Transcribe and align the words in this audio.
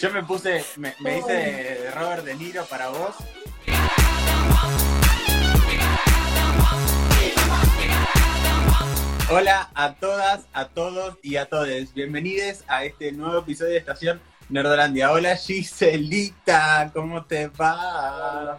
Yo 0.00 0.10
me 0.10 0.22
puse, 0.22 0.64
me, 0.78 0.94
me 1.00 1.18
hice 1.18 1.90
Robert 1.90 2.24
De 2.24 2.34
Niro 2.34 2.64
para 2.64 2.88
vos. 2.88 3.16
Hola 9.30 9.68
a 9.74 9.92
todas, 9.96 10.48
a 10.54 10.68
todos 10.68 11.18
y 11.22 11.36
a 11.36 11.50
todos. 11.50 11.92
Bienvenidos 11.92 12.64
a 12.66 12.86
este 12.86 13.12
nuevo 13.12 13.40
episodio 13.40 13.72
de 13.72 13.76
Estación 13.76 14.22
Nerdolandia. 14.48 15.12
Hola 15.12 15.36
Giselita, 15.36 16.90
¿cómo 16.94 17.22
te 17.26 17.48
va? 17.48 18.56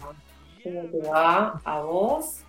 ¿Cómo 0.64 0.84
te 0.92 1.10
va? 1.10 1.60
¿A 1.66 1.80
vos? 1.80 2.42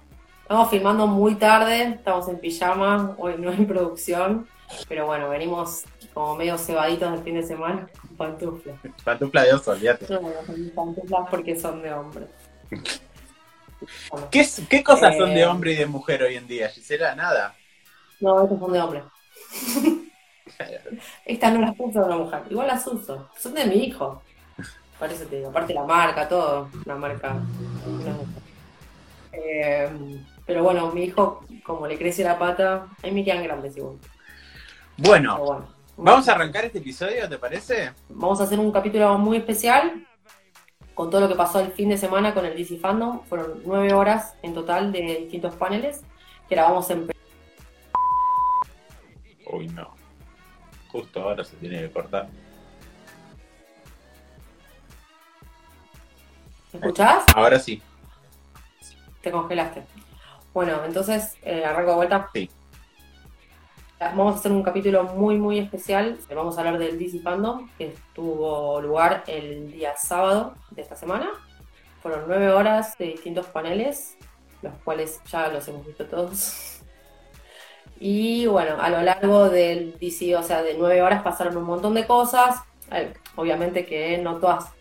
Estamos 0.42 0.68
filmando 0.68 1.06
muy 1.06 1.36
tarde, 1.36 1.94
estamos 1.94 2.28
en 2.28 2.38
pijama, 2.38 3.14
hoy 3.16 3.36
no 3.38 3.52
hay 3.52 3.64
producción, 3.64 4.46
pero 4.86 5.06
bueno, 5.06 5.30
venimos 5.30 5.84
como 6.14 6.36
medio 6.36 6.58
cebaditos 6.58 7.10
del 7.12 7.22
fin 7.22 7.34
de 7.34 7.42
semana 7.42 7.88
con 8.00 8.16
pantuflas. 8.16 8.76
Pantufla 9.04 9.42
de 9.44 9.54
oso, 9.54 9.70
olvídate. 9.72 10.06
Pantuflas 10.74 11.28
porque 11.30 11.58
son 11.58 11.82
de 11.82 11.92
hombre. 11.92 12.26
¿Qué, 14.30 14.46
qué 14.68 14.84
cosas 14.84 15.16
son 15.16 15.34
de 15.34 15.40
Eh. 15.40 15.46
hombre 15.46 15.72
y 15.72 15.76
de 15.76 15.86
mujer 15.86 16.22
hoy 16.22 16.36
en 16.36 16.46
día, 16.46 16.68
Gisela? 16.68 17.14
Nada. 17.14 17.54
No, 18.20 18.44
estas 18.44 18.58
son 18.58 18.72
de 18.72 18.80
hombre. 18.80 19.02
Estas 21.24 21.52
no 21.52 21.60
las 21.60 21.74
uso 21.78 22.00
de 22.00 22.04
una 22.06 22.16
mujer, 22.18 22.42
igual 22.50 22.66
las 22.68 22.86
uso, 22.86 23.28
son 23.36 23.54
de 23.54 23.64
mi 23.66 23.84
hijo. 23.84 24.22
Por 24.98 25.10
eso 25.10 25.24
te 25.24 25.36
digo, 25.36 25.48
aparte 25.48 25.74
la 25.74 25.82
marca, 25.84 26.28
todo, 26.28 26.68
la 26.84 26.94
marca. 26.94 27.36
Eh, 29.32 29.90
pero 30.46 30.62
bueno, 30.62 30.92
mi 30.92 31.04
hijo, 31.04 31.44
como 31.64 31.86
le 31.86 31.98
crece 31.98 32.22
la 32.22 32.38
pata, 32.38 32.86
a 33.02 33.06
mí 33.06 33.12
me 33.12 33.24
quedan 33.24 33.42
grandes 33.42 33.76
igual. 33.76 33.96
Bueno. 34.98 35.66
Vamos 36.02 36.28
a 36.28 36.32
arrancar 36.32 36.64
este 36.64 36.78
episodio, 36.78 37.28
¿te 37.28 37.38
parece? 37.38 37.92
Vamos 38.08 38.40
a 38.40 38.44
hacer 38.44 38.58
un 38.58 38.72
capítulo 38.72 39.16
muy 39.18 39.36
especial 39.36 40.06
con 40.94 41.10
todo 41.10 41.22
lo 41.22 41.28
que 41.28 41.34
pasó 41.34 41.60
el 41.60 41.72
fin 41.72 41.88
de 41.88 41.96
semana 41.96 42.34
con 42.34 42.44
el 42.44 42.56
DC 42.56 42.78
Fandom. 42.78 43.24
Fueron 43.24 43.62
nueve 43.64 43.92
horas 43.94 44.34
en 44.42 44.54
total 44.54 44.92
de 44.92 45.00
distintos 45.20 45.54
paneles 45.54 46.02
que 46.48 46.54
grabamos 46.54 46.90
en... 46.90 47.10
Uy, 49.52 49.68
no. 49.68 49.94
Justo 50.88 51.22
ahora 51.22 51.44
se 51.44 51.56
tiene 51.56 51.80
que 51.80 51.90
cortar. 51.90 52.28
¿Me 56.72 56.78
escuchás? 56.80 57.24
Ahora 57.34 57.58
sí. 57.58 57.82
Te 59.20 59.30
congelaste. 59.30 59.82
Bueno, 60.52 60.84
entonces, 60.84 61.36
eh, 61.42 61.64
arranco 61.64 61.90
de 61.90 61.96
vuelta. 61.96 62.30
Sí. 62.34 62.50
Vamos 64.10 64.34
a 64.34 64.38
hacer 64.38 64.52
un 64.52 64.62
capítulo 64.62 65.04
muy, 65.04 65.36
muy 65.36 65.58
especial. 65.58 66.18
Vamos 66.34 66.56
a 66.56 66.60
hablar 66.60 66.78
del 66.78 66.98
DC 66.98 67.20
Fandom, 67.20 67.68
que 67.78 67.94
tuvo 68.12 68.80
lugar 68.80 69.22
el 69.28 69.70
día 69.70 69.96
sábado 69.96 70.54
de 70.70 70.82
esta 70.82 70.96
semana. 70.96 71.30
Fueron 72.02 72.24
nueve 72.26 72.50
horas 72.50 72.98
de 72.98 73.06
distintos 73.06 73.46
paneles, 73.46 74.16
los 74.60 74.74
cuales 74.84 75.20
ya 75.30 75.48
los 75.48 75.66
hemos 75.68 75.86
visto 75.86 76.06
todos. 76.06 76.68
Y 78.04 78.46
bueno, 78.46 78.74
a 78.80 78.90
lo 78.90 79.00
largo 79.00 79.48
del 79.48 79.96
DC, 79.96 80.34
o 80.34 80.42
sea, 80.42 80.64
de 80.64 80.74
nueve 80.76 81.00
horas 81.02 81.22
pasaron 81.22 81.56
un 81.56 81.62
montón 81.62 81.94
de 81.94 82.04
cosas. 82.04 82.60
Eh, 82.90 83.12
Obviamente 83.36 83.86
que 83.86 84.18
no 84.18 84.38
todas 84.38 84.72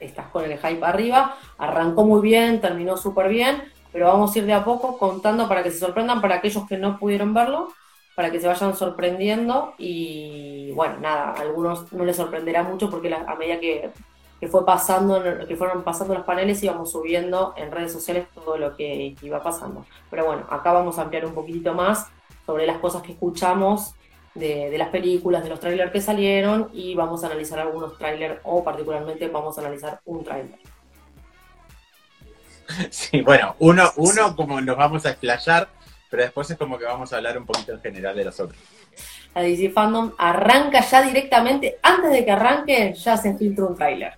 estás 0.00 0.28
con 0.28 0.44
el 0.44 0.58
hype 0.58 0.82
arriba. 0.82 1.36
Arrancó 1.58 2.04
muy 2.04 2.22
bien, 2.22 2.62
terminó 2.62 2.96
súper 2.96 3.28
bien, 3.28 3.62
pero 3.92 4.06
vamos 4.06 4.34
a 4.34 4.38
ir 4.38 4.46
de 4.46 4.54
a 4.54 4.64
poco 4.64 4.96
contando 4.96 5.48
para 5.48 5.62
que 5.62 5.70
se 5.70 5.78
sorprendan 5.78 6.22
para 6.22 6.36
aquellos 6.36 6.66
que 6.66 6.78
no 6.78 6.98
pudieron 6.98 7.34
verlo, 7.34 7.68
para 8.22 8.32
que 8.32 8.40
se 8.40 8.46
vayan 8.46 8.76
sorprendiendo 8.76 9.74
y 9.78 10.70
bueno, 10.72 10.98
nada, 11.00 11.32
a 11.32 11.40
algunos 11.40 11.92
no 11.92 12.04
les 12.04 12.16
sorprenderá 12.16 12.62
mucho 12.62 12.88
porque 12.90 13.10
la- 13.10 13.24
a 13.28 13.34
medida 13.36 13.58
que, 13.60 13.92
que 14.40 14.48
fue 14.48 14.64
pasando, 14.64 15.22
que 15.48 15.56
fueron 15.56 15.82
pasando 15.84 16.14
los 16.14 16.24
paneles 16.24 16.62
íbamos 16.62 16.92
subiendo 16.92 17.54
en 17.56 17.72
redes 17.72 17.92
sociales 17.92 18.28
todo 18.34 18.58
lo 18.58 18.76
que 18.76 19.16
iba 19.22 19.42
pasando. 19.42 19.84
Pero 20.10 20.26
bueno, 20.26 20.46
acá 20.50 20.72
vamos 20.72 20.98
a 20.98 21.02
ampliar 21.02 21.26
un 21.26 21.34
poquitito 21.34 21.74
más 21.74 22.06
sobre 22.46 22.66
las 22.66 22.78
cosas 22.78 23.02
que 23.02 23.12
escuchamos 23.12 23.94
de, 24.34 24.70
de 24.70 24.78
las 24.78 24.90
películas, 24.90 25.42
de 25.44 25.50
los 25.50 25.60
trailers 25.60 25.92
que 25.92 26.00
salieron 26.00 26.70
y 26.72 26.94
vamos 26.94 27.24
a 27.24 27.26
analizar 27.26 27.58
algunos 27.60 27.98
trailers 27.98 28.40
o 28.44 28.64
particularmente 28.64 29.28
vamos 29.28 29.58
a 29.58 29.62
analizar 29.62 30.00
un 30.06 30.24
trailer. 30.24 30.60
Sí, 32.90 33.20
bueno, 33.22 33.56
uno, 33.58 33.92
uno 33.96 34.36
como 34.36 34.60
nos 34.60 34.76
vamos 34.76 35.04
a 35.06 35.10
explayar, 35.10 35.74
pero 36.12 36.24
después 36.24 36.48
es 36.50 36.58
como 36.58 36.76
que 36.78 36.84
vamos 36.84 37.10
a 37.10 37.16
hablar 37.16 37.38
un 37.38 37.46
poquito 37.46 37.72
en 37.72 37.80
general 37.80 38.14
de 38.14 38.24
los 38.26 38.38
otros. 38.38 38.60
La 39.34 39.40
DC 39.40 39.70
Fandom 39.70 40.12
arranca 40.18 40.82
ya 40.82 41.00
directamente, 41.00 41.78
antes 41.82 42.10
de 42.12 42.22
que 42.22 42.30
arranque, 42.30 42.92
ya 42.92 43.16
se 43.16 43.34
filtra 43.34 43.64
un 43.64 43.74
tráiler. 43.74 44.12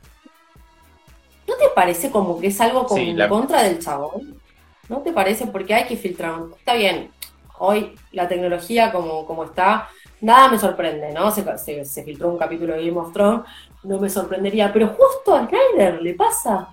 ¿No 1.47 1.54
te 1.54 1.69
parece 1.72 2.10
como 2.10 2.41
que 2.41 2.49
es 2.49 2.60
algo 2.60 2.84
como 2.84 3.00
Sí, 3.00 3.10
en 3.10 3.19
la- 3.19 3.28
contra 3.28 3.62
del 3.62 3.78
chabón? 3.78 4.41
¿No 4.88 4.99
te 5.03 5.12
parece? 5.12 5.47
Porque 5.47 5.72
hay 5.72 5.84
que 5.84 5.97
filtrar. 5.97 6.33
un- 6.41 6.53
Está 6.59 6.75
bien, 6.75 7.12
hoy 7.60 7.94
la 8.10 8.27
tecnología 8.27 8.91
como, 8.91 9.25
como 9.25 9.44
está, 9.44 9.88
nada 10.21 10.49
me 10.49 10.59
sorprende, 10.59 11.12
¿no? 11.12 11.31
Se, 11.31 11.44
se- 11.59 11.84
se 11.84 12.03
filtró 12.03 12.28
un 12.31 12.38
capítulo 12.38 12.75
de 12.75 12.84
Game 12.87 12.99
of 12.99 13.12
Thrones, 13.12 13.44
no 13.84 14.00
me 14.00 14.10
sorprendería, 14.10 14.72
pero 14.72 14.88
justo 14.88 15.37
al 15.37 15.47
tráiler 15.49 16.03
le 16.03 16.15
pasa. 16.15 16.71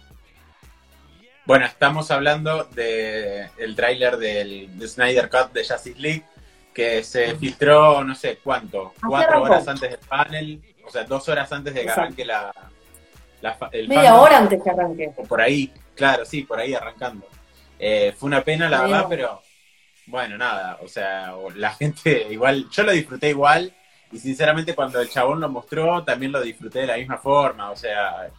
Bueno, 1.45 1.65
estamos 1.65 2.11
hablando 2.11 2.65
del 2.65 3.49
el 3.57 3.75
tráiler 3.75 4.17
del 4.17 4.77
de 4.77 4.87
Snyder 4.87 5.29
Cut 5.29 5.51
de 5.51 5.65
Justice 5.65 5.99
League, 5.99 6.23
que 6.73 7.03
se 7.03 7.35
filtró, 7.35 8.03
no 8.03 8.15
sé 8.15 8.39
cuánto, 8.43 8.93
cuatro 9.05 9.41
horas 9.41 9.67
antes 9.67 9.89
del 9.89 9.99
panel, 9.99 10.61
o 10.85 10.89
sea, 10.89 11.03
dos 11.03 11.27
horas 11.29 11.51
antes 11.51 11.73
de 11.73 11.81
que 11.81 11.87
Exacto. 11.87 12.01
arranque 12.01 12.25
la, 12.25 12.53
la 13.41 13.57
el 13.71 13.87
Media 13.87 14.15
hora 14.15 14.37
antes 14.37 14.61
que 14.63 14.69
arranque. 14.69 15.11
O 15.17 15.23
por 15.23 15.41
ahí, 15.41 15.73
claro, 15.95 16.25
sí, 16.25 16.43
por 16.43 16.59
ahí 16.59 16.73
arrancando. 16.73 17.27
Eh, 17.79 18.13
fue 18.15 18.27
una 18.27 18.43
pena, 18.43 18.69
la 18.69 18.83
verdad, 18.83 19.05
pero 19.09 19.41
bueno, 20.05 20.37
nada, 20.37 20.77
o 20.83 20.87
sea, 20.87 21.33
la 21.55 21.71
gente 21.75 22.27
igual, 22.29 22.69
yo 22.69 22.83
lo 22.83 22.91
disfruté 22.91 23.29
igual 23.29 23.73
y 24.11 24.19
sinceramente 24.19 24.75
cuando 24.75 24.99
el 24.99 25.09
chabón 25.09 25.39
lo 25.39 25.49
mostró 25.49 26.03
también 26.03 26.31
lo 26.31 26.41
disfruté 26.41 26.81
de 26.81 26.87
la 26.87 26.97
misma 26.97 27.17
forma, 27.17 27.71
o 27.71 27.75
sea, 27.75 28.29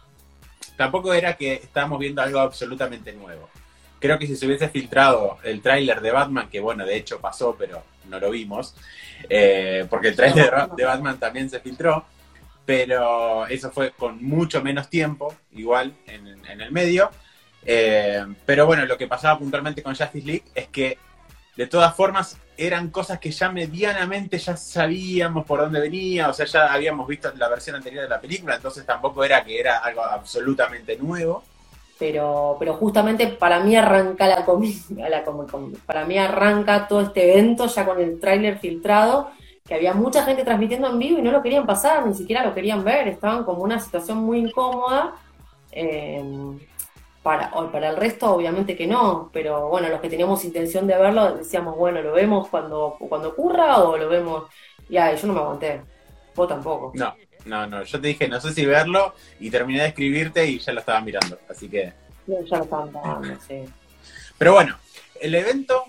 tampoco 0.77 1.13
era 1.13 1.35
que 1.35 1.53
estábamos 1.53 1.99
viendo 1.99 2.21
algo 2.21 2.39
absolutamente 2.39 3.13
nuevo. 3.13 3.49
Creo 3.99 4.19
que 4.19 4.27
si 4.27 4.35
se 4.35 4.45
hubiese 4.45 4.67
filtrado 4.69 5.37
el 5.43 5.61
tráiler 5.61 6.01
de 6.01 6.11
Batman, 6.11 6.49
que 6.49 6.59
bueno, 6.59 6.85
de 6.85 6.97
hecho 6.97 7.19
pasó, 7.21 7.55
pero 7.57 7.83
no 8.09 8.19
lo 8.19 8.29
vimos, 8.31 8.75
eh, 9.29 9.85
porque 9.89 10.09
el 10.09 10.15
tráiler 10.15 10.51
de- 10.75 10.83
Batman 10.85 11.17
también 11.19 11.49
se 11.49 11.59
filtró, 11.61 12.05
pero 12.65 13.47
eso 13.47 13.71
fue 13.71 13.91
con 13.91 14.23
mucho 14.23 14.61
menos 14.61 14.89
tiempo, 14.89 15.33
igual, 15.53 15.93
en, 16.07 16.27
en 16.45 16.61
el 16.61 16.71
medio. 16.71 17.09
Eh, 17.65 18.25
pero 18.45 18.65
bueno, 18.65 18.85
lo 18.85 18.97
que 18.97 19.07
pasaba 19.07 19.39
puntualmente 19.39 19.81
con 19.81 19.95
Justice 19.95 20.25
League 20.27 20.43
es 20.53 20.67
que, 20.67 20.97
de 21.55 21.67
todas 21.67 21.95
formas, 21.95 22.37
eran 22.57 22.89
cosas 22.89 23.19
que 23.19 23.31
ya 23.31 23.49
medianamente 23.51 24.37
ya 24.37 24.55
sabíamos 24.57 25.45
por 25.45 25.59
dónde 25.59 25.79
venía, 25.79 26.29
o 26.29 26.33
sea, 26.33 26.45
ya 26.45 26.73
habíamos 26.73 27.07
visto 27.07 27.31
la 27.35 27.49
versión 27.49 27.75
anterior 27.75 28.03
de 28.03 28.09
la 28.09 28.21
película, 28.21 28.55
entonces 28.55 28.85
tampoco 28.85 29.23
era 29.23 29.43
que 29.43 29.59
era 29.59 29.79
algo 29.79 30.03
absolutamente 30.03 30.97
nuevo. 30.97 31.43
pero, 31.99 32.57
pero 32.59 32.73
justamente 32.75 33.27
para 33.27 33.59
mí 33.61 33.75
arranca 33.75 34.27
la 34.27 34.43
Con. 34.45 34.63
Para 35.85 36.05
mí 36.05 36.17
arranca 36.17 36.87
todo 36.87 37.01
este 37.01 37.31
evento 37.31 37.67
ya 37.67 37.85
con 37.85 37.99
el 37.99 38.19
tráiler 38.19 38.59
filtrado, 38.59 39.31
que 39.65 39.75
había 39.75 39.93
mucha 39.93 40.23
gente 40.25 40.43
transmitiendo 40.43 40.89
en 40.89 40.99
vivo 40.99 41.19
y 41.19 41.21
no 41.21 41.31
lo 41.31 41.41
querían 41.41 41.65
pasar, 41.65 42.05
ni 42.05 42.13
siquiera 42.13 42.45
lo 42.45 42.53
querían 42.53 42.83
ver, 42.83 43.07
estaban 43.07 43.43
como 43.45 43.63
una 43.63 43.79
situación 43.79 44.17
muy 44.19 44.39
incómoda. 44.39 45.15
eh, 45.71 46.23
para, 47.23 47.51
o 47.53 47.71
para 47.71 47.89
el 47.89 47.95
resto, 47.95 48.33
obviamente 48.33 48.75
que 48.75 48.85
no, 48.85 49.29
pero 49.31 49.69
bueno, 49.69 49.87
los 49.87 50.01
que 50.01 50.09
teníamos 50.09 50.43
intención 50.43 50.85
de 50.85 50.97
verlo 50.97 51.37
decíamos, 51.37 51.77
bueno, 51.77 52.01
lo 52.01 52.11
vemos 52.11 52.49
cuando, 52.49 52.97
cuando 52.99 53.29
ocurra 53.29 53.77
o 53.77 53.97
lo 53.97 54.09
vemos. 54.09 54.43
Y 54.89 54.97
ay, 54.97 55.15
yo 55.15 55.27
no 55.27 55.33
me 55.33 55.39
aguanté, 55.39 55.81
vos 56.35 56.49
tampoco. 56.49 56.91
No, 56.93 57.15
no, 57.45 57.65
no, 57.65 57.83
yo 57.83 58.01
te 58.01 58.09
dije, 58.09 58.27
no 58.27 58.41
sé 58.41 58.53
si 58.53 58.65
verlo, 58.65 59.15
y 59.39 59.49
terminé 59.49 59.81
de 59.81 59.87
escribirte 59.87 60.45
y 60.45 60.59
ya 60.59 60.73
lo 60.73 60.81
estaba 60.81 60.99
mirando, 60.99 61.39
así 61.49 61.69
que... 61.69 61.93
Ya 62.27 62.57
lo 62.57 63.21
sí. 63.47 63.63
Pero 64.37 64.53
bueno, 64.53 64.77
el 65.21 65.35
evento, 65.35 65.85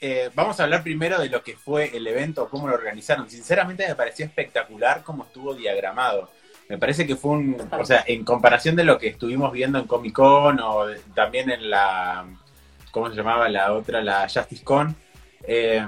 eh, 0.00 0.30
vamos 0.34 0.58
a 0.58 0.64
hablar 0.64 0.82
primero 0.82 1.18
de 1.18 1.28
lo 1.28 1.42
que 1.42 1.54
fue 1.54 1.94
el 1.94 2.06
evento, 2.06 2.48
cómo 2.48 2.66
lo 2.66 2.74
organizaron. 2.74 3.28
Sinceramente 3.28 3.86
me 3.86 3.94
pareció 3.94 4.24
espectacular 4.24 5.02
cómo 5.02 5.24
estuvo 5.24 5.54
diagramado. 5.54 6.30
Me 6.72 6.78
parece 6.78 7.06
que 7.06 7.16
fue 7.16 7.32
un, 7.32 7.56
o 7.70 7.84
sea, 7.84 8.02
en 8.06 8.24
comparación 8.24 8.74
de 8.76 8.84
lo 8.84 8.96
que 8.96 9.08
estuvimos 9.08 9.52
viendo 9.52 9.78
en 9.78 9.86
Comic 9.86 10.14
Con 10.14 10.58
o 10.58 10.86
de- 10.86 11.00
también 11.14 11.50
en 11.50 11.68
la, 11.68 12.24
¿cómo 12.90 13.10
se 13.10 13.14
llamaba 13.14 13.46
la 13.50 13.74
otra? 13.74 14.00
La 14.02 14.26
Justice 14.26 14.64
Con. 14.64 14.96
eh, 15.46 15.86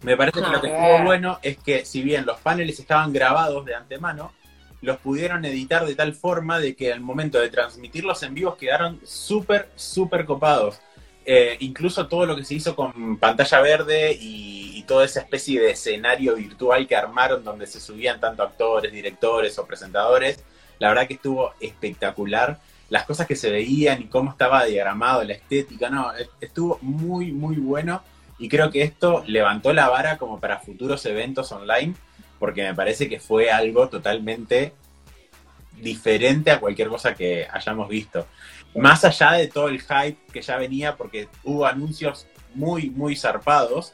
me 0.00 0.16
parece 0.16 0.40
que 0.40 0.46
lo 0.48 0.60
que 0.62 0.68
Ah, 0.68 0.72
estuvo 0.72 0.92
bien. 0.92 1.04
bueno 1.04 1.38
es 1.42 1.58
que 1.58 1.84
si 1.84 2.00
bien 2.02 2.24
los 2.24 2.40
paneles 2.40 2.78
estaban 2.80 3.12
grabados 3.12 3.66
de 3.66 3.74
antemano, 3.74 4.32
los 4.80 4.96
pudieron 4.96 5.44
editar 5.44 5.84
de 5.84 5.94
tal 5.94 6.14
forma 6.14 6.58
de 6.58 6.74
que 6.74 6.90
al 6.90 7.00
momento 7.02 7.38
de 7.38 7.50
transmitirlos 7.50 8.22
en 8.22 8.32
vivo 8.32 8.56
quedaron 8.56 8.98
súper, 9.04 9.68
súper 9.76 10.24
copados. 10.24 10.80
Eh, 11.26 11.58
incluso 11.60 12.06
todo 12.08 12.24
lo 12.24 12.34
que 12.34 12.44
se 12.46 12.54
hizo 12.54 12.74
con 12.74 13.18
pantalla 13.18 13.60
verde 13.60 14.16
y 14.18 14.65
toda 14.86 15.04
esa 15.04 15.20
especie 15.20 15.60
de 15.60 15.70
escenario 15.70 16.36
virtual 16.36 16.86
que 16.86 16.96
armaron 16.96 17.44
donde 17.44 17.66
se 17.66 17.80
subían 17.80 18.20
tanto 18.20 18.42
actores, 18.42 18.92
directores 18.92 19.58
o 19.58 19.66
presentadores, 19.66 20.42
la 20.78 20.88
verdad 20.88 21.06
que 21.06 21.14
estuvo 21.14 21.52
espectacular. 21.60 22.58
Las 22.88 23.04
cosas 23.04 23.26
que 23.26 23.34
se 23.34 23.50
veían 23.50 24.02
y 24.02 24.04
cómo 24.04 24.30
estaba 24.30 24.64
diagramado, 24.64 25.24
la 25.24 25.32
estética, 25.32 25.90
no, 25.90 26.12
estuvo 26.40 26.78
muy, 26.82 27.32
muy 27.32 27.56
bueno. 27.56 28.02
Y 28.38 28.48
creo 28.48 28.70
que 28.70 28.82
esto 28.82 29.24
levantó 29.26 29.72
la 29.72 29.88
vara 29.88 30.18
como 30.18 30.38
para 30.38 30.58
futuros 30.58 31.04
eventos 31.06 31.50
online, 31.52 31.94
porque 32.38 32.62
me 32.62 32.74
parece 32.74 33.08
que 33.08 33.18
fue 33.18 33.50
algo 33.50 33.88
totalmente 33.88 34.72
diferente 35.80 36.50
a 36.50 36.60
cualquier 36.60 36.88
cosa 36.88 37.14
que 37.14 37.46
hayamos 37.50 37.88
visto. 37.88 38.26
Más 38.74 39.04
allá 39.04 39.32
de 39.32 39.48
todo 39.48 39.68
el 39.68 39.80
hype 39.80 40.18
que 40.32 40.42
ya 40.42 40.56
venía, 40.56 40.96
porque 40.96 41.28
hubo 41.44 41.66
anuncios 41.66 42.26
muy, 42.54 42.90
muy 42.90 43.16
zarpados, 43.16 43.92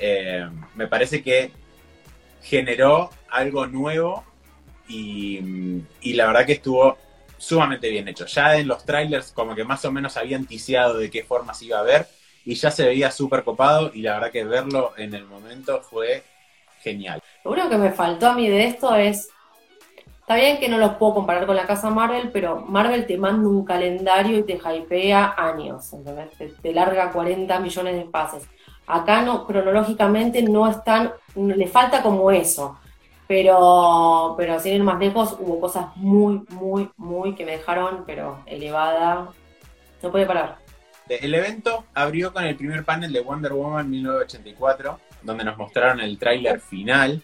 eh, 0.00 0.48
me 0.74 0.86
parece 0.86 1.22
que 1.22 1.50
generó 2.42 3.10
algo 3.30 3.66
nuevo 3.66 4.24
y, 4.88 5.82
la 6.14 6.26
verdad 6.26 6.46
que 6.46 6.54
estuvo 6.54 6.96
sumamente 7.36 7.90
bien 7.90 8.08
hecho. 8.08 8.26
Ya 8.26 8.56
en 8.56 8.68
los 8.68 8.84
trailers 8.84 9.32
como 9.32 9.54
que 9.54 9.64
más 9.64 9.84
o 9.84 9.92
menos 9.92 10.16
habían 10.16 10.46
ticiado 10.46 10.98
de 10.98 11.10
qué 11.10 11.22
forma 11.22 11.54
se 11.54 11.66
iba 11.66 11.78
a 11.78 11.82
ver 11.82 12.06
y 12.44 12.54
ya 12.54 12.70
se 12.70 12.86
veía 12.86 13.10
súper 13.10 13.44
copado 13.44 13.90
y 13.92 14.02
la 14.02 14.14
verdad 14.14 14.32
que 14.32 14.44
verlo 14.44 14.92
en 14.96 15.14
el 15.14 15.24
momento 15.24 15.82
fue 15.82 16.24
genial. 16.80 17.20
Lo 17.44 17.52
único 17.52 17.68
que 17.68 17.78
me 17.78 17.92
faltó 17.92 18.28
a 18.28 18.34
mí 18.34 18.48
de 18.48 18.64
esto 18.64 18.94
es, 18.96 19.28
está 20.20 20.36
bien 20.36 20.58
que 20.58 20.68
no 20.68 20.78
los 20.78 20.94
puedo 20.94 21.14
comparar 21.14 21.46
con 21.46 21.56
la 21.56 21.66
casa 21.66 21.90
Marvel, 21.90 22.30
pero 22.32 22.60
Marvel 22.60 23.06
te 23.06 23.18
manda 23.18 23.48
un 23.48 23.64
calendario 23.64 24.38
y 24.38 24.44
te 24.44 24.54
hypea 24.54 25.34
años, 25.36 25.90
Te, 26.38 26.48
te 26.48 26.72
larga 26.72 27.12
40 27.12 27.60
millones 27.60 27.96
de 27.96 28.04
pases. 28.04 28.44
Acá 28.88 29.20
no, 29.20 29.46
cronológicamente 29.46 30.42
no 30.42 30.68
están, 30.68 31.12
le 31.36 31.66
falta 31.66 32.02
como 32.02 32.30
eso. 32.30 32.78
Pero, 33.26 34.34
pero 34.38 34.58
sin 34.58 34.76
ir 34.76 34.82
más 34.82 34.98
lejos, 34.98 35.36
hubo 35.38 35.60
cosas 35.60 35.94
muy, 35.96 36.42
muy, 36.48 36.90
muy 36.96 37.34
que 37.34 37.44
me 37.44 37.52
dejaron, 37.52 38.04
pero 38.06 38.42
elevada. 38.46 39.28
No 40.02 40.10
puede 40.10 40.24
parar. 40.24 40.56
El 41.08 41.34
evento 41.34 41.84
abrió 41.92 42.32
con 42.32 42.44
el 42.44 42.56
primer 42.56 42.84
panel 42.84 43.12
de 43.12 43.20
Wonder 43.20 43.52
Woman 43.52 43.90
1984, 43.90 44.98
donde 45.22 45.44
nos 45.44 45.58
mostraron 45.58 46.00
el 46.00 46.18
tráiler 46.18 46.58
final. 46.60 47.22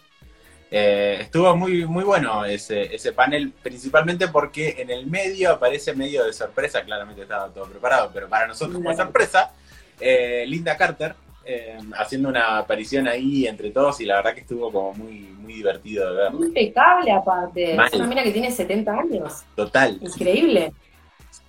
Eh, 0.71 1.19
estuvo 1.21 1.57
muy, 1.57 1.87
muy 1.87 2.05
bueno 2.05 2.45
ese, 2.45 2.95
ese 2.95 3.13
panel, 3.13 3.53
principalmente 3.63 4.29
porque 4.29 4.77
en 4.79 4.91
el 4.91 5.07
medio 5.07 5.53
aparece 5.53 5.95
medio 5.95 6.25
de 6.25 6.33
sorpresa, 6.35 6.83
claramente 6.83 7.23
estaba 7.23 7.49
todo 7.49 7.67
preparado, 7.67 8.11
pero 8.13 8.29
para 8.29 8.47
nosotros 8.47 8.83
fue 8.83 8.97
sorpresa, 8.97 9.53
eh, 10.01 10.45
Linda 10.47 10.77
Carter, 10.77 11.15
eh, 11.47 11.79
haciendo 11.99 12.29
una 12.29 12.59
aparición 12.59 13.07
ahí 13.07 13.47
entre 13.47 13.71
todos 13.71 14.01
y 14.01 14.07
la 14.07 14.17
verdad 14.17 14.35
que 14.35 14.41
estuvo 14.41 14.73
como 14.73 14.95
muy, 14.95 15.21
muy 15.39 15.55
divertido 15.55 16.11
de 16.11 16.23
ver. 16.23 16.33
Impecable 16.33 17.13
aparte, 17.13 17.75
es 17.75 17.95
una 17.95 18.07
mina 18.07 18.23
que 18.23 18.31
tiene 18.31 18.51
70 18.51 18.93
años. 18.93 19.45
Total. 19.55 19.99
Increíble. 20.01 20.73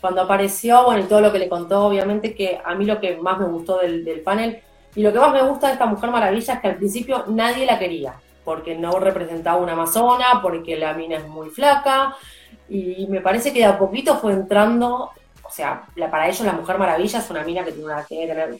Cuando 0.01 0.21
apareció, 0.21 0.83
bueno, 0.83 1.01
y 1.01 1.07
todo 1.07 1.21
lo 1.21 1.31
que 1.31 1.39
le 1.39 1.49
contó, 1.49 1.85
obviamente 1.85 2.35
que 2.35 2.59
a 2.63 2.75
mí 2.75 2.85
lo 2.85 2.99
que 2.99 3.17
más 3.17 3.39
me 3.39 3.45
gustó 3.45 3.79
del, 3.79 4.21
panel 4.21 4.59
y 4.95 5.01
lo 5.01 5.11
que 5.11 5.19
más 5.19 5.31
me 5.31 5.41
gusta 5.41 5.67
de 5.67 5.73
esta 5.73 5.85
Mujer 5.85 6.11
Maravilla 6.11 6.53
es 6.53 6.59
que 6.59 6.67
al 6.67 6.75
principio 6.75 7.25
nadie 7.27 7.65
la 7.65 7.79
quería, 7.79 8.15
porque 8.43 8.75
no 8.75 8.99
representaba 8.99 9.61
una 9.61 9.73
amazona, 9.73 10.41
porque 10.41 10.75
la 10.75 10.93
mina 10.93 11.17
es 11.17 11.27
muy 11.27 11.49
flaca, 11.49 12.15
y 12.69 13.07
me 13.07 13.21
parece 13.21 13.53
que 13.53 13.59
de 13.59 13.65
a 13.65 13.77
poquito 13.77 14.17
fue 14.17 14.33
entrando, 14.33 15.11
o 15.43 15.49
sea, 15.49 15.83
para 16.11 16.27
ellos 16.27 16.41
la 16.41 16.53
Mujer 16.53 16.77
Maravilla 16.77 17.19
es 17.19 17.29
una 17.29 17.43
mina 17.43 17.63
que 17.63 17.71
tiene, 17.71 17.85
una, 17.85 18.03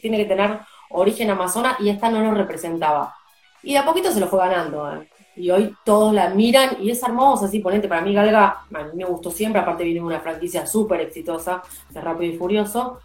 tiene 0.00 0.16
que 0.18 0.24
tener 0.24 0.60
origen 0.90 1.30
amazona 1.30 1.76
y 1.80 1.88
esta 1.88 2.10
no 2.10 2.20
lo 2.22 2.32
representaba. 2.32 3.14
Y 3.62 3.72
de 3.72 3.78
a 3.78 3.84
poquito 3.84 4.12
se 4.12 4.20
lo 4.20 4.28
fue 4.28 4.38
ganando. 4.38 4.92
¿eh? 4.92 5.08
Y 5.36 5.50
hoy 5.50 5.74
todos 5.84 6.14
la 6.14 6.30
miran 6.30 6.76
y 6.80 6.90
es 6.90 7.02
hermosa, 7.02 7.46
así 7.46 7.60
ponente. 7.60 7.88
Para 7.88 8.00
mí 8.00 8.14
Galga, 8.14 8.64
a 8.72 8.82
mí 8.84 8.90
me 8.94 9.04
gustó 9.04 9.30
siempre, 9.30 9.60
aparte 9.60 9.84
viene 9.84 10.00
una 10.00 10.20
franquicia 10.20 10.66
súper 10.66 11.00
exitosa, 11.00 11.62
de 11.90 12.00
Rápido 12.00 12.32
y 12.32 12.36
Furioso. 12.38 13.00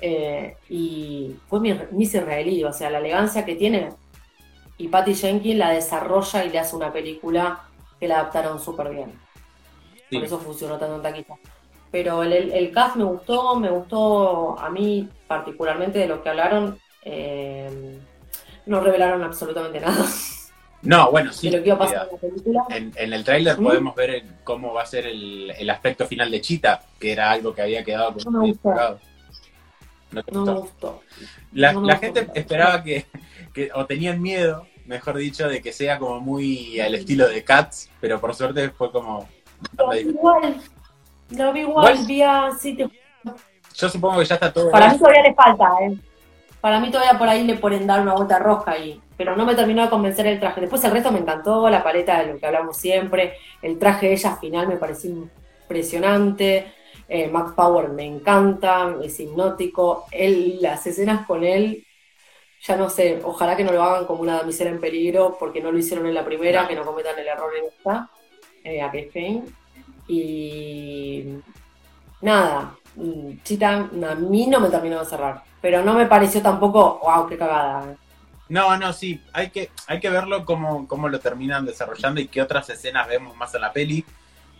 Eh, 0.00 0.56
y 0.68 1.36
fue 1.48 1.60
mi 1.60 1.72
Miss 1.92 2.14
Israelí, 2.14 2.64
o 2.64 2.72
sea, 2.72 2.90
la 2.90 2.98
elegancia 2.98 3.44
que 3.44 3.56
tiene. 3.56 3.90
Y 4.78 4.88
Patty 4.88 5.14
Jenkins 5.14 5.58
la 5.58 5.70
desarrolla 5.70 6.44
y 6.44 6.50
le 6.50 6.58
hace 6.58 6.76
una 6.76 6.92
película 6.92 7.60
que 7.98 8.08
la 8.08 8.20
adaptaron 8.20 8.60
súper 8.60 8.90
bien. 8.90 9.12
Por 10.10 10.24
eso 10.24 10.38
funcionó 10.38 10.78
tanto 10.78 10.96
en 10.96 11.02
taquita. 11.02 11.34
Pero 11.90 12.22
el, 12.22 12.32
el, 12.32 12.52
el, 12.52 12.72
cast 12.72 12.96
me 12.96 13.04
gustó, 13.04 13.56
me 13.56 13.70
gustó 13.70 14.58
a 14.58 14.68
mí 14.70 15.08
particularmente 15.26 15.98
de 15.98 16.06
lo 16.06 16.22
que 16.22 16.28
hablaron, 16.28 16.78
eh, 17.08 17.98
no 18.66 18.80
revelaron 18.80 19.22
absolutamente 19.22 19.80
nada. 19.80 20.04
No, 20.82 21.10
bueno, 21.10 21.32
sí. 21.32 21.48
De 21.48 21.56
lo 21.56 21.62
que 21.62 21.68
iba 21.68 21.76
a 21.76 21.78
pasar 21.78 22.08
en 22.08 22.12
la 22.12 22.18
película. 22.18 22.66
En, 22.70 23.12
el 23.12 23.24
tráiler 23.24 23.56
podemos 23.56 23.94
ver 23.94 24.24
cómo 24.44 24.74
va 24.74 24.82
a 24.82 24.86
ser 24.86 25.06
el, 25.06 25.70
aspecto 25.70 26.06
final 26.06 26.30
de 26.30 26.40
Chita, 26.40 26.82
que 26.98 27.12
era 27.12 27.30
algo 27.30 27.54
que 27.54 27.62
había 27.62 27.82
quedado 27.82 28.14
no 28.24 28.30
me 28.42 28.48
gustó. 28.48 29.00
No, 30.32 30.44
me 30.44 30.52
gustó. 30.52 31.00
La, 31.52 31.96
gente 31.96 32.28
esperaba 32.34 32.82
que, 32.82 33.06
o 33.74 33.86
tenían 33.86 34.20
miedo, 34.20 34.66
mejor 34.84 35.16
dicho, 35.16 35.48
de 35.48 35.62
que 35.62 35.72
sea 35.72 35.98
como 35.98 36.20
muy 36.20 36.78
al 36.80 36.94
estilo 36.94 37.28
de 37.28 37.42
Cats, 37.42 37.88
pero 38.00 38.20
por 38.20 38.34
suerte 38.34 38.70
fue 38.70 38.90
como... 38.92 39.28
Lo 39.78 39.90
vi 39.90 39.98
igual, 40.00 40.60
lo 41.30 41.52
vi 41.52 41.60
igual, 41.60 41.98
Yo 43.74 43.88
supongo 43.88 44.18
que 44.18 44.24
ya 44.24 44.34
está 44.34 44.52
todo... 44.52 44.70
Para 44.70 44.92
mí 44.92 44.98
todavía 44.98 45.22
le 45.22 45.34
falta, 45.34 45.68
¿eh? 45.82 45.96
Para 46.66 46.80
mí 46.80 46.90
todavía 46.90 47.16
por 47.16 47.28
ahí 47.28 47.44
le 47.44 47.54
pueden 47.54 47.86
dar 47.86 48.00
una 48.00 48.14
vuelta 48.14 48.40
roja 48.40 48.72
ahí, 48.72 49.00
pero 49.16 49.36
no 49.36 49.46
me 49.46 49.54
terminó 49.54 49.84
de 49.84 49.88
convencer 49.88 50.26
el 50.26 50.40
traje. 50.40 50.62
Después 50.62 50.82
el 50.82 50.90
resto 50.90 51.12
me 51.12 51.20
encantó, 51.20 51.70
la 51.70 51.80
paleta 51.80 52.18
de 52.18 52.32
lo 52.32 52.40
que 52.40 52.46
hablamos 52.46 52.76
siempre, 52.76 53.34
el 53.62 53.78
traje 53.78 54.08
de 54.08 54.14
ella 54.14 54.34
final 54.34 54.66
me 54.66 54.74
pareció 54.74 55.12
impresionante, 55.62 56.72
eh, 57.08 57.28
Max 57.28 57.52
Power 57.54 57.90
me 57.90 58.04
encanta, 58.04 58.96
es 59.00 59.20
hipnótico, 59.20 60.06
él, 60.10 60.58
las 60.60 60.84
escenas 60.88 61.24
con 61.24 61.44
él, 61.44 61.86
ya 62.62 62.74
no 62.74 62.90
sé, 62.90 63.20
ojalá 63.22 63.56
que 63.56 63.62
no 63.62 63.70
lo 63.70 63.84
hagan 63.84 64.04
como 64.04 64.22
una 64.22 64.38
damisela 64.38 64.70
en 64.70 64.80
peligro, 64.80 65.36
porque 65.38 65.60
no 65.60 65.70
lo 65.70 65.78
hicieron 65.78 66.08
en 66.08 66.14
la 66.14 66.24
primera, 66.24 66.66
que 66.66 66.74
no 66.74 66.84
cometan 66.84 67.16
el 67.16 67.28
error 67.28 67.52
en 67.56 67.66
esta, 67.66 68.10
eh, 68.64 68.82
a 68.82 68.86
Kate 68.86 69.44
Y 70.08 71.26
nada, 72.22 72.74
mm, 72.96 73.36
Chita 73.44 73.72
a 73.72 74.14
mí 74.16 74.48
no 74.48 74.58
me 74.58 74.68
terminó 74.68 74.98
de 74.98 75.06
cerrar 75.06 75.44
pero 75.66 75.82
no 75.82 75.94
me 75.94 76.06
pareció 76.06 76.40
tampoco, 76.40 77.00
wow, 77.02 77.26
qué 77.26 77.36
cagada. 77.36 77.96
No, 78.48 78.76
no, 78.76 78.92
sí, 78.92 79.20
hay 79.32 79.50
que, 79.50 79.70
hay 79.88 79.98
que 79.98 80.10
verlo 80.10 80.44
cómo, 80.44 80.86
cómo 80.86 81.08
lo 81.08 81.18
terminan 81.18 81.66
desarrollando 81.66 82.20
y 82.20 82.28
qué 82.28 82.40
otras 82.40 82.70
escenas 82.70 83.08
vemos 83.08 83.36
más 83.36 83.52
en 83.56 83.62
la 83.62 83.72
peli. 83.72 84.04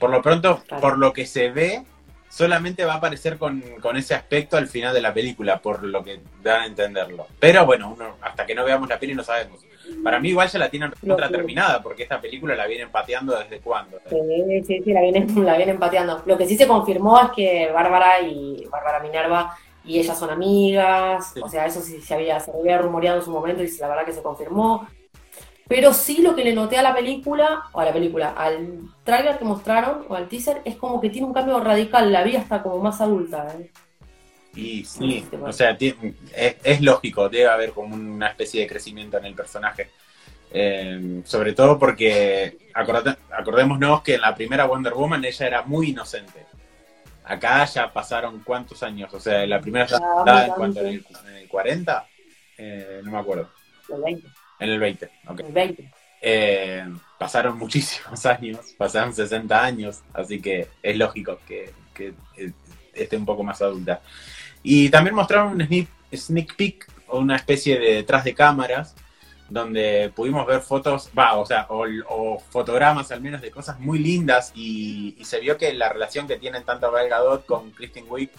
Por 0.00 0.10
lo 0.10 0.20
pronto, 0.20 0.64
por 0.80 0.98
lo 0.98 1.12
que 1.12 1.24
se 1.24 1.50
ve, 1.50 1.84
solamente 2.28 2.84
va 2.84 2.94
a 2.94 2.96
aparecer 2.96 3.38
con, 3.38 3.62
ese 3.94 4.16
aspecto 4.16 4.56
al 4.56 4.66
final 4.66 4.92
de 4.92 5.00
la 5.00 5.14
película, 5.14 5.58
por 5.60 5.84
lo 5.84 6.02
que 6.02 6.18
dan 6.42 6.62
a 6.62 6.66
entenderlo. 6.66 7.28
Pero 7.38 7.64
bueno, 7.64 7.94
uno, 7.94 8.16
hasta 8.20 8.44
que 8.44 8.56
no 8.56 8.64
veamos 8.64 8.88
la 8.88 8.98
peli 8.98 9.14
no 9.14 9.22
sabemos. 9.22 9.60
Para 10.02 10.18
mí 10.18 10.30
igual 10.30 10.48
ya 10.48 10.58
la 10.58 10.68
tienen 10.70 10.92
otra 11.08 11.28
terminada, 11.28 11.80
porque 11.80 12.02
esta 12.02 12.20
película 12.20 12.56
la 12.56 12.66
vienen 12.66 12.90
pateando 12.90 13.38
desde 13.38 13.60
cuándo. 13.60 14.00
Sí, 14.10 14.64
sí, 14.66 14.82
sí, 14.82 14.92
la 14.92 15.02
vienen, 15.02 15.28
la 15.44 15.56
vienen 15.56 15.78
pateando. 15.78 16.24
Lo 16.26 16.36
que 16.36 16.48
sí 16.48 16.56
se 16.56 16.66
confirmó 16.66 17.20
es 17.20 17.30
que 17.30 17.70
Bárbara 17.72 18.20
y 18.22 18.66
Bárbara 18.68 18.98
Minerva 18.98 19.56
y 19.86 19.98
ellas 20.00 20.18
son 20.18 20.30
amigas, 20.30 21.32
o 21.40 21.48
sea, 21.48 21.66
eso 21.66 21.80
sí 21.80 22.00
se 22.00 22.14
había, 22.14 22.40
se 22.40 22.50
había 22.50 22.78
rumoreado 22.78 23.18
en 23.18 23.24
su 23.24 23.30
momento 23.30 23.62
y 23.62 23.70
la 23.78 23.88
verdad 23.88 24.04
que 24.04 24.12
se 24.12 24.22
confirmó. 24.22 24.86
Pero 25.68 25.92
sí 25.92 26.22
lo 26.22 26.34
que 26.36 26.44
le 26.44 26.54
noté 26.54 26.76
a 26.78 26.82
la 26.82 26.94
película, 26.94 27.64
o 27.72 27.80
a 27.80 27.84
la 27.84 27.92
película, 27.92 28.30
al 28.30 28.82
trailer 29.04 29.38
que 29.38 29.44
mostraron, 29.44 30.06
o 30.08 30.14
al 30.14 30.28
teaser, 30.28 30.62
es 30.64 30.76
como 30.76 31.00
que 31.00 31.10
tiene 31.10 31.26
un 31.26 31.32
cambio 31.32 31.58
radical, 31.60 32.12
la 32.12 32.22
vida 32.22 32.38
está 32.38 32.62
como 32.62 32.78
más 32.78 33.00
adulta. 33.00 33.48
¿eh? 33.58 33.70
Y 34.54 34.84
sí, 34.84 35.24
o 35.42 35.52
sea, 35.52 35.76
es, 35.78 36.80
lógico, 36.80 37.28
debe 37.28 37.48
haber 37.48 37.72
como 37.72 37.94
una 37.94 38.28
especie 38.28 38.62
de 38.62 38.66
crecimiento 38.66 39.18
en 39.18 39.26
el 39.26 39.34
personaje. 39.34 39.90
Eh, 40.52 41.22
sobre 41.24 41.52
todo 41.52 41.76
porque 41.76 42.56
acordémonos 42.72 44.02
que 44.02 44.14
en 44.14 44.20
la 44.20 44.34
primera 44.34 44.64
Wonder 44.64 44.94
Woman 44.94 45.24
ella 45.24 45.46
era 45.46 45.62
muy 45.62 45.90
inocente. 45.90 46.46
Acá 47.28 47.64
ya 47.64 47.92
pasaron 47.92 48.40
cuántos 48.44 48.84
años, 48.84 49.12
o 49.12 49.18
sea, 49.18 49.44
la 49.46 49.60
primera 49.60 49.86
ya 49.86 50.46
en 50.46 50.52
cuanto 50.52 50.80
en 50.80 50.86
el, 50.86 51.48
40, 51.48 52.06
eh, 52.58 53.00
no 53.02 53.10
me 53.10 53.18
acuerdo. 53.18 53.50
El 53.88 54.00
20. 54.00 54.28
En 54.60 54.70
el 54.70 54.78
20, 54.78 55.10
ok. 55.26 55.40
El 55.40 55.52
20. 55.52 55.92
Eh, 56.22 56.84
pasaron 57.18 57.58
muchísimos 57.58 58.24
años, 58.26 58.74
pasaron 58.78 59.12
60 59.12 59.60
años, 59.60 60.02
así 60.14 60.40
que 60.40 60.68
es 60.80 60.96
lógico 60.96 61.40
que, 61.46 61.72
que 61.92 62.14
eh, 62.36 62.52
esté 62.94 63.16
un 63.16 63.26
poco 63.26 63.42
más 63.42 63.60
adulta. 63.60 64.00
Y 64.62 64.88
también 64.88 65.16
mostraron 65.16 65.52
un 65.52 65.66
sneak, 65.66 65.88
sneak 66.14 66.54
peek 66.54 66.86
o 67.08 67.18
una 67.18 67.36
especie 67.36 67.78
de 67.78 67.94
detrás 67.94 68.22
de 68.22 68.34
cámaras 68.34 68.94
donde 69.48 70.12
pudimos 70.14 70.46
ver 70.46 70.60
fotos, 70.60 71.10
va, 71.16 71.36
o 71.36 71.46
sea, 71.46 71.66
o, 71.68 72.38
fotogramas 72.50 73.12
al 73.12 73.20
menos 73.20 73.40
de 73.40 73.50
cosas 73.50 73.78
muy 73.78 73.98
lindas 73.98 74.52
y, 74.54 75.16
se 75.22 75.40
vio 75.40 75.56
que 75.56 75.72
la 75.74 75.88
relación 75.88 76.26
que 76.26 76.36
tienen 76.36 76.64
tanto 76.64 76.90
Gal 76.90 77.08
Gadot 77.08 77.46
con 77.46 77.70
Kristen 77.70 78.06
Wiig 78.08 78.30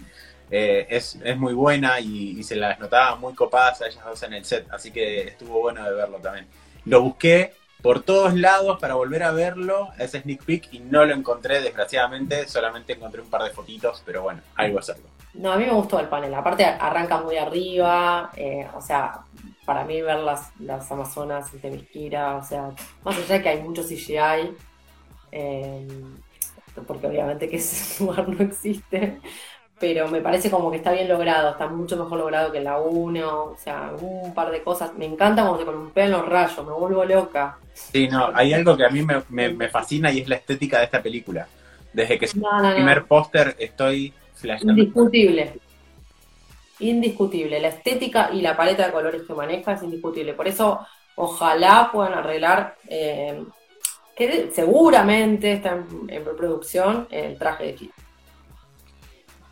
eh, 0.49 0.87
es, 0.89 1.17
muy 1.37 1.53
buena 1.53 1.99
y, 1.99 2.41
se 2.43 2.55
las 2.55 2.79
notaba 2.79 3.15
muy 3.15 3.33
copadas 3.33 3.81
a 3.81 3.87
ellas 3.87 4.03
dos 4.05 4.23
en 4.23 4.33
el 4.33 4.45
set, 4.45 4.67
así 4.71 4.91
que 4.91 5.23
estuvo 5.23 5.61
bueno 5.61 5.83
de 5.83 5.93
verlo 5.93 6.17
también. 6.17 6.47
Lo 6.85 7.01
busqué 7.01 7.53
por 7.81 8.01
todos 8.01 8.33
lados 8.33 8.79
para 8.79 8.95
volver 8.95 9.23
a 9.23 9.31
verlo, 9.31 9.89
ese 9.97 10.21
sneak 10.21 10.43
peek, 10.43 10.73
y 10.73 10.79
no 10.79 11.05
lo 11.05 11.13
encontré, 11.13 11.61
desgraciadamente, 11.61 12.47
solamente 12.47 12.93
encontré 12.93 13.21
un 13.21 13.29
par 13.29 13.43
de 13.43 13.51
fotitos, 13.51 14.01
pero 14.05 14.23
bueno, 14.23 14.41
algo 14.55 14.79
es 14.79 14.89
algo. 14.89 15.07
No, 15.33 15.51
a 15.51 15.57
mí 15.57 15.65
me 15.65 15.73
gustó 15.73 15.99
el 15.99 16.07
panel, 16.07 16.33
aparte 16.33 16.65
arranca 16.65 17.19
muy 17.19 17.37
arriba, 17.37 18.31
eh, 18.35 18.67
o 18.73 18.81
sea, 18.81 19.19
para 19.67 19.83
mí 19.83 20.01
ver 20.01 20.19
las, 20.19 20.57
las 20.61 20.89
Amazonas 20.89 21.51
de 21.61 21.69
Misquira, 21.69 22.37
o 22.37 22.43
sea, 22.43 22.71
más 23.03 23.17
allá 23.17 23.35
de 23.35 23.41
que 23.43 23.49
hay 23.49 23.61
mucho 23.61 23.83
CGI, 23.83 24.55
eh, 25.33 25.85
porque 26.87 27.07
obviamente 27.07 27.49
que 27.49 27.55
ese 27.57 28.01
lugar 28.01 28.29
no 28.29 28.41
existe, 28.45 29.19
pero 29.77 30.07
me 30.07 30.21
parece 30.21 30.49
como 30.49 30.71
que 30.71 30.77
está 30.77 30.93
bien 30.93 31.09
logrado, 31.09 31.51
está 31.51 31.67
mucho 31.67 31.97
mejor 31.97 32.17
logrado 32.17 32.49
que 32.49 32.61
la 32.61 32.79
1, 32.79 33.43
o 33.43 33.57
sea, 33.57 33.91
un 33.99 34.33
par 34.33 34.51
de 34.51 34.63
cosas. 34.63 34.93
Me 34.97 35.03
encanta 35.03 35.41
cuando 35.41 35.59
se 35.59 35.65
columpean 35.65 36.11
los 36.11 36.25
rayos, 36.25 36.65
me 36.65 36.71
vuelvo 36.71 37.03
loca. 37.03 37.57
Sí, 37.73 38.07
no, 38.07 38.31
hay 38.33 38.53
algo 38.53 38.77
que 38.77 38.85
a 38.85 38.89
mí 38.89 39.03
me, 39.03 39.49
me, 39.49 39.67
fascina 39.67 40.13
y 40.13 40.21
es 40.21 40.29
la 40.29 40.37
estética 40.37 40.77
de 40.77 40.85
esta 40.85 41.03
película. 41.03 41.45
Desde 41.91 42.17
que 42.17 42.23
es 42.23 42.35
el 42.35 42.73
primer 42.73 43.03
póster 43.03 43.53
estoy 43.59 44.13
Indiscutible. 44.61 45.59
Indiscutible. 46.79 47.59
La 47.59 47.69
estética 47.69 48.29
y 48.31 48.41
la 48.41 48.55
paleta 48.55 48.85
de 48.85 48.91
colores 48.91 49.23
que 49.23 49.33
maneja 49.33 49.73
es 49.73 49.83
indiscutible. 49.83 50.33
Por 50.33 50.47
eso, 50.47 50.85
ojalá 51.15 51.89
puedan 51.91 52.13
arreglar, 52.13 52.75
eh, 52.87 53.43
que 54.15 54.51
seguramente 54.53 55.53
está 55.53 55.71
en, 55.71 56.07
en 56.09 56.23
producción, 56.23 57.07
el 57.11 57.37
traje 57.37 57.65
de 57.65 57.75
Kit 57.75 57.91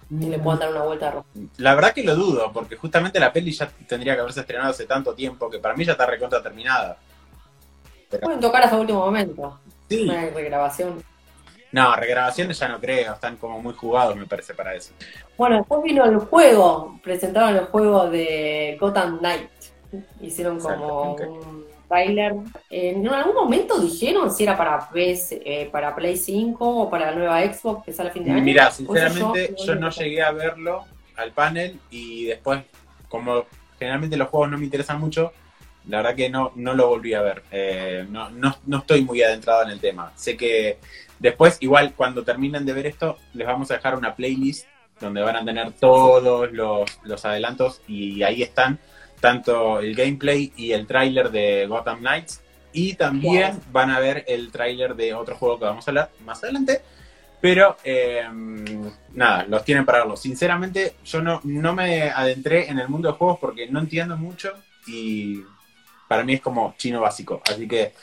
y 0.10 0.26
le 0.26 0.40
puedan 0.40 0.60
dar 0.60 0.72
una 0.72 0.84
vuelta 0.84 1.12
roja. 1.12 1.28
La 1.58 1.76
verdad 1.76 1.94
que 1.94 2.04
lo 2.04 2.16
dudo, 2.16 2.52
porque 2.54 2.76
justamente 2.76 3.20
la 3.20 3.34
peli 3.34 3.52
ya 3.52 3.70
tendría 3.88 4.14
que 4.14 4.22
haberse 4.22 4.42
estrenado 4.42 4.72
hace 4.72 4.86
tanto 4.86 5.14
tiempo 5.14 5.50
que 5.50 5.60
para 5.60 5.76
mí 5.76 5.84
ya 5.84 5.94
está 5.94 6.06
recontra 6.06 6.42
terminada. 6.42 6.98
Pueden 8.22 8.40
tocar 8.40 8.64
hasta 8.64 8.78
último 8.78 9.00
momento. 9.00 9.60
Sí. 9.90 10.04
Una 10.04 10.30
regrabación. 10.30 11.04
No, 11.72 11.96
regrabaciones 11.96 12.58
ya 12.58 12.68
no 12.68 12.80
creo, 12.80 13.14
están 13.14 13.38
como 13.38 13.62
muy 13.62 13.74
jugados, 13.74 14.16
me 14.16 14.26
parece, 14.26 14.54
para 14.54 14.76
eso. 14.76 14.94
Bueno, 15.38 15.58
después 15.58 15.84
vino 15.84 16.06
el 16.06 16.18
juego, 16.20 17.00
presentaron 17.04 17.56
el 17.56 17.66
juego 17.66 18.10
de 18.10 18.78
Gotham 18.80 19.20
Knight. 19.20 19.50
Hicieron 20.22 20.60
como 20.60 21.14
un 21.14 21.66
trailer. 21.88 22.34
En 22.70 23.08
algún 23.08 23.36
momento 23.36 23.80
dijeron 23.80 24.32
si 24.32 24.44
era 24.44 24.58
para, 24.58 24.90
PS, 24.90 25.32
eh, 25.32 25.70
para 25.72 25.96
Play 25.96 26.18
5 26.18 26.66
o 26.66 26.90
para 26.90 27.12
la 27.12 27.18
nueva 27.18 27.42
Xbox 27.42 27.86
que 27.86 27.94
sale 27.94 28.10
a 28.10 28.14
fin 28.14 28.24
de 28.24 28.32
año. 28.32 28.44
Mira, 28.44 28.72
sinceramente 28.72 29.56
yo, 29.66 29.76
no 29.76 29.90
llegué 29.90 30.22
a 30.22 30.32
verlo 30.32 30.86
al 31.16 31.32
panel 31.32 31.80
y 31.90 32.26
después, 32.26 32.62
como 33.10 33.46
generalmente 33.80 34.18
los 34.18 34.30
juegos 34.30 34.50
no 34.50 34.58
me 34.58 34.66
interesan 34.66 35.00
mucho, 35.00 35.32
la 35.88 35.98
verdad 35.98 36.16
que 36.16 36.30
no, 36.30 36.52
no 36.56 36.74
lo 36.74 36.88
volví 36.88 37.14
a 37.14 37.22
ver. 37.22 37.44
Eh, 37.52 38.06
no, 38.10 38.30
no, 38.30 38.56
no 38.66 38.78
estoy 38.80 39.04
muy 39.04 39.22
adentrado 39.22 39.64
en 39.64 39.70
el 39.70 39.80
tema. 39.80 40.12
Sé 40.16 40.36
que 40.36 40.80
después, 41.26 41.58
igual 41.60 41.94
cuando 41.96 42.24
terminen 42.24 42.66
de 42.66 42.74
ver 42.74 42.86
esto, 42.86 43.18
les 43.34 43.48
vamos 43.48 43.70
a 43.72 43.76
dejar 43.76 43.96
una 43.96 44.16
playlist 44.16 44.68
donde 45.00 45.22
van 45.22 45.36
a 45.36 45.44
tener 45.44 45.72
todos 45.74 46.52
los, 46.52 47.00
los 47.04 47.26
adelantos 47.26 47.82
y 47.88 48.24
ahí 48.24 48.42
están 48.42 48.80
tanto 49.20 49.80
el 49.80 49.96
gameplay 49.96 50.54
y 50.56 50.72
el 50.72 50.86
tráiler 50.86 51.32
de 51.32 51.66
Gotham 51.68 52.00
Knights. 52.00 52.42
Y 52.74 52.94
también 52.94 53.60
van 53.72 53.90
a 53.90 54.00
ver 54.00 54.26
el 54.28 54.52
tráiler 54.52 54.96
de 54.96 55.14
otro 55.14 55.36
juego 55.36 55.58
que 55.58 55.66
vamos 55.66 55.88
a 55.88 55.92
hablar 55.92 56.10
más 56.26 56.44
adelante. 56.44 56.82
Pero 57.42 57.78
em, 57.84 58.92
nada, 59.14 59.46
los 59.48 59.64
tienen 59.64 59.86
para 59.86 60.00
verlo. 60.00 60.18
Sinceramente, 60.18 60.96
yo 61.06 61.22
no, 61.22 61.40
no 61.44 61.74
me 61.74 62.10
adentré 62.10 62.70
en 62.70 62.80
el 62.80 62.90
mundo 62.90 63.10
de 63.10 63.18
juegos 63.18 63.40
porque 63.40 63.68
no 63.68 63.80
entiendo 63.80 64.18
mucho 64.18 64.54
y 64.88 65.42
para 66.08 66.24
mí 66.24 66.34
es 66.34 66.42
como 66.42 66.76
chino 66.78 67.02
básico. 67.02 67.42
Así 67.50 67.68
que 67.68 67.94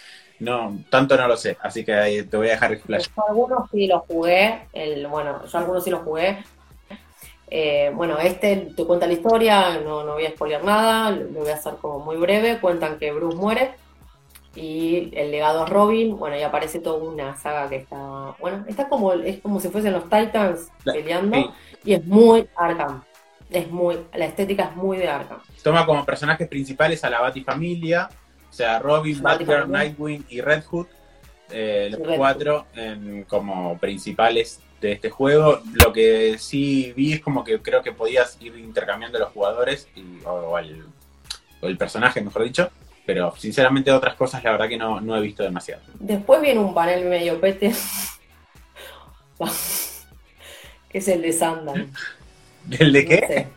no, 0.42 0.78
tanto 0.90 1.16
no 1.16 1.28
lo 1.28 1.36
sé. 1.36 1.56
Así 1.60 1.84
que 1.84 2.26
te 2.28 2.36
voy 2.36 2.48
a 2.48 2.52
dejar 2.52 2.72
explayar. 2.72 3.08
algunos 3.28 3.70
sí 3.70 3.86
los 3.86 4.02
jugué. 4.02 4.66
El, 4.72 5.06
bueno, 5.06 5.44
yo 5.46 5.58
algunos 5.58 5.84
sí 5.84 5.90
los 5.90 6.02
jugué. 6.02 6.44
Eh, 7.48 7.92
bueno, 7.94 8.18
este 8.18 8.72
te 8.74 8.84
cuenta 8.84 9.06
la 9.06 9.12
historia, 9.12 9.78
no, 9.80 10.04
no 10.04 10.14
voy 10.14 10.24
a 10.24 10.30
spoiler 10.30 10.64
nada, 10.64 11.10
lo 11.10 11.40
voy 11.40 11.50
a 11.50 11.54
hacer 11.54 11.74
como 11.80 11.98
muy 11.98 12.16
breve. 12.16 12.58
Cuentan 12.60 12.98
que 12.98 13.12
Bruce 13.12 13.36
muere 13.36 13.72
y 14.54 15.10
el 15.16 15.30
legado 15.30 15.62
a 15.62 15.66
Robin, 15.66 16.18
bueno, 16.18 16.36
y 16.36 16.42
aparece 16.42 16.80
toda 16.80 17.02
una 17.02 17.36
saga 17.36 17.68
que 17.68 17.76
está, 17.76 18.34
bueno, 18.38 18.64
está 18.68 18.88
como, 18.88 19.12
es 19.12 19.40
como 19.40 19.60
si 19.60 19.68
fuesen 19.68 19.92
los 19.92 20.04
Titans 20.04 20.70
peleando 20.84 21.54
y 21.84 21.94
es 21.94 22.04
muy 22.04 22.48
Arkham. 22.56 23.02
Es 23.50 23.70
muy, 23.70 23.98
la 24.14 24.24
estética 24.24 24.64
es 24.64 24.76
muy 24.76 24.96
de 24.96 25.08
Arkham. 25.08 25.40
Toma 25.62 25.84
como 25.84 26.04
personajes 26.04 26.48
principales 26.48 27.04
a 27.04 27.10
la 27.10 27.20
Batifamilia, 27.20 28.08
o 28.52 28.54
sea, 28.54 28.78
Robin, 28.80 29.22
Batgirl, 29.22 29.70
Nightwing 29.70 30.26
y 30.28 30.42
Red 30.42 30.64
Hood, 30.64 30.86
eh, 31.50 31.88
los 31.90 32.16
cuatro 32.18 32.66
como 33.26 33.78
principales 33.78 34.60
de 34.78 34.92
este 34.92 35.08
juego. 35.08 35.62
Lo 35.72 35.90
que 35.90 36.36
sí 36.38 36.92
vi 36.94 37.14
es 37.14 37.20
como 37.20 37.44
que 37.44 37.62
creo 37.62 37.82
que 37.82 37.92
podías 37.92 38.36
ir 38.42 38.54
intercambiando 38.58 39.18
los 39.18 39.30
jugadores 39.30 39.88
o, 40.26 40.58
el, 40.58 41.78
personaje, 41.78 42.20
mejor 42.20 42.44
dicho. 42.44 42.70
Pero 43.06 43.34
sinceramente 43.38 43.90
otras 43.90 44.16
cosas 44.16 44.44
la 44.44 44.50
verdad 44.52 44.68
que 44.68 44.76
no, 44.76 45.16
he 45.16 45.20
visto 45.22 45.42
demasiado. 45.42 45.80
Después 45.98 46.42
viene 46.42 46.60
un 46.60 46.74
panel 46.74 47.06
medio 47.06 47.40
pete. 47.40 47.72
que 50.90 50.98
es 50.98 51.08
el 51.08 51.22
de 51.22 51.32
Sandman. 51.32 51.90
¿El 52.70 52.92
de 52.92 53.04
qué? 53.06 53.48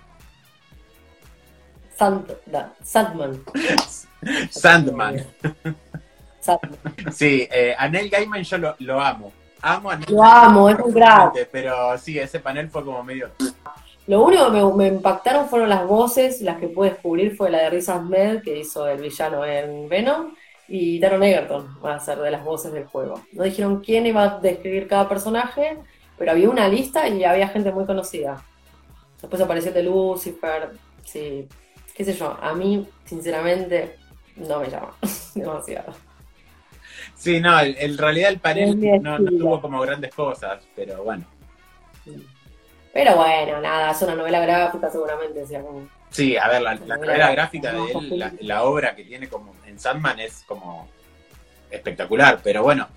Sandman. 2.81 3.43
Sandman. 4.49 5.25
Sí, 7.11 7.47
eh, 7.51 7.75
a 7.77 7.89
Neil 7.89 8.09
Gaiman 8.09 8.43
yo 8.43 8.57
lo 8.79 9.01
amo 9.01 9.31
amo 9.65 9.89
a 9.89 9.99
Lo 10.07 10.23
amo, 10.23 10.69
es 10.69 10.79
un 10.79 10.93
gran. 10.93 11.31
Pero 11.51 11.97
sí, 11.97 12.17
ese 12.19 12.39
panel 12.39 12.69
fue 12.69 12.85
como 12.85 13.03
medio. 13.03 13.31
Lo 14.07 14.23
único 14.23 14.51
que 14.51 14.77
me, 14.77 14.87
impactaron 14.87 15.49
fueron 15.49 15.69
las 15.69 15.85
voces, 15.87 16.41
las 16.41 16.57
que 16.57 16.67
pude 16.67 16.91
descubrir 16.91 17.35
fue 17.35 17.49
la 17.49 17.59
de 17.59 17.71
Riz 17.71 17.89
Ahmed, 17.89 18.43
que 18.43 18.59
hizo 18.59 18.87
el 18.87 19.01
villano 19.01 19.43
en 19.43 19.89
Venom, 19.89 20.35
y 20.67 20.99
Taron 20.99 21.23
Egerton 21.23 21.79
va 21.83 21.95
a 21.95 21.99
ser 21.99 22.19
de 22.19 22.29
las 22.29 22.43
voces 22.43 22.71
del 22.71 22.85
juego. 22.85 23.19
No 23.33 23.43
dijeron 23.43 23.81
quién 23.81 24.05
iba 24.05 24.23
a 24.23 24.39
describir 24.39 24.87
cada 24.87 25.09
personaje, 25.09 25.77
pero 26.17 26.31
había 26.31 26.49
una 26.49 26.67
lista 26.67 27.07
y 27.07 27.23
había 27.23 27.47
gente 27.47 27.71
muy 27.71 27.85
conocida. 27.85 28.43
Después 29.19 29.41
apareció 29.41 29.71
de 29.71 29.81
Lucifer, 29.81 30.69
sí, 31.03 31.47
qué 31.95 32.05
sé 32.05 32.13
yo, 32.13 32.37
a 32.39 32.53
mí, 32.53 32.87
sinceramente, 33.05 33.97
no 34.35 34.59
me 34.59 34.69
llama 34.69 34.93
demasiado. 35.35 35.93
Sí, 37.15 37.39
no, 37.39 37.59
en 37.59 37.97
realidad 37.97 38.29
el 38.29 38.39
panel 38.39 39.01
no, 39.01 39.17
tuvo 39.17 39.61
como 39.61 39.81
grandes 39.81 40.13
cosas, 40.13 40.63
pero 40.75 41.03
bueno. 41.03 41.25
Pero 42.93 43.15
bueno, 43.15 43.59
nada, 43.61 43.91
es 43.91 44.01
una 44.01 44.15
novela 44.15 44.39
gráfica 44.39 44.89
seguramente. 44.89 45.45
sea, 45.45 45.61
como... 45.61 45.87
Sí, 46.09 46.37
a 46.37 46.47
ver, 46.47 46.61
la, 46.61 46.75
novela 46.75 47.31
gráfica 47.31 47.73
de 47.73 47.91
él, 47.91 48.33
la, 48.41 48.63
obra 48.63 48.95
que 48.95 49.03
tiene 49.03 49.27
como 49.27 49.53
en 49.65 49.79
Sandman 49.79 50.19
es 50.19 50.43
como 50.47 50.87
espectacular, 51.69 52.39
pero 52.43 52.63
bueno, 52.63 52.87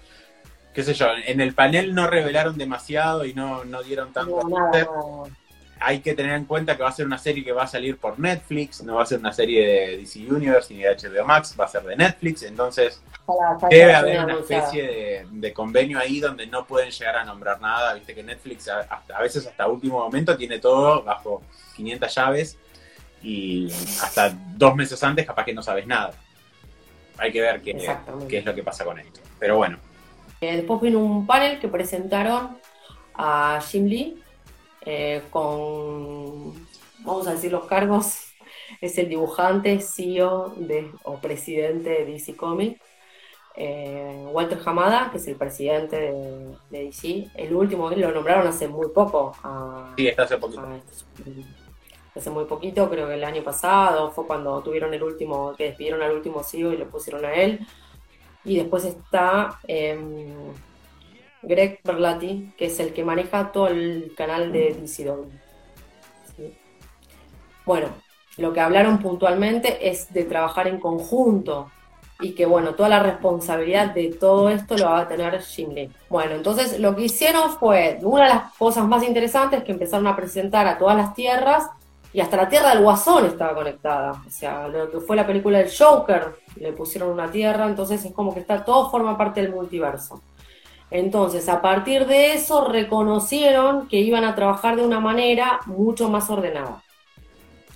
qué 0.73 0.83
sé 0.85 0.95
yo, 0.95 1.09
en 1.26 1.40
el 1.40 1.54
panel 1.54 1.95
no 1.95 2.07
revelaron 2.07 2.57
demasiado 2.57 3.25
y 3.25 3.35
no, 3.35 3.64
no 3.64 3.83
dieron 3.83 4.12
tanto. 4.12 4.40
No, 4.49 5.25
hay 5.80 6.00
que 6.00 6.14
tener 6.14 6.32
en 6.32 6.44
cuenta 6.44 6.76
que 6.76 6.82
va 6.82 6.88
a 6.88 6.92
ser 6.92 7.06
una 7.06 7.18
serie 7.18 7.44
que 7.44 7.52
va 7.52 7.64
a 7.64 7.66
salir 7.66 7.99
por 7.99 8.18
Netflix, 8.18 8.82
no 8.82 8.97
va 8.97 9.02
a 9.02 9.06
ser 9.06 9.18
una 9.18 9.32
serie 9.32 9.66
de 9.66 9.97
DC 9.99 10.30
Universe 10.30 10.73
ni 10.73 10.82
de 10.82 10.94
HBO 10.94 11.25
Max, 11.25 11.54
va 11.58 11.64
a 11.64 11.68
ser 11.68 11.82
de 11.82 11.97
Netflix, 11.97 12.42
entonces 12.42 13.02
debe 13.70 13.94
haber 13.94 14.25
una 14.25 14.35
especie 14.35 15.26
de, 15.30 15.52
convenio 15.52 15.99
ahí 15.99 16.20
donde 16.20 16.47
no 16.47 16.66
pueden 16.66 16.90
llegar 16.90 17.16
a 17.16 17.25
nombrar 17.25 17.61
nada, 17.61 17.94
viste 17.94 18.14
que 18.14 18.23
Netflix 18.23 18.68
a, 18.68 18.80
a 19.14 19.23
veces 19.23 19.47
hasta 19.47 19.66
último 19.66 19.99
momento 19.99 20.37
tiene 20.37 20.58
todo 20.58 21.02
bajo 21.02 21.42
500 21.76 22.14
llaves 22.14 22.58
y 23.23 23.70
hasta 24.02 24.30
dos 24.56 24.75
meses 24.75 25.02
antes 25.02 25.26
capaz 25.26 25.44
que 25.44 25.54
no 25.54 25.62
sabes 25.62 25.87
nada. 25.87 26.12
Hay 27.18 27.32
que 27.32 27.40
ver 27.40 27.61
qué, 27.62 27.76
qué 28.28 28.38
es 28.38 28.44
lo 28.44 28.54
que 28.54 28.62
pasa 28.62 28.85
con 28.85 28.99
esto. 28.99 29.20
Pero 29.38 29.56
bueno. 29.56 29.78
Después 30.40 30.80
vino 30.80 31.00
un 31.00 31.26
panel 31.26 31.58
que 31.58 31.66
presentaron 31.66 32.58
a 33.14 33.61
Jim 33.68 33.87
Lee, 33.87 34.23
eh, 34.85 35.23
con, 35.30 36.54
vamos 37.00 37.26
a 37.26 37.32
decir 37.32 37.52
los 37.52 37.66
cargos, 37.66 38.28
es 38.80 38.99
el 38.99 39.08
dibujante, 39.08 39.80
CEO 39.80 40.54
de, 40.56 40.90
o 41.04 41.18
presidente 41.20 41.90
de 41.90 42.04
DC 42.04 42.37
Comics. 42.37 42.80
Eh, 43.61 44.25
Walter 44.30 44.61
Hamada, 44.64 45.11
que 45.11 45.16
es 45.16 45.26
el 45.26 45.35
presidente 45.35 45.97
de, 45.97 46.56
DC. 46.70 47.28
El 47.35 47.54
último, 47.54 47.90
lo 47.90 48.12
nombraron 48.12 48.47
hace 48.47 48.68
muy 48.68 48.88
poco. 48.90 49.32
sí, 49.97 50.06
está 50.06 50.23
hace 50.23 50.38
poquito. 50.38 50.62
hace 52.14 52.30
muy 52.30 52.44
poquito, 52.44 52.88
creo 52.88 53.08
que 53.08 53.14
el 53.14 53.25
año 53.25 53.42
pasado, 53.42 54.12
fue 54.12 54.28
cuando 54.28 54.62
tuvieron 54.62 54.94
el 54.94 55.02
último, 55.02 55.54
que 55.56 55.64
despidieron 55.64 56.02
al 56.02 56.12
último 56.12 56.44
CEO 56.44 56.73
y 56.73 56.76
lo 56.76 56.88
pusieron 56.88 57.25
a 57.25 57.35
él. 57.35 57.66
Y 58.44 58.58
después 58.58 58.85
está 58.85 59.58
em, 59.66 60.52
Greg 61.42 61.80
Berlati, 61.85 62.52
que 62.57 62.66
es 62.66 62.80
el 62.80 62.92
que 62.92 63.04
maneja 63.04 63.52
todo 63.52 63.68
el 63.68 64.12
canal 64.16 64.52
de 64.52 64.75
DCW. 64.75 65.28
Bueno, 67.64 67.88
lo 68.38 68.52
que 68.52 68.61
hablaron 68.61 68.99
puntualmente 68.99 69.88
es 69.88 70.12
de 70.12 70.25
trabajar 70.25 70.68
en 70.68 70.80
conjunto 70.80 71.71
y 72.21 72.33
que 72.33 72.47
bueno, 72.47 72.75
toda 72.75 72.88
la 72.88 73.02
responsabilidad 73.02 73.95
de 73.95 74.09
todo 74.09 74.49
esto 74.49 74.76
lo 74.76 74.87
va 74.87 75.00
a 75.00 75.09
tener 75.09 75.40
Jim 75.42 75.71
Lee. 75.71 75.90
Bueno, 76.09 76.35
entonces 76.35 76.80
lo 76.80 76.97
que 76.97 77.04
hicieron 77.04 77.50
fue, 77.52 77.99
una 78.02 78.25
de 78.25 78.30
las 78.30 78.54
cosas 78.54 78.87
más 78.87 79.04
interesantes 79.04 79.62
que 79.62 79.73
empezaron 79.73 80.07
a 80.07 80.16
presentar 80.16 80.66
a 80.66 80.78
todas 80.78 80.97
las 80.97 81.14
tierras 81.14 81.68
y 82.12 82.21
hasta 82.21 82.37
la 82.37 82.49
tierra 82.49 82.71
del 82.71 82.83
Guasón 82.83 83.26
estaba 83.26 83.54
conectada. 83.54 84.23
O 84.26 84.30
sea, 84.30 84.66
lo 84.66 84.90
que 84.90 85.00
fue 85.00 85.14
la 85.14 85.26
película 85.26 85.59
del 85.59 85.71
Joker, 85.71 86.37
le 86.57 86.73
pusieron 86.73 87.11
una 87.11 87.30
tierra, 87.30 87.66
entonces 87.66 88.04
es 88.04 88.12
como 88.12 88.35
que 88.35 88.40
está 88.40 88.64
todo 88.64 88.90
forma 88.90 89.16
parte 89.16 89.40
del 89.42 89.52
multiverso. 89.52 90.21
Entonces, 90.90 91.49
a 91.49 91.61
partir 91.61 92.07
de 92.07 92.35
eso, 92.35 92.64
reconocieron 92.66 93.88
que 93.88 93.99
iban 93.99 94.25
a 94.25 94.35
trabajar 94.35 94.76
de 94.76 94.85
una 94.85 95.00
manera 95.00 95.61
mucho 95.66 96.09
más 96.09 96.30
ordenada. 96.30 96.83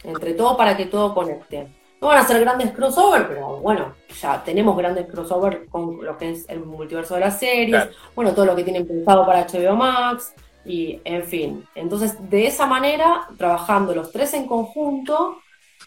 Entre 0.03 0.35
todo 0.35 0.57
para 0.57 0.77
que 0.77 0.87
todo 0.87 1.15
conecte. 1.15 1.69
No 2.01 2.09
van 2.09 2.19
a 2.19 2.27
ser 2.27 2.41
grandes 2.41 2.73
crossover, 2.73 3.29
pero 3.29 3.59
bueno, 3.59 3.95
ya 4.21 4.43
tenemos 4.43 4.77
grandes 4.77 5.07
crossover 5.07 5.67
con 5.69 6.05
lo 6.05 6.19
que 6.19 6.31
es 6.31 6.49
el 6.49 6.61
multiverso 6.61 7.15
de 7.15 7.21
las 7.21 7.39
series, 7.39 7.91
bueno, 8.17 8.33
todo 8.33 8.47
lo 8.47 8.57
que 8.57 8.65
tienen 8.65 8.89
pensado 8.89 9.25
para 9.25 9.47
HBO 9.47 9.77
Max, 9.77 10.35
y 10.65 11.01
en 11.05 11.25
fin. 11.25 11.65
Entonces, 11.75 12.17
de 12.29 12.47
esa 12.47 12.67
manera, 12.67 13.29
trabajando 13.39 13.95
los 13.95 14.11
tres 14.11 14.35
en 14.35 14.47
conjunto, 14.47 15.39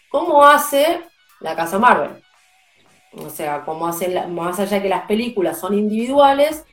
¿cómo 0.08 0.44
hace 0.44 1.02
la 1.40 1.54
casa 1.54 1.78
Marvel? 1.78 2.22
O 3.12 3.30
sea, 3.30 3.64
como 3.64 3.86
hace 3.86 4.26
más 4.28 4.58
allá 4.58 4.76
de 4.76 4.82
que 4.82 4.88
las 4.88 5.06
películas 5.06 5.58
son 5.58 5.74
individuales, 5.74 6.64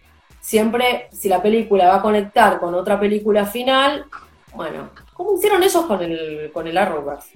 siempre 0.43 1.07
si 1.13 1.29
la 1.29 1.41
película 1.41 1.87
va 1.87 1.95
a 1.95 2.01
conectar 2.01 2.59
con 2.59 2.75
otra 2.75 2.99
película 2.99 3.45
final, 3.45 4.05
bueno, 4.53 4.89
¿cómo 5.13 5.35
hicieron 5.37 5.63
ellos 5.63 5.85
con 5.85 6.03
el, 6.03 6.51
con 6.51 6.67
el 6.67 6.77
Arrowverse? 6.77 7.31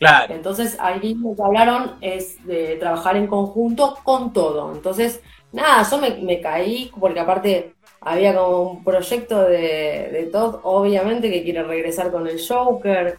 Claro. 0.00 0.34
Entonces 0.34 0.76
ahí 0.80 1.14
lo 1.14 1.36
que 1.36 1.42
hablaron 1.42 1.92
es 2.00 2.44
de 2.44 2.74
trabajar 2.76 3.16
en 3.16 3.28
conjunto 3.28 3.96
con 4.02 4.32
todo. 4.32 4.72
Entonces, 4.74 5.22
nada, 5.52 5.88
yo 5.88 5.98
me, 5.98 6.40
caí 6.40 6.90
porque 6.98 7.20
aparte 7.20 7.74
había 8.00 8.34
como 8.34 8.62
un 8.72 8.84
proyecto 8.84 9.42
de, 9.42 10.10
de 10.12 10.28
Todd, 10.32 10.58
obviamente, 10.64 11.30
que 11.30 11.44
quiere 11.44 11.62
regresar 11.62 12.10
con 12.10 12.26
el 12.26 12.40
Joker, 12.44 13.16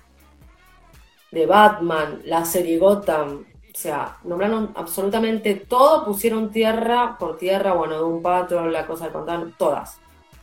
de 1.32 1.46
Batman, 1.46 2.22
la 2.26 2.44
serie 2.44 2.78
Gotham, 2.78 3.46
o 3.76 3.78
sea, 3.78 4.20
nombraron 4.24 4.72
absolutamente 4.76 5.54
todo, 5.56 6.06
pusieron 6.06 6.50
tierra 6.50 7.18
por 7.20 7.38
tierra, 7.38 7.74
bueno, 7.74 7.98
de 7.98 8.04
un 8.04 8.22
patrón, 8.22 8.72
la 8.72 8.88
cosa 8.88 9.08
de 9.08 9.12
contar, 9.12 9.48
todas. 9.58 9.98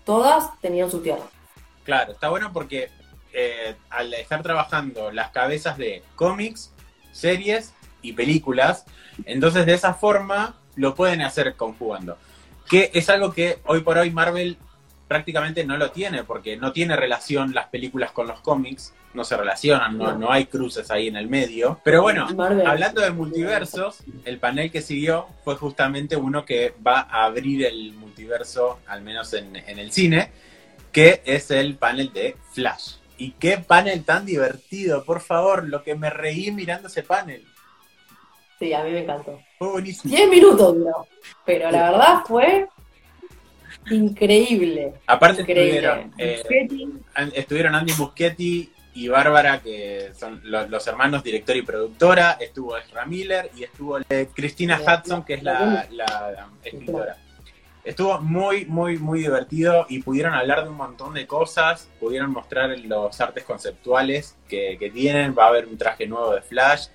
Todas 0.04 0.50
tenían 0.60 0.90
su 0.90 1.00
tierra. 1.00 1.22
Claro, 1.82 2.12
está 2.12 2.28
bueno 2.28 2.52
porque 2.52 2.90
eh, 3.32 3.74
al 3.88 4.12
estar 4.12 4.42
trabajando 4.42 5.10
las 5.10 5.30
cabezas 5.30 5.78
de 5.78 6.02
cómics, 6.14 6.74
series 7.12 7.72
y 8.02 8.12
películas, 8.12 8.84
entonces 9.24 9.64
de 9.64 9.72
esa 9.72 9.94
forma 9.94 10.56
lo 10.74 10.94
pueden 10.94 11.22
hacer 11.22 11.56
conjugando. 11.56 12.18
Que 12.68 12.90
es 12.92 13.08
algo 13.08 13.32
que 13.32 13.60
hoy 13.64 13.80
por 13.80 13.96
hoy 13.96 14.10
Marvel 14.10 14.58
prácticamente 15.12 15.62
no 15.66 15.76
lo 15.76 15.90
tiene, 15.90 16.24
porque 16.24 16.56
no 16.56 16.72
tiene 16.72 16.96
relación 16.96 17.52
las 17.52 17.66
películas 17.66 18.12
con 18.12 18.26
los 18.26 18.40
cómics, 18.40 18.94
no 19.12 19.24
se 19.24 19.36
relacionan, 19.36 19.98
no, 19.98 20.32
hay 20.32 20.46
cruces 20.46 20.90
ahí 20.90 21.08
en 21.08 21.16
el 21.16 21.28
medio. 21.28 21.78
Pero 21.84 22.00
bueno, 22.00 22.26
hablando 22.64 23.02
de 23.02 23.10
multiversos, 23.10 24.02
el 24.24 24.38
panel 24.38 24.70
que 24.70 24.80
siguió 24.80 25.26
fue 25.44 25.56
justamente 25.56 26.16
uno 26.16 26.46
que 26.46 26.72
va 26.84 27.00
a 27.00 27.26
abrir 27.26 27.66
el 27.66 27.92
multiverso, 27.92 28.78
al 28.86 29.02
menos 29.02 29.34
en, 29.34 29.54
el 29.54 29.92
cine, 29.92 30.30
que 30.92 31.20
es 31.26 31.50
el 31.50 31.74
panel 31.74 32.10
de 32.14 32.36
Flash. 32.52 32.94
Y 33.18 33.32
qué 33.32 33.58
panel 33.58 34.04
tan 34.04 34.24
divertido, 34.24 35.04
por 35.04 35.20
favor, 35.20 35.68
lo 35.68 35.82
que 35.82 35.94
me 35.94 36.08
reí 36.08 36.50
mirando 36.52 36.88
ese 36.88 37.02
panel. 37.02 37.44
Sí, 38.58 38.72
a 38.72 38.82
mí 38.82 38.92
me 38.92 39.00
encantó. 39.00 39.38
Fue 39.58 39.72
buenísimo. 39.72 40.16
10 40.16 40.30
minutos 40.30 40.74
duró, 40.74 41.06
pero 41.44 41.70
la 41.70 41.90
verdad 41.90 42.22
fue 42.26 42.66
Increíble. 43.90 44.94
Aparte 45.06 45.42
Estuvieron, 45.42 46.12
eh, 46.18 46.42
estuvieron 47.34 47.74
Andy 47.74 47.92
Muschietti 47.98 48.72
y 48.94 49.08
Bárbara, 49.08 49.60
que 49.60 50.12
son 50.14 50.40
los, 50.44 50.86
hermanos 50.86 51.22
director 51.22 51.56
y 51.56 51.62
productora, 51.62 52.32
estuvo 52.40 52.76
Ezra 52.76 53.06
Miller 53.06 53.50
y 53.56 53.64
estuvo 53.64 53.98
eh, 54.08 54.28
Cristina 54.34 54.80
Hudson, 54.80 55.24
que 55.24 55.34
es 55.34 55.42
la, 55.42 55.88
escritora. 56.62 57.16
Estuvo 57.84 58.20
muy, 58.20 58.64
muy, 58.66 58.98
muy 58.98 59.20
divertido 59.20 59.86
y 59.88 60.02
pudieron 60.02 60.34
hablar 60.34 60.62
de 60.62 60.70
un 60.70 60.76
montón 60.76 61.14
de 61.14 61.26
cosas, 61.26 61.90
pudieron 61.98 62.30
mostrar 62.30 62.78
los 62.78 63.20
artes 63.20 63.42
conceptuales 63.42 64.36
que, 64.48 64.76
que 64.78 64.90
tienen, 64.90 65.34
va 65.36 65.46
a 65.46 65.48
haber 65.48 65.66
un 65.66 65.76
traje 65.76 66.06
nuevo 66.06 66.32
de 66.32 66.42
Flash, 66.42 66.86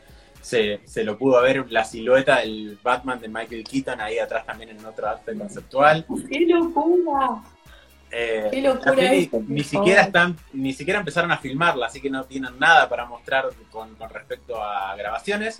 se, 0.47 0.79
se, 0.85 1.03
lo 1.03 1.17
pudo 1.17 1.41
ver 1.41 1.65
la 1.69 1.83
silueta 1.83 2.39
del 2.39 2.79
Batman 2.81 3.19
de 3.19 3.27
Michael 3.27 3.65
Keaton 3.65 3.99
ahí 3.99 4.17
atrás 4.17 4.45
también 4.45 4.69
en 4.69 4.85
otro 4.85 5.05
arte 5.05 5.37
conceptual. 5.37 6.05
¡Qué 6.29 6.39
locura! 6.45 7.43
Eh, 8.09 8.47
¡Qué 8.49 8.61
locura 8.61 9.11
ni 9.45 9.63
siquiera 9.65 10.03
están, 10.03 10.37
ni 10.53 10.71
siquiera 10.71 10.99
empezaron 10.99 11.33
a 11.33 11.37
filmarla, 11.37 11.87
así 11.87 11.99
que 11.99 12.09
no 12.09 12.23
tienen 12.23 12.57
nada 12.57 12.87
para 12.87 13.05
mostrar 13.05 13.49
con, 13.69 13.93
con 13.95 14.09
respecto 14.09 14.63
a 14.63 14.95
grabaciones. 14.95 15.59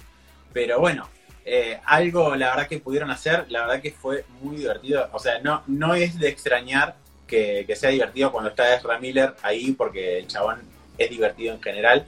Pero 0.54 0.80
bueno, 0.80 1.10
eh, 1.44 1.82
algo 1.84 2.38
la 2.38 2.52
verdad 2.52 2.68
que 2.70 2.80
pudieron 2.80 3.12
hacer, 3.12 3.46
la 3.50 3.66
verdad 3.66 3.82
que 3.82 3.92
fue 3.92 4.24
muy 4.42 4.56
divertido. 4.56 5.10
O 5.12 5.20
sea, 5.20 5.40
no, 5.40 5.64
no 5.68 5.96
es 5.96 6.18
de 6.18 6.30
extrañar 6.30 6.96
que, 7.28 7.66
que 7.68 7.76
sea 7.76 7.90
divertido 7.90 8.32
cuando 8.32 8.52
está 8.52 8.74
Ezra 8.74 9.00
Miller 9.00 9.36
ahí, 9.42 9.74
porque 9.74 10.20
el 10.20 10.28
chabón 10.28 10.62
es 10.98 11.10
divertido 11.10 11.54
en 11.54 11.62
general. 11.62 12.06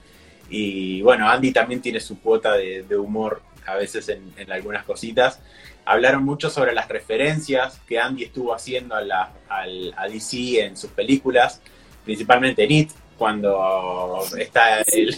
Y 0.49 1.01
bueno, 1.01 1.29
Andy 1.29 1.51
también 1.51 1.81
tiene 1.81 1.99
su 1.99 2.19
cuota 2.19 2.53
de, 2.53 2.97
humor 2.97 3.41
a 3.65 3.75
veces 3.75 4.09
en, 4.09 4.51
algunas 4.51 4.83
cositas. 4.83 5.39
Hablaron 5.85 6.23
mucho 6.23 6.49
sobre 6.49 6.73
las 6.73 6.88
referencias 6.88 7.79
que 7.88 7.99
Andy 7.99 8.23
estuvo 8.23 8.53
haciendo 8.53 8.95
a, 8.95 9.01
la, 9.01 9.31
a 9.49 10.07
DC 10.07 10.63
en 10.63 10.77
sus 10.77 10.91
películas, 10.91 11.62
principalmente 12.03 12.63
en 12.63 12.71
It, 12.71 12.91
cuando 13.17 14.23
está 14.38 14.81
el, 14.81 15.15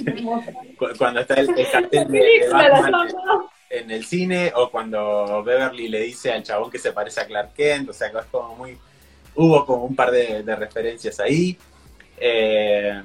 cuando 0.97 1.21
está 1.21 1.35
el, 1.35 1.47
cartel 1.71 2.07
de, 2.07 2.49
Batman 2.51 3.07
en 3.69 3.91
el 3.91 4.03
cine, 4.05 4.51
o 4.55 4.69
cuando 4.69 5.43
Beverly 5.43 5.87
le 5.87 6.01
dice 6.01 6.33
al 6.33 6.43
chabón 6.43 6.69
que 6.69 6.79
se 6.79 6.91
parece 6.91 7.21
a 7.21 7.25
Clark 7.25 7.53
Kent, 7.53 7.89
o 7.89 7.93
sea, 7.93 8.07
es 8.07 8.25
como 8.29 8.55
muy, 8.55 8.77
hubo 9.35 9.65
como 9.65 9.85
un 9.85 9.95
par 9.95 10.11
de, 10.11 10.43
referencias 10.55 11.19
ahí. 11.19 11.57
Eh, 12.17 13.01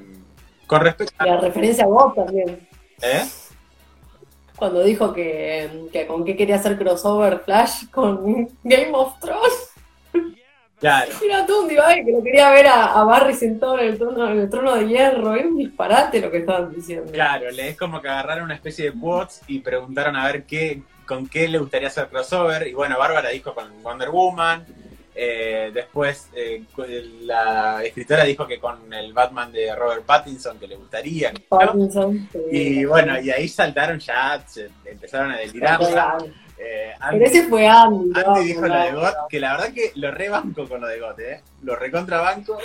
con 0.66 0.81
respecto 0.81 1.14
a... 1.18 1.26
La 1.26 1.40
referencia 1.40 1.85
a 1.85 1.88
vos 1.88 2.14
también. 2.14 2.66
¿Eh? 3.02 3.24
Cuando 4.57 4.83
dijo 4.83 5.12
que, 5.12 5.88
con 6.09 6.24
qué 6.24 6.37
quería 6.37 6.57
hacer 6.57 6.79
crossover 6.79 7.40
Flash 7.40 7.88
con 7.90 8.48
Game 8.64 8.90
of 8.92 9.18
Thrones. 9.20 9.70
Claro. 10.79 11.11
Era 11.24 11.46
todo 11.46 11.62
un 11.62 11.68
divague 11.68 12.05
que 12.05 12.12
lo 12.12 12.22
quería 12.22 12.50
ver 12.50 12.66
a, 12.66 13.02
Barry 13.05 13.35
sentado 13.35 13.79
en 13.79 13.88
el, 13.88 13.98
trono, 13.98 14.31
en 14.31 14.40
el 14.40 14.50
trono 14.50 14.74
de 14.76 14.87
hierro. 14.87 15.35
Era 15.35 15.48
un 15.48 15.57
disparate 15.57 16.20
lo 16.20 16.31
que 16.31 16.38
estaban 16.38 16.72
diciendo. 16.74 17.11
Claro, 17.12 17.50
le 17.50 17.70
es 17.70 17.76
como 17.76 18.00
que 18.02 18.09
agarraron 18.09 18.44
una 18.44 18.55
especie 18.55 18.90
de 18.90 18.98
quotes 18.98 19.40
y 19.46 19.61
preguntaron 19.61 20.16
a 20.16 20.26
ver 20.26 20.44
qué, 20.44 20.83
con 21.07 21.26
qué 21.29 21.48
le 21.48 21.59
gustaría 21.59 21.88
hacer 21.88 22.09
crossover. 22.09 22.66
Y 22.66 22.74
bueno, 22.74 22.98
Bárbara 22.98 23.31
dijo 23.31 23.55
con 23.55 23.83
Wonder 23.83 24.11
Woman. 24.11 24.66
Eh, 25.18 25.70
después 25.72 26.29
eh, 26.35 26.62
la 27.22 27.83
escritora 27.83 28.24
dijo 28.24 28.46
que 28.46 28.61
con 28.61 28.92
el 28.92 29.14
Batman 29.14 29.50
de 29.50 29.74
Robert 29.74 30.05
Pattinson 30.05 30.59
que 30.59 30.68
le 30.68 30.76
gustaría. 30.76 31.33
Y 32.52 32.85
bueno, 32.85 33.18
y 33.18 33.31
ahí 33.31 33.48
saltaron 33.48 33.98
ya, 33.98 34.44
empezaron 34.85 35.33
a 35.33 35.38
delirar. 35.38 35.81
Eh, 36.59 36.92
Pero 37.11 37.24
ese 37.24 37.44
fue 37.44 37.66
Andy. 37.66 38.12
Andy 38.14 38.44
dijo 38.44 38.66
lo 38.66 38.79
de 38.79 38.92
GOT, 38.92 39.14
que 39.29 39.40
la 39.40 39.52
verdad 39.52 39.72
que 39.72 39.92
lo 39.94 40.11
rebanco 40.11 40.68
con 40.68 40.81
lo 40.81 40.87
de 40.87 41.00
GOT, 41.00 41.18
¿eh? 41.20 41.42
Lo 41.62 41.76
recontrabanco. 41.76 42.59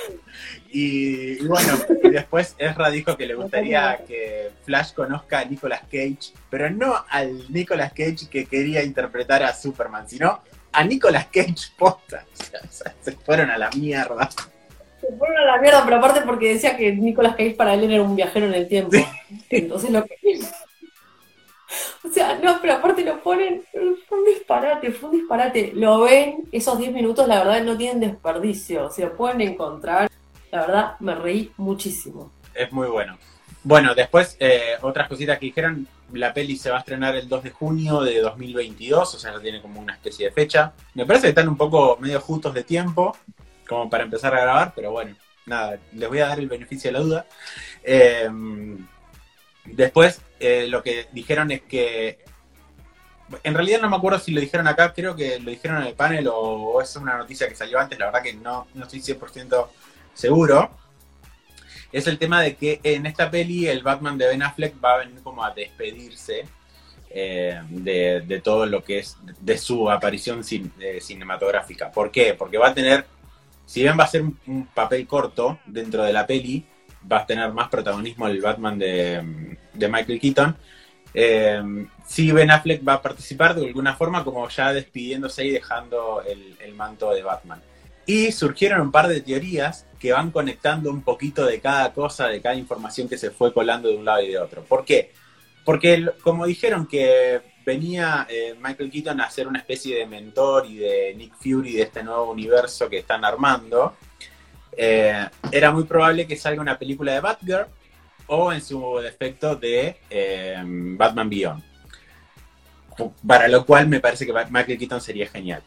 Y, 0.72 1.44
y 1.44 1.48
bueno, 1.48 1.74
y 2.04 2.10
después 2.10 2.56
Ezra 2.58 2.90
dijo 2.90 3.18
que 3.18 3.26
le 3.26 3.36
gustaría 3.36 3.98
que 4.08 4.52
Flash 4.66 4.94
conozca 4.94 5.40
a 5.40 5.46
Nicolas 5.46 5.82
Cage, 5.82 6.34
pero 6.50 6.70
no 6.70 6.96
al 7.10 7.52
Nicolas 7.52 7.92
Cage 7.92 8.30
que 8.30 8.46
quería 8.46 8.84
interpretar 8.84 9.44
a 9.44 9.54
Superman, 9.54 10.08
sino 10.10 10.42
a 10.72 10.84
Nicolas 10.84 11.28
Cage 11.28 11.72
posta. 11.78 12.26
se 13.02 13.12
fueron 13.14 13.50
a 13.50 13.58
la 13.58 13.70
mierda. 13.72 14.30
Se 15.00 15.08
fueron 15.18 15.38
a 15.38 15.46
la 15.46 15.62
mierda, 15.62 15.84
pero 15.84 15.98
aparte 15.98 16.22
porque 16.22 16.54
decía 16.54 16.78
que 16.78 16.92
Nicolas 16.94 17.36
Cage 17.36 17.56
para 17.56 17.74
él 17.74 17.92
era 17.92 18.04
un 18.04 18.16
viajero 18.16 18.48
en 18.48 18.54
el 18.54 18.68
tiempo. 18.68 18.98
Entonces 19.50 19.90
lo 19.90 20.06
que. 20.06 20.16
O 22.04 22.10
sea, 22.12 22.38
no, 22.44 22.60
pero 22.62 22.74
aparte 22.74 23.04
lo 23.04 23.22
ponen. 23.22 23.64
Fue 23.72 24.20
un 24.20 24.26
disparate, 24.26 24.92
fue 24.92 25.10
un 25.10 25.18
disparate. 25.18 25.72
Lo 25.74 26.02
ven, 26.02 26.44
esos 26.52 26.78
10 26.78 26.92
minutos, 26.92 27.28
la 27.28 27.44
verdad, 27.44 27.64
no 27.64 27.78
tienen 27.78 28.00
desperdicio. 28.00 28.90
Se 28.90 29.04
lo 29.04 29.16
pueden 29.16 29.42
encontrar. 29.42 30.10
La 30.52 30.62
verdad, 30.62 30.96
me 31.00 31.16
reí 31.16 31.52
muchísimo. 31.58 32.32
Es 32.54 32.72
muy 32.72 32.88
bueno. 32.88 33.18
Bueno, 33.64 33.94
después, 33.96 34.36
eh, 34.40 34.76
otras 34.82 35.08
cositas 35.08 35.38
que 35.40 35.46
dijeron, 35.46 35.88
la 36.14 36.34
peli 36.34 36.58
se 36.58 36.70
va 36.70 36.78
a 36.78 36.80
estrenar 36.80 37.16
el 37.16 37.28
2 37.28 37.44
de 37.44 37.50
junio 37.52 38.02
de 38.02 38.22
2022, 38.22 39.16
o 39.16 39.20
sea, 39.20 39.34
ya 39.34 39.40
tiene 39.40 39.62
como 39.62 39.80
una 39.80 39.94
especie 39.94 40.28
de 40.28 40.32
fecha. 40.32 40.74
Me 40.94 41.06
parece 41.06 41.24
que 41.24 41.30
están 41.30 41.50
un 41.50 41.58
poco 41.58 41.98
medio 42.00 42.20
justos 42.20 42.54
de 42.54 42.64
tiempo, 42.64 43.16
como 43.68 43.90
para 43.90 44.04
empezar 44.04 44.34
a 44.36 44.42
grabar, 44.42 44.74
pero 44.76 44.92
bueno, 44.92 45.16
nada, 45.46 45.80
les 45.94 46.10
voy 46.10 46.20
a 46.20 46.28
dar 46.28 46.40
el 46.40 46.48
beneficio 46.48 46.90
de 46.90 46.94
la 46.94 47.04
duda. 47.04 47.26
Em, 47.84 48.88
después, 49.66 50.22
eh, 50.40 50.68
lo 50.68 50.84
que 50.84 51.08
dijeron 51.12 51.52
es 51.52 51.62
que 51.62 52.20
en 53.44 53.54
realidad 53.54 53.82
no 53.82 53.90
me 53.90 53.96
acuerdo 53.96 54.20
si 54.20 54.32
lo 54.32 54.42
dijeron 54.42 54.68
acá, 54.68 54.94
creo 54.94 55.16
que 55.16 55.40
lo 55.40 55.52
dijeron 55.52 55.82
en 55.82 55.88
el 55.88 55.94
panel 55.94 56.28
o, 56.32 56.82
es 56.82 56.96
una 56.96 57.18
noticia 57.18 57.48
que 57.48 57.56
salió 57.56 57.80
antes, 57.80 57.98
la 57.98 58.06
verdad 58.08 58.24
que 58.24 58.34
no, 58.34 58.68
no 58.74 58.84
estoy 58.84 59.00
100% 59.00 59.68
seguro. 60.14 60.81
Es 61.92 62.08
el 62.08 62.18
tema 62.18 62.42
de 62.42 62.56
que 62.56 62.80
en 62.84 63.06
esta 63.06 63.30
peli 63.30 63.68
el 63.68 63.84
Batman 63.84 64.18
de 64.18 64.28
Ben 64.28 64.44
Affleck 64.44 64.74
va 64.84 64.94
a 64.94 64.98
venir 65.00 65.22
como 65.22 65.44
a 65.44 65.52
despedirse 65.52 66.46
eh, 67.10 67.62
de, 67.70 68.42
todo 68.42 68.66
lo 68.66 68.84
que 68.84 69.00
es 69.00 69.18
de 69.42 69.58
su 69.58 69.90
aparición 69.90 70.44
cinematográfica. 70.44 71.92
¿Por 71.92 72.12
qué? 72.12 72.34
Porque 72.34 72.58
va 72.58 72.70
a 72.70 72.74
tener, 72.74 73.06
si 73.66 73.82
bien 73.82 74.00
va 74.00 74.06
a 74.06 74.08
ser 74.08 74.22
un, 74.22 74.68
papel 74.74 75.06
corto 75.06 75.60
dentro 75.66 76.04
de 76.04 76.14
la 76.14 76.26
peli, 76.26 76.66
va 77.12 77.20
a 77.20 77.26
tener 77.26 77.52
más 77.52 77.68
protagonismo 77.68 78.28
el 78.28 78.40
Batman 78.40 78.80
de, 78.80 79.58
Michael 79.76 80.20
Keaton. 80.22 80.56
Eh, 81.14 81.62
sí, 82.06 82.32
Ben 82.32 82.52
Affleck 82.52 82.88
va 82.88 82.94
a 82.94 83.02
participar 83.02 83.54
de 83.54 83.68
alguna 83.68 83.96
forma 83.96 84.24
como 84.24 84.48
ya 84.48 84.72
despidiéndose 84.72 85.44
y 85.44 85.52
dejando 85.52 86.24
el 86.24 86.74
manto 86.74 87.12
de 87.12 87.22
Batman. 87.22 87.62
Y 88.06 88.32
surgieron 88.32 88.82
un 88.82 88.92
par 88.92 89.08
de 89.08 89.22
teorías 89.22 89.86
que 90.00 90.12
van 90.12 90.32
conectando 90.32 90.90
un 90.90 91.04
poquito 91.04 91.46
de 91.46 91.60
cada 91.60 91.94
cosa, 91.94 92.28
de 92.28 92.42
cada 92.42 92.56
información 92.56 93.08
que 93.08 93.18
se 93.18 93.32
fue 93.32 93.54
colando 93.54 93.88
de 93.90 93.96
un 93.96 94.06
lado 94.06 94.22
y 94.24 94.30
de 94.30 94.40
otro. 94.40 94.64
¿Por 94.64 94.84
qué? 94.84 95.12
Porque 95.64 96.10
como 96.24 96.48
dijeron 96.48 96.88
que 96.88 97.42
venía 97.66 98.26
eh, 98.30 98.56
Michael 98.60 98.90
Keaton 98.90 99.22
a 99.22 99.30
ser 99.30 99.48
una 99.48 99.60
especie 99.60 99.98
de 99.98 100.08
mentor 100.08 100.66
y 100.66 100.78
de 100.78 101.14
Nick 101.16 101.36
Fury 101.36 101.74
de 101.74 101.84
este 101.84 102.04
nuevo 102.04 102.32
universo 102.32 102.90
que 102.90 102.98
están 102.98 103.24
armando, 103.24 103.96
eh, 104.76 105.28
era 105.52 105.72
muy 105.72 105.84
probable 105.84 106.26
que 106.26 106.36
salga 106.36 106.62
una 106.62 106.80
película 106.80 107.14
de 107.14 107.20
Batgirl 107.20 107.68
o 108.28 108.52
en 108.52 108.62
su 108.62 108.98
defecto 109.00 109.56
de 109.56 109.98
eh, 110.10 110.62
Batman 110.66 111.30
Beyond. 111.30 111.64
Para 113.26 113.48
lo 113.48 113.66
cual 113.66 113.88
me 113.88 114.00
parece 114.00 114.26
que 114.26 114.34
Michael 114.34 114.78
Keaton 114.78 115.02
sería 115.02 115.28
genial. 115.28 115.62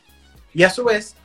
Y 0.52 0.62
a 0.62 0.70
su 0.70 0.84
vez, 0.84 1.16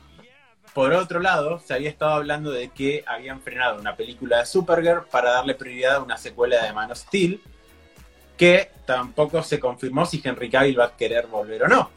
por 0.74 0.92
otro 0.92 1.20
lado, 1.20 1.58
se 1.58 1.74
había 1.74 1.90
estado 1.90 2.12
hablando 2.12 2.50
de 2.50 2.68
que 2.68 3.04
habían 3.06 3.40
frenado 3.40 3.80
una 3.80 3.96
película 3.96 4.38
de 4.38 4.46
Supergirl 4.46 5.04
para 5.10 5.32
darle 5.32 5.54
prioridad 5.54 5.96
a 5.96 6.02
una 6.02 6.16
secuela 6.16 6.64
de 6.64 6.72
Man 6.72 6.92
of 6.92 6.98
Steel, 6.98 7.40
que 8.36 8.70
tampoco 8.86 9.42
se 9.42 9.58
confirmó 9.60 10.06
si 10.06 10.20
Henry 10.24 10.48
Cavill 10.48 10.78
va 10.78 10.86
a 10.86 10.96
querer 10.96 11.26
volver 11.26 11.64
o 11.64 11.68
no. 11.68 11.90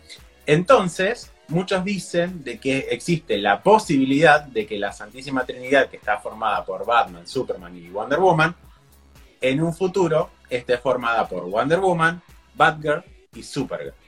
Entonces, 0.45 1.31
muchos 1.47 1.86
dicen 1.86 2.43
de 2.43 2.59
que 2.59 2.79
existe 2.89 3.38
la 3.38 3.62
posibilidad 3.62 4.41
de 4.41 4.65
que 4.65 4.77
la 4.77 4.91
Santísima 4.91 5.45
Trinidad, 5.45 5.89
que 5.89 5.97
está 5.97 6.19
formada 6.19 6.65
por 6.65 6.86
Batman, 6.86 7.27
Superman 7.27 7.77
y 7.77 7.89
Wonder 7.89 8.19
Woman, 8.19 8.55
en 9.39 9.62
un 9.62 9.73
futuro 9.73 10.31
esté 10.49 10.77
formada 10.77 11.27
por 11.27 11.43
Wonder 11.49 11.79
Woman, 11.79 12.21
Batgirl 12.55 13.03
y 13.36 13.43
Supergirl. 13.43 14.02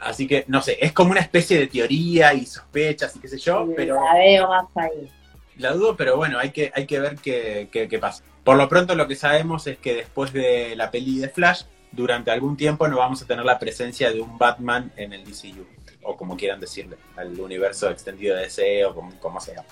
Así 0.00 0.26
que, 0.26 0.44
no 0.48 0.62
sé, 0.62 0.76
es 0.80 0.92
como 0.92 1.10
una 1.10 1.20
especie 1.20 1.58
de 1.58 1.66
teoría 1.66 2.34
y 2.34 2.44
sospechas 2.46 3.16
y 3.16 3.20
qué 3.20 3.28
sé 3.28 3.38
yo, 3.38 3.66
pero... 3.74 3.94
La 3.94 4.14
veo 4.14 4.48
más 4.48 4.66
ahí. 4.76 5.10
La 5.56 5.72
dudo, 5.72 5.96
pero 5.96 6.16
bueno, 6.16 6.38
hay 6.38 6.50
que, 6.50 6.70
hay 6.74 6.86
que 6.86 7.00
ver 7.00 7.16
qué, 7.16 7.68
qué 7.70 7.98
pasa. 7.98 8.22
Por 8.44 8.56
lo 8.56 8.68
pronto 8.68 8.94
lo 8.94 9.08
que 9.08 9.16
sabemos 9.16 9.66
es 9.66 9.78
que 9.78 9.94
después 9.94 10.32
de 10.32 10.76
la 10.76 10.90
peli 10.90 11.18
de 11.18 11.28
Flash, 11.28 11.62
durante 11.90 12.30
algún 12.30 12.56
tiempo 12.56 12.86
no 12.86 12.98
vamos 12.98 13.22
a 13.22 13.26
tener 13.26 13.44
la 13.44 13.58
presencia 13.58 14.12
de 14.12 14.20
un 14.20 14.38
Batman 14.38 14.92
en 14.96 15.12
el 15.12 15.24
DCU, 15.24 15.66
o 16.02 16.16
como 16.16 16.36
quieran 16.36 16.60
decirle, 16.60 16.96
al 17.16 17.40
universo 17.40 17.90
extendido 17.90 18.36
de 18.36 18.42
DC 18.42 18.84
o 18.84 18.94
como, 19.18 19.40
sea. 19.40 19.64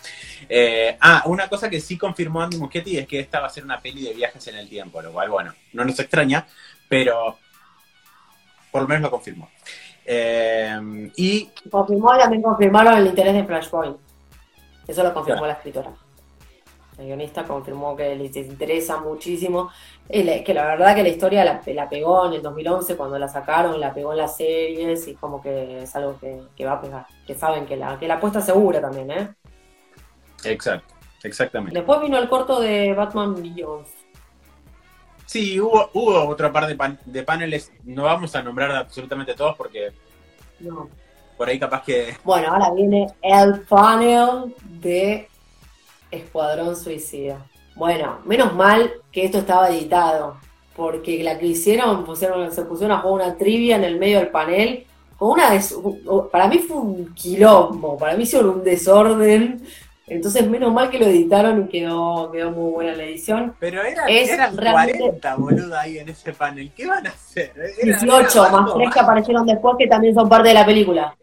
Eh, 0.49 0.97
ah, 1.01 1.23
una 1.27 1.49
cosa 1.49 1.71
que 1.71 1.81
sí 1.81 1.97
confirmó 1.97 2.43
Andy 2.43 2.57
Muschietti 2.57 2.99
es 2.99 3.07
que 3.07 3.21
esta 3.21 3.41
va 3.41 3.47
a 3.47 3.51
ser 3.51 3.65
una 3.65 3.81
peli 3.81 4.03
de 4.03 4.15
viajes 4.15 4.45
en 4.49 4.57
el 4.57 4.69
tiempo, 4.69 5.01
lo 5.01 5.13
cual, 5.13 5.29
bueno, 5.31 5.55
no 5.73 5.85
nos 5.85 6.01
extraña, 6.01 6.47
pero 6.89 7.39
por 8.73 8.83
lo 8.83 8.89
menos 8.89 9.03
lo 9.03 9.11
confirmó. 9.13 9.49
Eh, 10.07 11.11
y 11.17 11.49
confirmó 11.71 12.17
también 12.19 12.43
confirmaron 12.43 12.99
el 12.99 13.07
interés 13.07 13.35
de 13.35 13.45
Flashpoint. 13.45 13.97
Eso 14.87 15.03
lo 15.03 15.15
confirmó 15.15 15.47
la 15.47 15.55
escritora. 15.55 15.93
El 16.99 17.07
guionista 17.07 17.45
confirmó 17.45 17.97
que 17.97 18.15
les 18.15 18.37
interesa 18.37 18.99
muchísimo, 18.99 19.71
que 20.09 20.55
la 20.55 20.65
verdad 20.65 20.95
que 20.95 21.03
la 21.03 21.09
historia 21.09 21.45
la, 21.45 21.89
pegó 21.89 22.27
en 22.27 22.35
el 22.35 22.43
2011 22.43 22.97
cuando 22.97 23.19
la 23.19 23.27
sacaron, 23.27 23.81
la 23.81 23.93
pegó 23.93 24.13
en 24.13 24.19
las 24.19 24.37
series 24.37 25.09
y 25.09 25.15
como 25.15 25.43
que 25.43 25.83
es 25.83 25.97
algo 25.97 26.17
que, 26.21 26.65
va 26.65 26.73
a 26.73 26.81
pegar, 26.81 27.07
que 27.27 27.35
saben 27.35 27.67
que 27.67 27.77
la, 27.77 27.99
que 27.99 28.07
la 28.07 28.15
apuesta 28.15 28.41
segura 28.41 28.81
también, 28.81 29.11
¿eh? 29.11 29.29
Exacto, 30.45 30.95
exactamente. 31.25 31.77
Después 31.77 32.01
vino 32.01 32.17
el 32.17 32.29
corto 32.29 32.61
de 32.61 32.93
Batman 32.95 33.43
Beyond. 33.43 33.87
Sí, 35.27 35.61
hubo, 35.61 35.91
hubo 35.95 36.27
otra 36.29 36.53
par 36.53 36.67
de, 36.67 36.97
de 37.07 37.23
paneles, 37.23 37.73
no 37.85 38.05
vamos 38.05 38.35
a 38.37 38.43
nombrar 38.43 38.71
absolutamente 38.73 39.35
todos 39.35 39.57
porque... 39.57 39.93
No. 40.61 40.89
Por 41.37 41.49
ahí 41.49 41.59
capaz 41.59 41.83
que... 41.83 42.17
Bueno, 42.23 42.53
ahora 42.53 42.73
viene 42.73 43.09
el 43.23 43.63
panel 43.63 44.55
de 44.63 45.29
Escuadrón 46.11 46.77
Suicida. 46.77 47.45
Bueno, 47.75 48.21
menos 48.25 48.55
mal 48.55 48.93
que 49.11 49.25
esto 49.25 49.39
estaba 49.39 49.69
editado, 49.69 50.37
porque 50.77 51.25
la 51.25 51.39
que 51.39 51.47
hicieron, 51.47 52.05
pusieron, 52.05 52.53
se 52.53 52.63
pusieron 52.63 52.97
a 52.97 53.01
jugar 53.01 53.27
una 53.27 53.37
trivia 53.37 53.77
en 53.77 53.85
el 53.85 53.99
medio 53.99 54.19
del 54.19 54.29
panel. 54.29 54.87
Con 55.19 55.31
una 55.31 55.51
para 56.31 56.49
mí 56.49 56.59
fue 56.59 56.77
un 56.77 57.15
quilombo, 57.15 57.97
para 57.97 58.17
mí 58.17 58.23
hicieron 58.23 58.51
un 58.51 58.65
desorden. 58.65 59.65
Entonces, 60.07 60.49
menos 60.49 60.73
mal 60.73 60.91
que 60.91 60.99
lo 60.99 61.07
editaron 61.07 61.65
y 61.65 61.69
quedó, 61.69 62.31
quedó 62.31 62.51
muy 62.51 62.73
buena 62.73 62.95
la 62.95 63.05
edición. 63.05 63.55
Pero 63.59 63.83
era, 63.83 64.07
eran 64.07 64.55
40, 64.55 65.35
boludo, 65.37 65.79
ahí 65.79 65.99
en 65.99 66.11
ese 66.11 66.33
panel. 66.33 66.71
¿Qué 66.77 66.87
van 66.87 67.07
a 67.07 67.11
hacer? 67.11 67.53
18, 67.83 68.51
más 68.51 68.75
3 68.75 68.91
que 68.93 69.01
aparecieron 69.01 69.47
después 69.47 69.77
que 69.79 69.87
también 69.87 70.15
son 70.15 70.29
parte 70.29 70.49
de 70.49 70.55
la 70.55 70.67
película. 70.67 71.17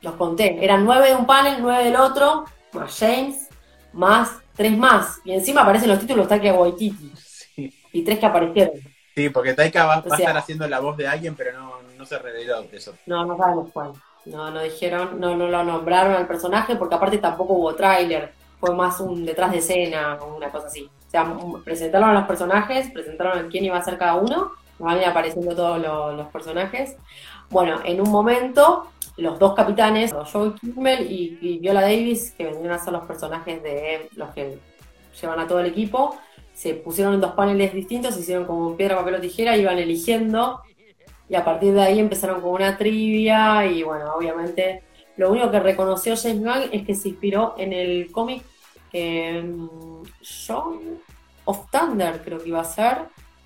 Los 0.00 0.14
conté. 0.14 0.64
Eran 0.64 0.84
9 0.84 1.08
de 1.08 1.14
un 1.16 1.26
panel, 1.26 1.56
9 1.60 1.84
del 1.84 1.96
otro, 1.96 2.44
más 2.72 2.98
James, 2.98 3.48
más 3.92 4.38
tres 4.58 4.76
más. 4.76 5.20
Y 5.24 5.32
encima 5.32 5.62
aparecen 5.62 5.88
los 5.88 6.00
títulos 6.00 6.28
Taika 6.28 6.52
Waititi. 6.52 7.12
Sí. 7.16 7.72
Y 7.92 8.02
tres 8.02 8.18
que 8.18 8.26
aparecieron. 8.26 8.74
Sí, 9.14 9.30
porque 9.30 9.54
Taika 9.54 9.86
va, 9.86 9.94
a 9.94 10.16
estar 10.16 10.36
haciendo 10.36 10.68
la 10.68 10.80
voz 10.80 10.96
de 10.96 11.08
alguien, 11.08 11.34
pero 11.34 11.52
no, 11.52 11.74
no 11.96 12.04
se 12.04 12.18
reveló 12.18 12.60
eso. 12.72 12.94
No, 13.06 13.24
no 13.24 13.36
sabemos 13.38 13.70
cuál. 13.72 13.92
No, 14.30 14.50
no 14.50 14.62
dijeron, 14.62 15.20
no, 15.20 15.36
no 15.36 15.48
lo 15.48 15.64
nombraron 15.64 16.14
al 16.14 16.26
personaje, 16.26 16.76
porque 16.76 16.94
aparte 16.94 17.18
tampoco 17.18 17.54
hubo 17.54 17.74
tráiler. 17.74 18.32
Fue 18.60 18.74
más 18.74 19.00
un 19.00 19.24
detrás 19.24 19.52
de 19.52 19.58
escena 19.58 20.18
o 20.20 20.36
una 20.36 20.50
cosa 20.50 20.66
así. 20.66 20.90
O 21.06 21.10
sea, 21.10 21.34
presentaron 21.64 22.10
a 22.10 22.14
los 22.14 22.24
personajes, 22.24 22.90
presentaron 22.90 23.38
a 23.38 23.48
quién 23.48 23.64
iba 23.64 23.78
a 23.78 23.82
ser 23.82 23.96
cada 23.96 24.16
uno, 24.16 24.52
van 24.78 25.02
apareciendo 25.04 25.54
todos 25.54 25.80
los 25.80 26.26
personajes. 26.28 26.96
Bueno, 27.50 27.80
en 27.84 28.00
un 28.00 28.10
momento 28.10 28.88
los 29.16 29.38
dos 29.38 29.54
capitanes, 29.54 30.14
Joey 30.32 30.52
Kimmel 30.52 31.10
y, 31.10 31.58
Viola 31.58 31.82
Davis, 31.82 32.32
que 32.36 32.44
vendrían 32.44 32.72
a 32.72 32.78
ser 32.78 32.92
los 32.92 33.04
personajes 33.04 33.62
de 33.62 34.08
los 34.16 34.30
que 34.30 34.58
llevan 35.20 35.40
a 35.40 35.46
todo 35.46 35.60
el 35.60 35.66
equipo, 35.66 36.16
se 36.52 36.74
pusieron 36.74 37.14
en 37.14 37.20
dos 37.20 37.32
paneles 37.32 37.72
distintos, 37.72 38.18
hicieron 38.18 38.44
como 38.44 38.76
piedra, 38.76 38.96
papel 38.96 39.16
o 39.16 39.20
tijera, 39.20 39.56
iban 39.56 39.78
eligiendo 39.78 40.60
y 41.28 41.34
a 41.34 41.44
partir 41.44 41.74
de 41.74 41.82
ahí 41.82 41.98
empezaron 41.98 42.40
con 42.40 42.50
una 42.50 42.76
trivia 42.76 43.66
y 43.66 43.82
bueno, 43.82 44.14
obviamente 44.14 44.82
lo 45.16 45.30
único 45.30 45.50
que 45.50 45.60
reconoció 45.60 46.16
James 46.16 46.40
Gunn 46.42 46.70
es 46.72 46.86
que 46.86 46.94
se 46.94 47.10
inspiró 47.10 47.54
en 47.58 47.72
el 47.72 48.10
cómic 48.12 48.42
eh, 48.92 49.44
of 51.44 51.70
Thunder, 51.70 52.22
creo 52.22 52.38
que 52.38 52.48
iba 52.48 52.60
a 52.60 52.64
ser, 52.64 52.98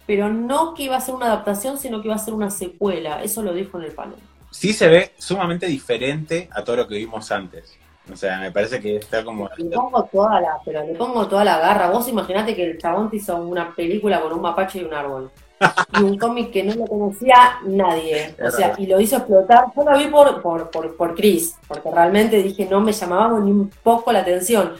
pero 0.06 0.28
no 0.28 0.74
que 0.74 0.84
iba 0.84 0.96
a 0.96 1.00
ser 1.00 1.14
una 1.14 1.26
adaptación, 1.26 1.78
sino 1.78 2.00
que 2.00 2.08
iba 2.08 2.14
a 2.14 2.18
ser 2.18 2.34
una 2.34 2.50
secuela, 2.50 3.22
eso 3.22 3.42
lo 3.42 3.52
dijo 3.54 3.78
en 3.78 3.84
el 3.84 3.92
panel 3.92 4.18
sí 4.52 4.72
se 4.72 4.86
ve 4.86 5.12
sumamente 5.18 5.66
diferente 5.66 6.48
a 6.52 6.62
todo 6.62 6.76
lo 6.76 6.86
que 6.86 6.94
vimos 6.96 7.32
antes. 7.32 7.76
O 8.12 8.16
sea, 8.16 8.38
me 8.38 8.50
parece 8.50 8.80
que 8.80 8.96
está 8.96 9.24
como... 9.24 9.48
Le 9.56 9.76
pongo 9.76 10.04
toda 10.04 10.40
la, 10.40 10.58
pero 10.64 10.84
le 10.84 10.94
pongo 10.94 11.26
toda 11.26 11.44
la 11.44 11.58
garra. 11.58 11.90
Vos 11.90 12.08
imaginate 12.08 12.54
que 12.54 12.70
el 12.70 12.78
chabón 12.78 13.10
te 13.10 13.16
hizo 13.16 13.36
una 13.36 13.74
película 13.74 14.20
con 14.20 14.32
un 14.32 14.42
mapache 14.42 14.80
y 14.80 14.84
un 14.84 14.92
árbol. 14.92 15.30
y 16.00 16.02
un 16.02 16.18
cómic 16.18 16.50
que 16.50 16.62
no 16.62 16.74
lo 16.74 16.86
conocía 16.86 17.58
nadie. 17.64 18.34
O 18.44 18.50
sea, 18.50 18.74
y 18.78 18.86
lo 18.86 19.00
hizo 19.00 19.16
explotar. 19.16 19.66
Yo 19.76 19.84
lo 19.84 19.98
vi 19.98 20.06
por, 20.06 20.42
por, 20.42 20.70
por, 20.70 20.96
por 20.96 21.14
Chris, 21.14 21.56
porque 21.68 21.90
realmente 21.90 22.42
dije, 22.42 22.66
no 22.70 22.80
me 22.80 22.92
llamaba 22.92 23.38
ni 23.40 23.50
un 23.50 23.70
poco 23.82 24.12
la 24.12 24.20
atención. 24.20 24.72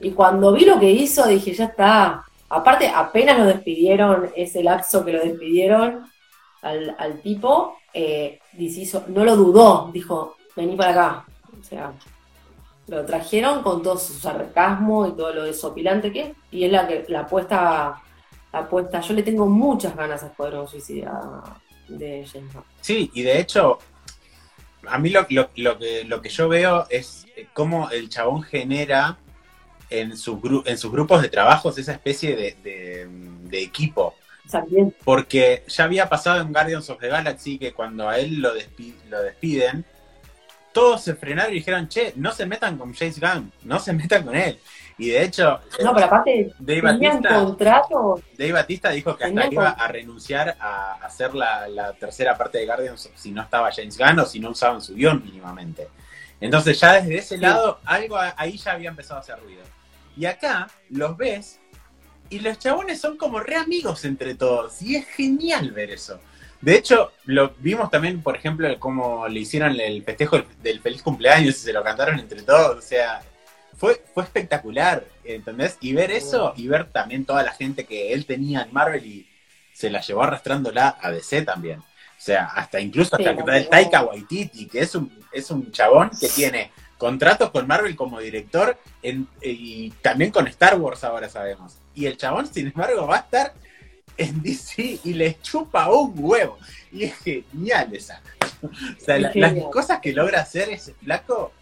Y 0.00 0.12
cuando 0.12 0.52
vi 0.52 0.64
lo 0.64 0.78
que 0.78 0.90
hizo, 0.90 1.26
dije, 1.26 1.52
ya 1.52 1.66
está. 1.66 2.24
Aparte, 2.48 2.88
apenas 2.88 3.38
lo 3.38 3.44
despidieron, 3.46 4.30
ese 4.34 4.62
lapso 4.62 5.04
que 5.04 5.12
lo 5.12 5.20
despidieron 5.20 6.04
al, 6.62 6.96
al 6.98 7.20
tipo, 7.20 7.76
eh, 7.92 8.40
no 9.08 9.24
lo 9.24 9.36
dudó, 9.36 9.90
dijo, 9.92 10.36
vení 10.56 10.76
para 10.76 10.90
acá. 10.90 11.24
O 11.58 11.62
sea, 11.62 11.92
lo 12.88 13.04
trajeron 13.04 13.62
con 13.62 13.82
todo 13.82 13.96
su 13.96 14.14
sarcasmo 14.14 15.06
y 15.06 15.12
todo 15.12 15.32
lo 15.32 15.44
desopilante 15.44 16.12
que 16.12 16.20
es, 16.22 16.30
y 16.50 16.64
es 16.64 16.72
la 16.72 16.88
que 16.88 17.04
la 17.08 17.20
apuesta, 17.20 18.02
apuesta, 18.52 19.00
yo 19.00 19.14
le 19.14 19.22
tengo 19.22 19.46
muchas 19.46 19.94
ganas 19.96 20.22
a 20.22 20.26
Escuadrón 20.26 20.68
Suicida 20.68 21.42
de 21.88 22.26
James 22.30 22.52
Sí, 22.80 23.10
y 23.14 23.22
de 23.22 23.40
hecho, 23.40 23.78
a 24.86 24.98
mí 24.98 25.10
lo, 25.10 25.26
lo, 25.56 25.78
que, 25.78 26.04
lo 26.04 26.22
que 26.22 26.28
yo 26.28 26.48
veo 26.48 26.86
es 26.90 27.26
cómo 27.52 27.90
el 27.90 28.08
chabón 28.08 28.42
genera 28.42 29.18
en, 29.88 30.16
sus 30.16 30.38
en 30.66 30.78
sus 30.78 30.90
grupos 30.92 31.22
de 31.22 31.28
trabajo 31.28 31.70
esa 31.70 31.92
especie 31.92 32.36
de, 32.36 33.08
de 33.42 33.62
equipo 33.62 34.14
También. 34.50 34.94
Porque 35.04 35.64
ya 35.68 35.84
había 35.84 36.08
pasado 36.08 36.40
en 36.40 36.52
Guardians 36.52 36.88
of 36.90 37.00
the 37.00 37.08
Galaxy 37.08 37.58
que 37.58 37.72
cuando 37.72 38.08
a 38.08 38.18
él 38.18 38.40
lo, 38.40 38.54
despi- 38.54 38.94
lo 39.08 39.20
despiden, 39.22 39.84
todos 40.72 41.02
se 41.02 41.16
frenaron 41.16 41.52
y 41.52 41.56
dijeron, 41.56 41.88
che, 41.88 42.12
no 42.16 42.30
se 42.32 42.46
metan 42.46 42.78
con 42.78 42.94
James 42.94 43.18
Gunn, 43.20 43.52
no 43.64 43.80
se 43.80 43.92
metan 43.92 44.24
con 44.24 44.36
él. 44.36 44.58
Y 45.00 45.08
de 45.08 45.22
hecho, 45.24 45.58
No, 45.82 45.94
pero 45.94 46.06
aparte, 46.06 46.52
Dave 46.58 46.82
Batista, 46.82 47.34
contrato. 47.42 48.22
Dave 48.36 48.52
Batista 48.52 48.90
dijo 48.90 49.16
que 49.16 49.24
hasta 49.24 49.46
iba 49.46 49.70
a 49.70 49.88
renunciar 49.88 50.56
a 50.60 50.92
hacer 51.02 51.34
la, 51.34 51.66
la 51.68 51.92
tercera 51.94 52.36
parte 52.36 52.58
de 52.58 52.66
Guardians 52.66 53.08
si 53.14 53.30
no 53.32 53.40
estaba 53.42 53.70
James 53.72 53.96
Gunn 53.96 54.18
o 54.18 54.26
si 54.26 54.40
no 54.40 54.50
usaban 54.50 54.82
su 54.82 54.94
guion 54.94 55.22
mínimamente. 55.24 55.88
Entonces 56.38 56.78
ya 56.78 56.92
desde 57.00 57.16
ese 57.16 57.36
Sí. 57.36 57.40
lado, 57.40 57.80
algo 57.84 58.18
ahí 58.36 58.58
ya 58.58 58.72
había 58.72 58.90
empezado 58.90 59.16
a 59.16 59.20
hacer 59.20 59.38
ruido. 59.40 59.62
Y 60.18 60.26
acá 60.26 60.68
los 60.90 61.16
ves 61.16 61.60
y 62.28 62.40
los 62.40 62.58
chabones 62.58 63.00
son 63.00 63.16
como 63.16 63.40
re 63.40 63.56
amigos 63.56 64.04
entre 64.04 64.34
todos. 64.34 64.82
Y 64.82 64.96
es 64.96 65.06
genial 65.06 65.70
ver 65.70 65.90
eso. 65.92 66.20
De 66.60 66.74
hecho, 66.74 67.12
lo 67.24 67.54
vimos 67.58 67.90
también, 67.90 68.22
por 68.22 68.36
ejemplo, 68.36 68.68
cómo 68.78 69.26
le 69.28 69.40
hicieron 69.40 69.80
el 69.80 70.04
festejo 70.04 70.36
del, 70.36 70.46
del 70.62 70.80
feliz 70.80 71.00
cumpleaños 71.02 71.56
y 71.56 71.60
se 71.60 71.72
lo 71.72 71.82
cantaron 71.82 72.18
entre 72.18 72.42
todos. 72.42 72.76
O 72.76 72.82
sea, 72.82 73.22
fue, 73.80 74.02
fue 74.12 74.24
espectacular, 74.24 75.06
¿entendés? 75.24 75.78
Y 75.80 75.94
ver 75.94 76.10
eso 76.10 76.52
y 76.54 76.68
ver 76.68 76.90
también 76.92 77.24
toda 77.24 77.42
la 77.42 77.52
gente 77.52 77.86
que 77.86 78.12
él 78.12 78.26
tenía 78.26 78.60
en 78.60 78.74
Marvel 78.74 79.06
y 79.06 79.26
se 79.72 79.88
la 79.88 80.02
llevó 80.02 80.22
arrastrándola 80.22 80.98
a 81.00 81.10
DC 81.10 81.40
también. 81.42 81.78
O 81.80 82.22
sea, 82.22 82.44
hasta 82.44 82.78
incluso 82.78 83.16
hasta 83.16 83.30
Sí, 83.30 83.36
también. 83.36 83.70
Taika 83.70 84.02
Waititi, 84.02 84.66
que 84.68 84.80
es 84.80 84.94
un, 84.94 85.10
es 85.32 85.50
un 85.50 85.72
chabón 85.72 86.10
que 86.20 86.28
tiene 86.28 86.70
contratos 86.98 87.50
con 87.50 87.66
Marvel 87.66 87.96
como 87.96 88.20
director 88.20 88.76
en- 89.02 89.26
y 89.40 89.88
también 90.02 90.30
con 90.30 90.46
Star 90.48 90.78
Wars 90.78 91.02
ahora 91.02 91.30
sabemos. 91.30 91.78
Y 91.94 92.04
el 92.04 92.18
chabón, 92.18 92.46
sin 92.52 92.66
embargo, 92.66 93.06
va 93.06 93.16
a 93.16 93.20
estar 93.20 93.54
en 94.18 94.42
DC 94.42 95.00
y 95.04 95.14
le 95.14 95.40
chupa 95.40 95.88
un 95.90 96.12
huevo. 96.18 96.58
Y 96.92 97.04
es 97.04 97.14
genial 97.16 97.94
esa. 97.94 98.20
O 98.62 98.68
sea, 99.02 99.18
la- 99.18 99.32
las 99.34 99.54
cosas 99.72 100.00
que 100.00 100.12
logra 100.12 100.42
hacer 100.42 100.68
ese 100.68 100.92
flaco, 100.92 101.52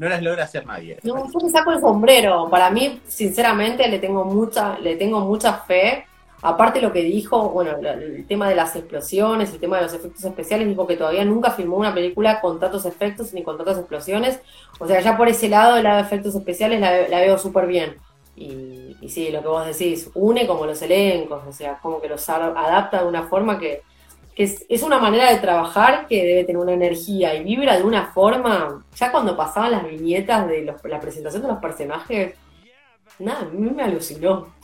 no 0.00 0.08
las 0.08 0.22
logra 0.22 0.44
hacer 0.44 0.66
nadie. 0.66 0.98
No, 1.02 1.30
yo 1.30 1.40
me 1.42 1.50
saco 1.50 1.72
el 1.72 1.80
sombrero. 1.80 2.48
Para 2.48 2.70
mí, 2.70 3.02
sinceramente, 3.06 3.86
le 3.86 3.98
tengo 3.98 4.24
mucha, 4.24 4.78
le 4.78 4.96
tengo 4.96 5.20
mucha 5.20 5.52
fe. 5.52 6.06
Aparte 6.40 6.80
lo 6.80 6.90
que 6.90 7.02
dijo, 7.02 7.50
bueno, 7.50 7.72
el 7.76 8.26
tema 8.26 8.48
de 8.48 8.54
las 8.54 8.74
explosiones, 8.76 9.52
el 9.52 9.60
tema 9.60 9.76
de 9.76 9.82
los 9.82 9.92
efectos 9.92 10.24
especiales, 10.24 10.66
dijo 10.68 10.86
que 10.86 10.96
todavía 10.96 11.22
nunca 11.26 11.50
filmó 11.50 11.76
una 11.76 11.92
película 11.92 12.40
con 12.40 12.58
tantos 12.58 12.86
efectos 12.86 13.34
ni 13.34 13.42
con 13.42 13.58
tantas 13.58 13.76
explosiones. 13.76 14.40
O 14.78 14.86
sea, 14.86 15.02
ya 15.02 15.18
por 15.18 15.28
ese 15.28 15.50
lado, 15.50 15.76
el 15.76 15.84
lado 15.84 15.96
de 15.98 16.04
efectos 16.04 16.34
especiales 16.34 16.80
la, 16.80 17.06
la 17.06 17.20
veo 17.20 17.36
súper 17.36 17.66
bien. 17.66 17.96
Y, 18.36 18.96
y 19.02 19.08
sí, 19.10 19.30
lo 19.30 19.42
que 19.42 19.48
vos 19.48 19.66
decís, 19.66 20.10
une 20.14 20.46
como 20.46 20.64
los 20.64 20.80
elencos, 20.80 21.42
o 21.46 21.52
sea, 21.52 21.78
como 21.82 22.00
que 22.00 22.08
los 22.08 22.26
adapta 22.26 23.02
de 23.02 23.06
una 23.06 23.24
forma 23.24 23.58
que 23.58 23.82
es, 24.42 24.64
es 24.68 24.82
una 24.82 24.98
manera 24.98 25.30
de 25.30 25.38
trabajar 25.38 26.06
que 26.06 26.24
debe 26.24 26.44
tener 26.44 26.60
una 26.62 26.72
energía 26.72 27.34
y 27.34 27.44
vibra 27.44 27.76
de 27.76 27.82
una 27.82 28.06
forma. 28.12 28.84
Ya 28.96 29.12
cuando 29.12 29.36
pasaban 29.36 29.72
las 29.72 29.86
viñetas 29.86 30.48
de 30.48 30.62
los- 30.62 30.82
la 30.84 30.98
presentación 31.00 31.42
de 31.42 31.48
los 31.48 31.58
personajes, 31.58 32.34
nada, 33.18 33.40
a 33.40 33.44
mí 33.44 33.70
me 33.70 33.82
alucinó. 33.82 34.54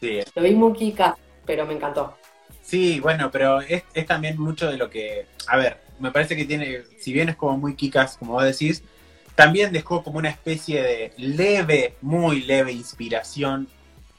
Sí, 0.00 0.20
Lo 0.34 0.42
vi 0.42 0.54
muy 0.54 0.72
kika, 0.74 1.16
pero 1.44 1.66
me 1.66 1.74
encantó. 1.74 2.16
Sí, 2.62 3.00
bueno, 3.00 3.30
pero 3.30 3.60
es, 3.60 3.82
es 3.94 4.06
también 4.06 4.38
mucho 4.38 4.70
de 4.70 4.76
lo 4.76 4.88
que. 4.88 5.26
A 5.48 5.56
ver, 5.56 5.78
me 5.98 6.12
parece 6.12 6.36
que 6.36 6.44
tiene. 6.44 6.82
Si 6.98 7.12
bien 7.12 7.28
es 7.28 7.36
como 7.36 7.58
muy 7.58 7.74
kikas, 7.74 8.16
como 8.16 8.34
vos 8.34 8.44
decís, 8.44 8.82
también 9.34 9.72
dejó 9.72 10.04
como 10.04 10.18
una 10.18 10.28
especie 10.30 10.80
de 10.82 11.12
leve, 11.16 11.94
muy 12.00 12.42
leve 12.42 12.70
inspiración 12.72 13.68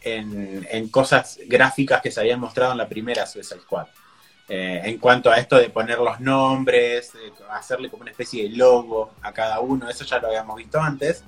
en, 0.01 0.67
en 0.69 0.89
cosas 0.89 1.39
gráficas 1.47 2.01
que 2.01 2.11
se 2.11 2.19
habían 2.19 2.39
mostrado 2.41 2.73
en 2.73 2.79
la 2.79 2.89
primera 2.89 3.25
Suicide 3.25 3.61
Squad. 3.61 3.87
Eh, 4.53 4.81
en 4.83 4.97
cuanto 4.97 5.31
a 5.31 5.37
esto 5.37 5.55
de 5.55 5.69
poner 5.69 5.97
los 5.99 6.19
nombres, 6.19 7.13
hacerle 7.51 7.89
como 7.89 8.01
una 8.01 8.11
especie 8.11 8.43
de 8.43 8.49
logo 8.57 9.11
a 9.21 9.31
cada 9.31 9.61
uno, 9.61 9.89
eso 9.89 10.03
ya 10.03 10.19
lo 10.19 10.27
habíamos 10.27 10.57
visto 10.57 10.77
antes. 10.77 11.23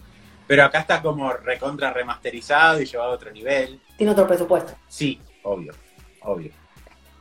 Pero 0.46 0.66
acá 0.66 0.80
está 0.80 1.02
como 1.02 1.32
recontra 1.32 1.94
remasterizado 1.94 2.82
y 2.82 2.86
llevado 2.86 3.12
a 3.12 3.16
otro 3.16 3.32
nivel. 3.32 3.80
Tiene 3.96 4.12
otro 4.12 4.28
presupuesto. 4.28 4.74
Sí, 4.90 5.22
obvio, 5.44 5.74
obvio. 6.20 6.52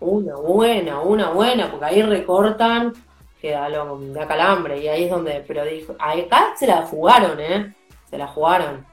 Una 0.01 0.35
buena, 0.35 0.99
una 1.03 1.31
buena, 1.31 1.71
porque 1.71 1.87
ahí 1.87 2.03
recortan, 2.03 2.93
que 3.41 3.53
da, 3.53 3.69
lo, 3.69 3.97
da 4.13 4.27
calambre, 4.27 4.81
y 4.83 4.89
ahí 4.89 5.05
es 5.05 5.11
donde, 5.11 5.45
pero 5.47 5.65
dijo, 5.65 5.95
acá 6.01 6.55
se 6.59 6.67
la 6.67 6.83
jugaron, 6.83 7.39
¿eh? 7.39 7.77
Se 8.11 8.19
la 8.19 8.27
jugaron. 8.27 8.85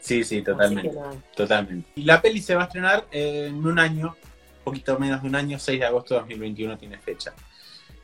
Sí, 0.00 0.24
sí, 0.24 0.42
totalmente. 0.42 0.90
Totalmente. 1.36 1.88
Y 1.94 2.02
la 2.02 2.20
peli 2.20 2.42
se 2.42 2.56
va 2.56 2.62
a 2.62 2.64
estrenar 2.64 3.04
en 3.12 3.64
un 3.64 3.78
año, 3.78 4.16
poquito 4.64 4.98
menos 4.98 5.22
de 5.22 5.28
un 5.28 5.34
año, 5.34 5.58
6 5.58 5.80
de 5.80 5.86
agosto 5.86 6.14
de 6.14 6.20
2021 6.20 6.78
tiene 6.78 6.98
fecha. 6.98 7.32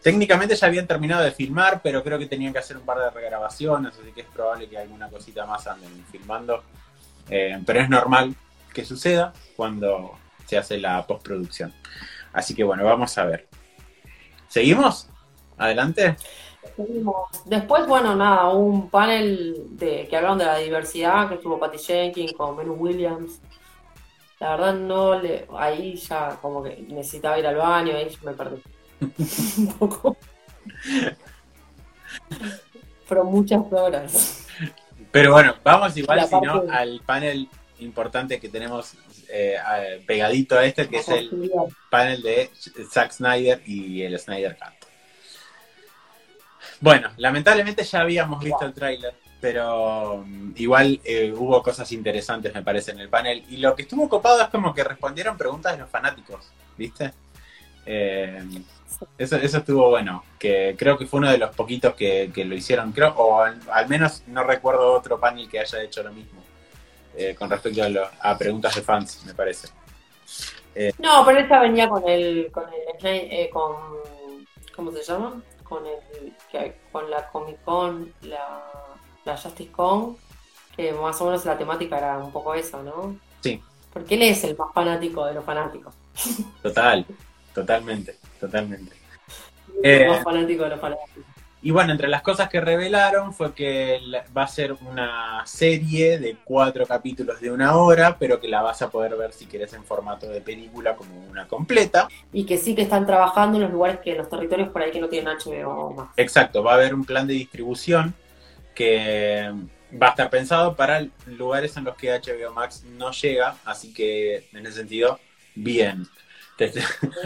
Técnicamente 0.02 0.54
ya 0.54 0.66
habían 0.68 0.86
terminado 0.86 1.24
de 1.24 1.32
filmar, 1.32 1.80
pero 1.82 2.02
creo 2.02 2.18
que 2.18 2.26
tenían 2.26 2.52
que 2.52 2.60
hacer 2.60 2.76
un 2.76 2.84
par 2.84 2.98
de 2.98 3.10
regrabaciones, 3.10 3.92
así 3.92 4.12
que 4.12 4.20
es 4.20 4.26
probable 4.28 4.68
que 4.68 4.78
alguna 4.78 5.08
cosita 5.08 5.46
más 5.46 5.66
anden 5.66 6.04
filmando. 6.10 6.62
Eh, 7.28 7.60
pero 7.66 7.80
es 7.80 7.88
normal 7.88 8.34
que 8.72 8.84
suceda 8.84 9.32
cuando 9.56 10.12
se 10.44 10.58
hace 10.58 10.78
la 10.78 11.04
postproducción. 11.06 11.72
Así 12.32 12.54
que 12.54 12.62
bueno, 12.62 12.84
vamos 12.84 13.16
a 13.18 13.24
ver. 13.24 13.48
¿Seguimos? 14.48 15.08
Adelante. 15.58 16.16
Seguimos. 16.76 17.44
Después, 17.46 17.86
bueno, 17.86 18.14
nada, 18.14 18.50
un 18.50 18.90
panel 18.90 19.56
de, 19.70 20.06
que 20.08 20.16
hablaron 20.16 20.38
de 20.38 20.44
la 20.44 20.58
diversidad, 20.58 21.28
que 21.28 21.34
estuvo 21.36 21.58
Patty 21.58 21.78
Jenkins 21.78 22.32
con 22.32 22.56
Menu 22.56 22.74
Williams. 22.74 23.40
La 24.38 24.50
verdad 24.50 24.74
no 24.74 25.18
le, 25.18 25.46
ahí 25.56 25.96
ya 25.96 26.36
como 26.42 26.62
que 26.62 26.76
necesitaba 26.88 27.38
ir 27.38 27.46
al 27.46 27.56
baño, 27.56 27.96
ahí 27.96 28.14
me 28.22 28.32
perdí. 28.32 28.62
un 29.58 29.78
poco. 29.78 30.16
Fueron 33.06 33.26
muchas 33.28 33.62
horas. 33.70 34.46
Pero 35.10 35.32
bueno, 35.32 35.54
vamos 35.64 35.96
igual, 35.96 36.26
si 36.26 36.40
no, 36.40 36.64
al 36.70 37.00
panel 37.00 37.48
importante 37.78 38.40
que 38.40 38.48
tenemos 38.48 38.94
eh, 39.28 39.56
pegadito 40.06 40.58
a 40.58 40.64
este, 40.64 40.88
que 40.88 40.98
es 40.98 41.08
el 41.08 41.50
panel 41.90 42.22
de 42.22 42.50
Zack 42.90 43.12
Snyder 43.12 43.62
y 43.66 44.02
el 44.02 44.18
Snyder 44.18 44.56
Cut. 44.56 44.88
Bueno, 46.80 47.10
lamentablemente 47.16 47.84
ya 47.84 48.00
habíamos 48.00 48.42
visto 48.42 48.64
el 48.66 48.74
tráiler, 48.74 49.14
pero 49.40 50.24
mm, 50.26 50.52
igual 50.56 51.00
eh, 51.04 51.32
hubo 51.36 51.62
cosas 51.62 51.90
interesantes, 51.92 52.54
me 52.54 52.62
parece, 52.62 52.92
en 52.92 53.00
el 53.00 53.08
panel. 53.08 53.44
Y 53.48 53.58
lo 53.58 53.74
que 53.74 53.82
estuvo 53.82 54.08
copado 54.08 54.40
es 54.42 54.48
como 54.48 54.74
que 54.74 54.84
respondieron 54.84 55.36
preguntas 55.36 55.72
de 55.72 55.78
los 55.78 55.90
fanáticos, 55.90 56.50
¿viste? 56.76 57.12
Eh, 57.84 58.42
eso, 59.18 59.36
eso 59.36 59.58
estuvo 59.58 59.90
bueno, 59.90 60.24
que 60.38 60.74
creo 60.78 60.96
que 60.96 61.06
fue 61.06 61.18
uno 61.18 61.30
de 61.30 61.38
los 61.38 61.54
poquitos 61.54 61.94
que, 61.94 62.30
lo 62.34 62.54
hicieron, 62.54 62.92
creo, 62.92 63.14
o 63.16 63.40
al, 63.40 63.88
menos 63.88 64.22
no 64.26 64.42
recuerdo 64.42 64.92
otro 64.92 65.20
panel 65.20 65.48
que 65.48 65.60
haya 65.60 65.82
hecho 65.82 66.02
lo 66.02 66.12
mismo, 66.12 66.42
eh, 67.14 67.34
con 67.38 67.50
respecto 67.50 67.82
a, 67.82 67.88
lo- 67.88 68.08
preguntas 68.38 68.74
de 68.74 68.82
fans, 68.82 69.22
me 69.26 69.34
parece. 69.34 69.68
No, 70.98 71.24
pero 71.24 71.40
esta 71.40 71.60
venía 71.60 71.88
con 71.88 72.06
el, 72.08 72.50
con 72.52 72.64
el, 72.64 73.06
eh, 73.06 73.50
con, 73.50 73.76
¿cómo 74.74 74.92
se 74.92 75.02
llama? 75.02 75.42
Con 75.62 75.84
el, 75.86 76.34
con 76.92 77.10
la 77.10 77.28
Comic 77.28 77.62
Con, 77.64 78.12
la, 78.22 78.85
la 79.26 79.36
Justice 79.36 79.70
Con, 79.70 80.16
que 80.76 80.92
más 80.92 81.20
o 81.20 81.26
menos 81.26 81.44
la 81.44 81.58
temática 81.58 81.98
era 81.98 82.18
un 82.18 82.32
poco 82.32 82.54
esa, 82.54 82.82
¿no? 82.82 83.16
Sí. 83.40 83.60
Porque 83.92 84.14
él 84.14 84.22
es 84.22 84.44
el 84.44 84.56
más 84.56 84.72
fanático 84.72 85.24
de 85.26 85.34
los 85.34 85.44
fanáticos. 85.44 85.94
Total, 86.62 87.04
totalmente, 87.54 88.16
totalmente. 88.40 88.94
El 89.82 90.02
Eh. 90.02 90.08
más 90.08 90.22
fanático 90.24 90.64
de 90.64 90.70
los 90.70 90.80
fanáticos. 90.80 91.24
Y 91.62 91.70
bueno, 91.72 91.90
entre 91.92 92.06
las 92.06 92.22
cosas 92.22 92.48
que 92.48 92.60
revelaron 92.60 93.32
fue 93.34 93.52
que 93.52 93.98
va 94.36 94.42
a 94.42 94.46
ser 94.46 94.74
una 94.74 95.42
serie 95.46 96.18
de 96.18 96.36
cuatro 96.44 96.86
capítulos 96.86 97.40
de 97.40 97.50
una 97.50 97.76
hora, 97.76 98.16
pero 98.18 98.38
que 98.38 98.46
la 98.46 98.62
vas 98.62 98.82
a 98.82 98.90
poder 98.90 99.16
ver 99.16 99.32
si 99.32 99.46
querés 99.46 99.72
en 99.72 99.82
formato 99.82 100.28
de 100.28 100.40
película 100.40 100.94
como 100.94 101.18
una 101.28 101.48
completa. 101.48 102.08
Y 102.32 102.44
que 102.44 102.56
sí 102.56 102.74
que 102.76 102.82
están 102.82 103.04
trabajando 103.04 103.56
en 103.56 103.64
los 103.64 103.72
lugares 103.72 103.98
que, 104.00 104.12
en 104.12 104.18
los 104.18 104.28
territorios 104.28 104.68
por 104.68 104.82
ahí 104.82 104.92
que 104.92 105.00
no 105.00 105.08
tienen 105.08 105.34
HBO 105.36 105.92
más. 105.92 106.08
Exacto, 106.16 106.62
va 106.62 106.72
a 106.72 106.74
haber 106.76 106.94
un 106.94 107.04
plan 107.04 107.26
de 107.26 107.34
distribución 107.34 108.14
que 108.76 109.50
va 110.00 110.08
a 110.08 110.10
estar 110.10 110.30
pensado 110.30 110.76
para 110.76 111.06
lugares 111.26 111.76
en 111.76 111.84
los 111.84 111.96
que 111.96 112.10
HBO 112.10 112.52
Max 112.52 112.84
no 112.96 113.10
llega, 113.10 113.56
así 113.64 113.92
que 113.92 114.46
en 114.52 114.66
ese 114.66 114.78
sentido, 114.78 115.18
bien. 115.54 116.06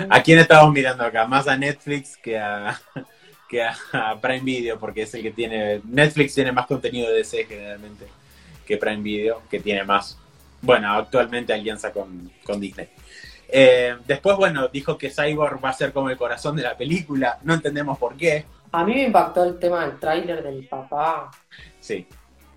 ¿A 0.09 0.23
quién 0.23 0.39
estamos 0.39 0.73
mirando 0.73 1.05
acá? 1.05 1.27
Más 1.27 1.47
a 1.47 1.57
Netflix 1.57 2.17
que 2.17 2.39
a, 2.39 2.81
que 3.49 3.63
a, 3.63 3.77
Prime 4.21 4.41
Video, 4.41 4.79
porque 4.79 5.03
es 5.03 5.15
el 5.15 5.23
que 5.23 5.31
tiene. 5.33 5.81
Netflix 5.85 6.35
tiene 6.35 6.53
más 6.53 6.67
contenido 6.67 7.11
de 7.11 7.19
DC 7.19 7.45
generalmente 7.45 8.07
que 8.67 8.77
Prime 8.77 9.03
Video, 9.03 9.43
que 9.51 9.61
tiene 9.61 9.85
más. 9.85 10.17
Bueno, 10.63 10.93
actualmente 10.93 11.53
alianza 11.53 11.93
con, 11.93 12.31
con 12.45 12.61
Disney. 12.61 12.89
Eh, 13.49 13.97
después, 14.07 14.37
bueno, 14.37 14.69
dijo 14.69 14.97
que 14.97 15.11
Cyborg 15.11 15.65
va 15.65 15.71
a 15.71 15.75
ser 15.75 15.93
como 15.93 16.11
el 16.11 16.17
corazón 16.17 16.55
de 16.57 16.63
la 16.63 16.77
película. 16.77 17.39
No 17.43 17.55
entendemos 17.55 17.99
por 17.99 18.17
qué. 18.17 18.45
A 18.73 18.85
mí 18.85 18.95
me 18.95 19.05
impactó 19.05 19.45
el 19.45 19.59
tema 19.59 19.87
del 19.87 19.99
tráiler 19.99 20.43
del 20.43 20.67
papá. 20.69 21.31
Sí, 21.81 22.07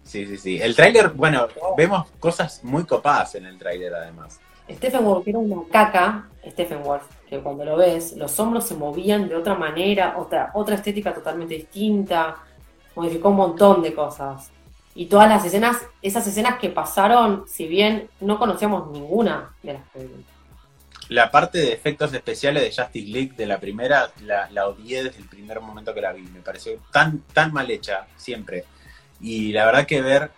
sí, 0.04 0.28
sí, 0.28 0.38
sí. 0.38 0.62
El 0.62 0.76
tráiler, 0.76 1.10
bueno, 1.10 1.48
vemos 1.76 2.08
cosas 2.20 2.64
muy 2.64 2.86
copadas 2.86 3.36
en 3.36 3.46
el 3.46 3.58
tráiler 3.58 3.94
además. 3.94 4.40
Stephen 4.70 5.04
Wolf 5.04 5.28
era 5.28 5.40
una 5.40 5.64
caca, 5.70 6.30
Stephen 6.48 6.84
Wolf, 6.84 7.04
que 7.28 7.40
cuando 7.40 7.66
lo 7.66 7.78
ves, 7.78 8.14
los 8.16 8.40
hombros 8.40 8.66
se 8.66 8.76
movían 8.76 9.28
de 9.28 9.36
otra 9.36 9.56
manera, 9.56 10.16
otra, 10.18 10.52
otra 10.54 10.76
estética 10.76 11.14
totalmente 11.14 11.56
distinta, 11.56 12.38
modificó 12.96 13.30
un 13.30 13.38
montón 13.38 13.82
de 13.82 13.94
cosas. 13.94 14.52
Y 14.96 15.08
todas 15.08 15.28
las 15.28 15.44
escenas, 15.44 15.78
esas 16.02 16.26
escenas 16.28 16.60
que 16.60 16.70
pasaron, 16.70 17.46
si 17.48 17.68
bien 17.68 18.10
no 18.22 18.38
conocíamos 18.38 18.92
ninguna 18.92 19.54
de 19.64 19.74
las 19.74 19.84
películas. 19.90 20.33
La 21.14 21.30
parte 21.30 21.60
de 21.60 21.74
efectos 21.74 22.12
especiales 22.12 22.64
de 22.64 22.84
Justice 22.84 23.08
League 23.08 23.34
de 23.38 23.46
la 23.46 23.60
primera 23.60 24.10
la, 24.26 24.50
la 24.50 24.68
odié 24.68 25.04
desde 25.04 25.20
el 25.20 25.28
primer 25.28 25.62
momento 25.62 25.94
que 25.94 26.02
la 26.02 26.12
vi. 26.12 26.24
Me 26.24 26.40
pareció 26.40 26.80
tan, 26.92 27.20
tan 27.34 27.54
mal 27.54 27.70
hecha, 27.70 28.08
siempre. 28.18 28.64
Y 29.22 29.52
la 29.52 29.68
verdad 29.68 29.86
que 29.86 30.02
ver 30.02 30.32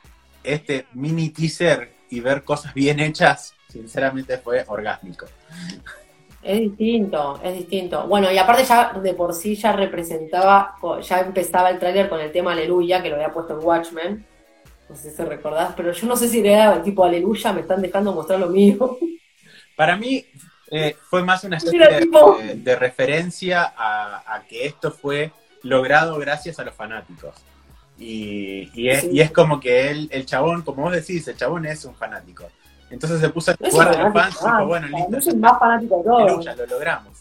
este 0.44 0.86
mini 0.92 1.30
teaser 1.30 1.94
y 2.10 2.20
ver 2.20 2.44
cosas 2.44 2.74
bien 2.74 3.00
hechas, 3.00 3.56
sinceramente 3.70 4.38
fue 4.38 4.66
orgásmico. 4.68 5.28
Es 6.44 6.60
distinto, 6.60 7.40
es 7.42 7.54
distinto. 7.54 8.06
Bueno, 8.08 8.30
y 8.30 8.38
aparte 8.38 8.66
ya 8.66 8.92
de 9.02 9.14
por 9.14 9.34
sí 9.34 9.56
ya 9.56 9.72
representaba, 9.72 10.76
ya 11.02 11.22
empezaba 11.22 11.70
el 11.70 11.80
tráiler 11.80 12.10
con 12.10 12.20
el 12.20 12.34
tema 12.34 12.52
Aleluya, 12.52 13.02
que 13.02 13.08
lo 13.08 13.16
había 13.16 13.32
puesto 13.32 13.58
en 13.58 13.66
Watchmen. 13.66 14.26
No 14.90 14.96
sé 14.98 15.10
si 15.10 15.24
recordás, 15.24 15.74
pero 15.78 15.94
yo 15.94 16.06
no 16.06 16.18
sé 16.18 16.28
si 16.28 16.46
era 16.46 16.84
tipo 16.84 17.06
Aleluya, 17.06 17.54
me 17.54 17.62
están 17.62 17.82
dejando 17.82 18.12
mostrar 18.12 18.42
lo 18.42 18.50
mío. 18.50 18.98
Para 19.78 19.96
mí 19.96 20.26
eh, 20.72 20.96
fue 21.10 21.24
más 21.24 21.44
una 21.44 21.58
especie 21.58 21.80
de, 21.80 22.56
de, 22.56 22.76
referencia 22.76 23.74
a, 23.78 24.36
a, 24.36 24.44
que 24.46 24.66
esto 24.66 24.92
fue 24.92 25.32
logrado 25.64 26.18
gracias 26.18 26.60
a 26.60 26.64
los 26.64 26.74
fanáticos. 26.74 27.36
Y, 27.98 28.72
y, 28.74 28.90
es, 28.90 29.02
sí. 29.02 29.10
y 29.14 29.22
es, 29.22 29.32
como 29.32 29.60
que 29.60 29.90
él, 29.90 30.10
el 30.12 30.26
chabón, 30.26 30.64
como 30.64 30.84
vos 30.84 30.94
decís, 30.94 31.28
el 31.28 31.38
chabón 31.38 31.66
es 31.66 31.86
un 31.86 31.96
fanático. 31.96 32.46
Entonces 32.90 33.20
se 33.20 33.30
puso 33.30 33.52
a 33.52 33.56
jugar 33.56 33.96
de 33.96 34.04
los 34.04 34.14
fans 34.14 34.38
y 34.42 34.46
dijo, 34.46 34.68
bueno, 34.68 34.88
listo. 34.88 35.18
Es 35.18 35.28
el 35.28 35.38
más 35.38 35.60
fanático 35.60 35.98
de 35.98 36.04
todo. 36.04 36.42
Ya 36.42 36.56
lo 36.56 36.66
logramos. 36.66 37.14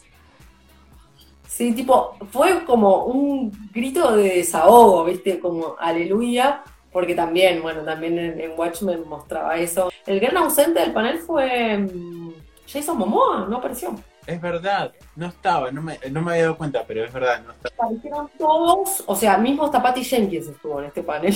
Sí, 1.46 1.72
tipo, 1.72 2.16
fue 2.32 2.64
como 2.64 3.04
un 3.04 3.52
grito 3.72 4.16
de 4.16 4.36
desahogo, 4.36 5.04
¿viste? 5.04 5.38
Como 5.38 5.76
aleluya, 5.78 6.62
porque 6.92 7.14
también, 7.14 7.62
bueno, 7.62 7.82
también 7.82 8.18
en, 8.18 8.40
en 8.40 8.58
Watchmen 8.58 9.06
mostraba 9.06 9.56
eso. 9.56 9.90
El 10.06 10.18
gran 10.18 10.36
ausente 10.36 10.80
del 10.80 10.92
panel 10.92 11.18
fue 11.18 11.78
mm, 11.78 12.23
Jason 12.66 12.98
Momoa, 12.98 13.46
no 13.48 13.58
apareció. 13.58 13.94
Es 14.26 14.40
verdad, 14.40 14.92
no 15.16 15.26
estaba, 15.26 15.70
no 15.70 15.82
me, 15.82 15.98
no 16.10 16.22
me 16.22 16.32
había 16.32 16.44
dado 16.44 16.56
cuenta, 16.56 16.84
pero 16.86 17.04
es 17.04 17.12
verdad, 17.12 17.42
no 17.44 17.52
estaba. 17.52 17.74
Aparecieron 17.74 18.30
todos, 18.38 19.04
o 19.06 19.14
sea, 19.14 19.36
mismo 19.36 19.64
hasta 19.64 19.82
Patty 19.82 20.02
Jenkins 20.02 20.48
estuvo 20.48 20.80
en 20.80 20.86
este 20.86 21.02
panel. 21.02 21.34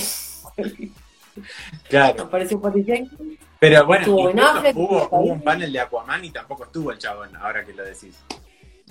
Claro. 1.87 2.23
Apareció 2.23 2.59
Patty 2.59 2.83
Jenkins. 2.83 3.39
Pero 3.59 3.85
bueno, 3.85 4.41
Affleck, 4.41 4.75
hubo, 4.75 5.07
hubo, 5.09 5.33
un 5.33 5.41
panel 5.41 5.71
de 5.71 5.79
Aquaman 5.79 6.25
y 6.25 6.31
tampoco 6.31 6.65
estuvo 6.65 6.91
el 6.91 6.97
chabón, 6.97 7.35
ahora 7.37 7.63
que 7.63 7.73
lo 7.73 7.83
decís. 7.83 8.17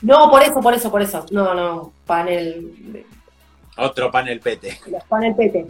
No, 0.03 0.31
por 0.31 0.43
eso, 0.43 0.61
por 0.61 0.75
eso, 0.75 0.91
por 0.91 1.03
eso. 1.03 1.27
No, 1.31 1.55
no, 1.55 1.93
panel. 2.07 3.05
Otro 3.77 4.11
panel 4.11 4.41
pete. 4.41 4.79
Panel 5.09 5.35
pete. 5.35 5.67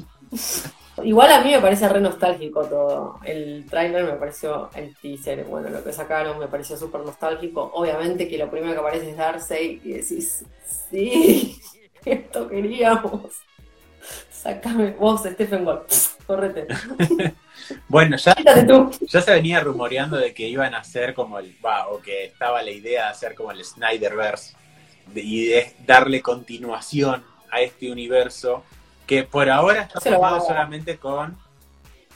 Igual 1.04 1.32
a 1.32 1.40
mí 1.42 1.52
me 1.52 1.60
parece 1.60 1.88
re 1.88 2.00
nostálgico 2.00 2.64
todo. 2.66 3.20
El 3.24 3.66
trailer 3.68 4.04
me 4.04 4.12
pareció, 4.12 4.70
el 4.74 4.96
teaser, 4.96 5.44
bueno, 5.44 5.68
lo 5.68 5.82
que 5.84 5.92
sacaron 5.92 6.38
me 6.38 6.48
pareció 6.48 6.76
súper 6.76 7.02
nostálgico. 7.02 7.70
Obviamente 7.74 8.28
que 8.28 8.38
lo 8.38 8.50
primero 8.50 8.74
que 8.74 8.80
aparece 8.80 9.10
es 9.10 9.16
Darcy 9.16 9.80
y 9.84 9.92
decís, 9.92 10.44
sí, 10.90 11.60
esto 12.04 12.48
queríamos. 12.48 13.42
Sácame 14.30 14.92
vos, 14.92 15.22
Stephen 15.22 15.64
Wolf, 15.64 16.14
correte. 16.26 16.66
bueno, 17.88 18.16
ya, 18.16 18.36
ya 19.00 19.20
se 19.20 19.32
venía 19.32 19.60
rumoreando 19.60 20.16
de 20.16 20.32
que 20.32 20.48
iban 20.48 20.74
a 20.74 20.78
hacer 20.78 21.12
como 21.12 21.38
el, 21.38 21.54
va, 21.64 21.88
o 21.88 22.00
que 22.00 22.26
estaba 22.26 22.62
la 22.62 22.70
idea 22.70 23.04
de 23.04 23.10
hacer 23.10 23.34
como 23.34 23.50
el 23.50 23.64
Snyderverse 23.64 24.54
de, 25.06 25.20
y 25.20 25.46
de 25.46 25.74
darle 25.84 26.22
continuación 26.22 27.24
a 27.50 27.60
este 27.60 27.90
universo 27.90 28.64
que 29.08 29.24
por 29.24 29.48
ahora 29.48 29.82
está 29.82 30.00
formado 30.02 30.40
solamente 30.42 30.98
con 30.98 31.36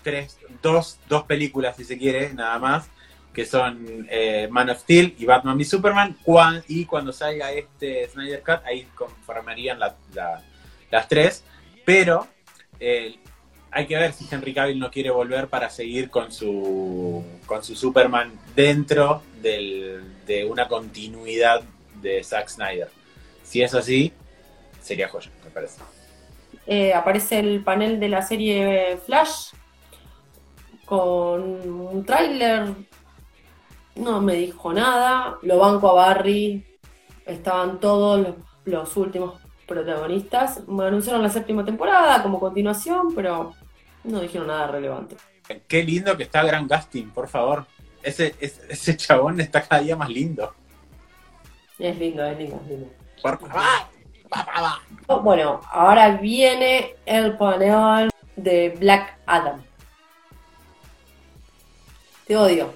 tres, 0.02 0.38
dos, 0.60 0.98
dos 1.08 1.24
películas, 1.24 1.74
si 1.74 1.84
se 1.84 1.96
quiere, 1.96 2.34
nada 2.34 2.58
más, 2.58 2.84
que 3.32 3.46
son 3.46 4.06
eh, 4.10 4.46
Man 4.50 4.68
of 4.68 4.78
Steel 4.80 5.14
y 5.18 5.24
Batman 5.24 5.56
v 5.56 5.64
Superman, 5.64 6.18
cuan, 6.22 6.62
y 6.68 6.84
cuando 6.84 7.10
salga 7.14 7.50
este 7.50 8.06
Snyder 8.10 8.42
Cut, 8.42 8.66
ahí 8.66 8.86
conformarían 8.94 9.80
la, 9.80 9.96
la, 10.12 10.42
las 10.90 11.08
tres, 11.08 11.42
pero 11.86 12.28
eh, 12.78 13.16
hay 13.70 13.86
que 13.86 13.96
ver 13.96 14.12
si 14.12 14.28
Henry 14.30 14.52
Cavill 14.52 14.78
no 14.78 14.90
quiere 14.90 15.08
volver 15.08 15.48
para 15.48 15.70
seguir 15.70 16.10
con 16.10 16.30
su, 16.30 17.24
con 17.46 17.64
su 17.64 17.74
Superman 17.74 18.38
dentro 18.54 19.22
del, 19.40 20.26
de 20.26 20.44
una 20.44 20.68
continuidad 20.68 21.62
de 22.02 22.22
Zack 22.22 22.48
Snyder. 22.50 22.90
Si 23.44 23.62
es 23.62 23.72
así, 23.72 24.12
sería 24.82 25.08
joya, 25.08 25.30
me 25.42 25.50
parece 25.50 25.78
eh, 26.66 26.94
aparece 26.94 27.38
el 27.38 27.62
panel 27.62 27.98
de 27.98 28.08
la 28.08 28.22
serie 28.22 28.98
Flash 29.04 29.52
con 30.84 31.42
un 31.42 32.04
tráiler. 32.04 32.74
No 33.96 34.20
me 34.20 34.34
dijo 34.34 34.72
nada. 34.72 35.38
Lo 35.42 35.58
banco 35.58 35.90
a 35.90 35.94
Barry. 35.94 36.64
Estaban 37.26 37.80
todos 37.80 38.20
los, 38.20 38.34
los 38.64 38.96
últimos 38.96 39.40
protagonistas. 39.66 40.66
Me 40.68 40.84
anunciaron 40.84 41.22
la 41.22 41.30
séptima 41.30 41.64
temporada 41.64 42.22
como 42.22 42.38
continuación, 42.38 43.14
pero 43.14 43.52
no 44.04 44.20
dijeron 44.20 44.48
nada 44.48 44.68
relevante. 44.68 45.16
Qué 45.66 45.82
lindo 45.82 46.16
que 46.16 46.24
está 46.24 46.42
Gran 46.42 46.66
Gasting, 46.66 47.10
por 47.10 47.28
favor. 47.28 47.66
Ese, 48.02 48.34
ese, 48.40 48.62
ese, 48.68 48.96
chabón 48.98 49.40
está 49.40 49.62
cada 49.62 49.82
día 49.82 49.96
más 49.96 50.08
lindo. 50.08 50.54
Es 51.78 51.98
lindo, 51.98 52.24
es 52.24 52.38
lindo, 52.38 52.60
es 52.62 52.68
lindo. 52.68 52.90
Por 53.22 53.38
favor. 53.38 53.91
Bueno, 55.22 55.60
ahora 55.70 56.16
viene 56.16 56.96
el 57.04 57.36
panel 57.36 58.10
de 58.36 58.70
Black 58.70 59.18
Adam. 59.26 59.62
Te 62.26 62.36
odio. 62.36 62.74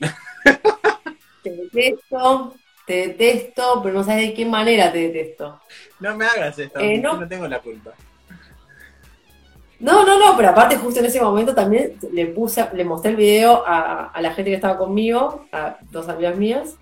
te 1.42 1.50
detesto, 1.50 2.54
te 2.86 3.08
detesto, 3.08 3.80
pero 3.82 3.94
no 3.94 4.04
sabes 4.04 4.28
de 4.28 4.34
qué 4.34 4.46
manera 4.46 4.92
te 4.92 5.10
detesto. 5.10 5.60
No 6.00 6.16
me 6.16 6.24
hagas 6.24 6.58
esto, 6.58 6.80
eh, 6.80 6.98
no. 6.98 7.20
no 7.20 7.28
tengo 7.28 7.46
la 7.46 7.60
culpa. 7.60 7.92
No, 9.80 10.04
no, 10.06 10.18
no, 10.18 10.36
pero 10.36 10.50
aparte 10.50 10.76
justo 10.76 11.00
en 11.00 11.06
ese 11.06 11.20
momento 11.20 11.54
también 11.54 11.98
le 12.12 12.26
puse, 12.26 12.66
le 12.72 12.84
mostré 12.84 13.10
el 13.10 13.16
video 13.16 13.66
a, 13.66 14.06
a 14.06 14.22
la 14.22 14.32
gente 14.32 14.50
que 14.50 14.54
estaba 14.54 14.78
conmigo, 14.78 15.46
a 15.52 15.76
dos 15.90 16.08
amigas 16.08 16.36
mías, 16.36 16.76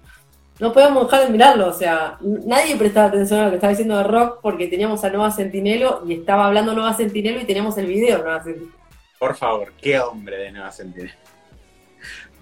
no 0.62 0.72
podíamos 0.72 1.10
dejar 1.10 1.26
de 1.26 1.32
mirarlo, 1.32 1.66
o 1.66 1.72
sea, 1.72 2.18
nadie 2.20 2.76
prestaba 2.76 3.08
atención 3.08 3.40
a 3.40 3.44
lo 3.46 3.50
que 3.50 3.56
estaba 3.56 3.72
diciendo 3.72 3.96
de 3.96 4.04
Rock 4.04 4.38
porque 4.40 4.68
teníamos 4.68 5.02
a 5.02 5.10
Nueva 5.10 5.32
Centinelo 5.32 6.04
y 6.06 6.14
estaba 6.14 6.46
hablando 6.46 6.72
Nueva 6.72 6.94
Centinelo 6.94 7.40
y 7.40 7.44
teníamos 7.44 7.76
el 7.78 7.86
video 7.86 8.18
de 8.18 8.22
Nueva 8.22 8.44
Centinelo. 8.44 8.72
Por 9.18 9.34
favor, 9.34 9.72
qué 9.72 9.98
hombre 9.98 10.36
de 10.36 10.52
Nueva 10.52 10.70
Centinelo. 10.70 11.14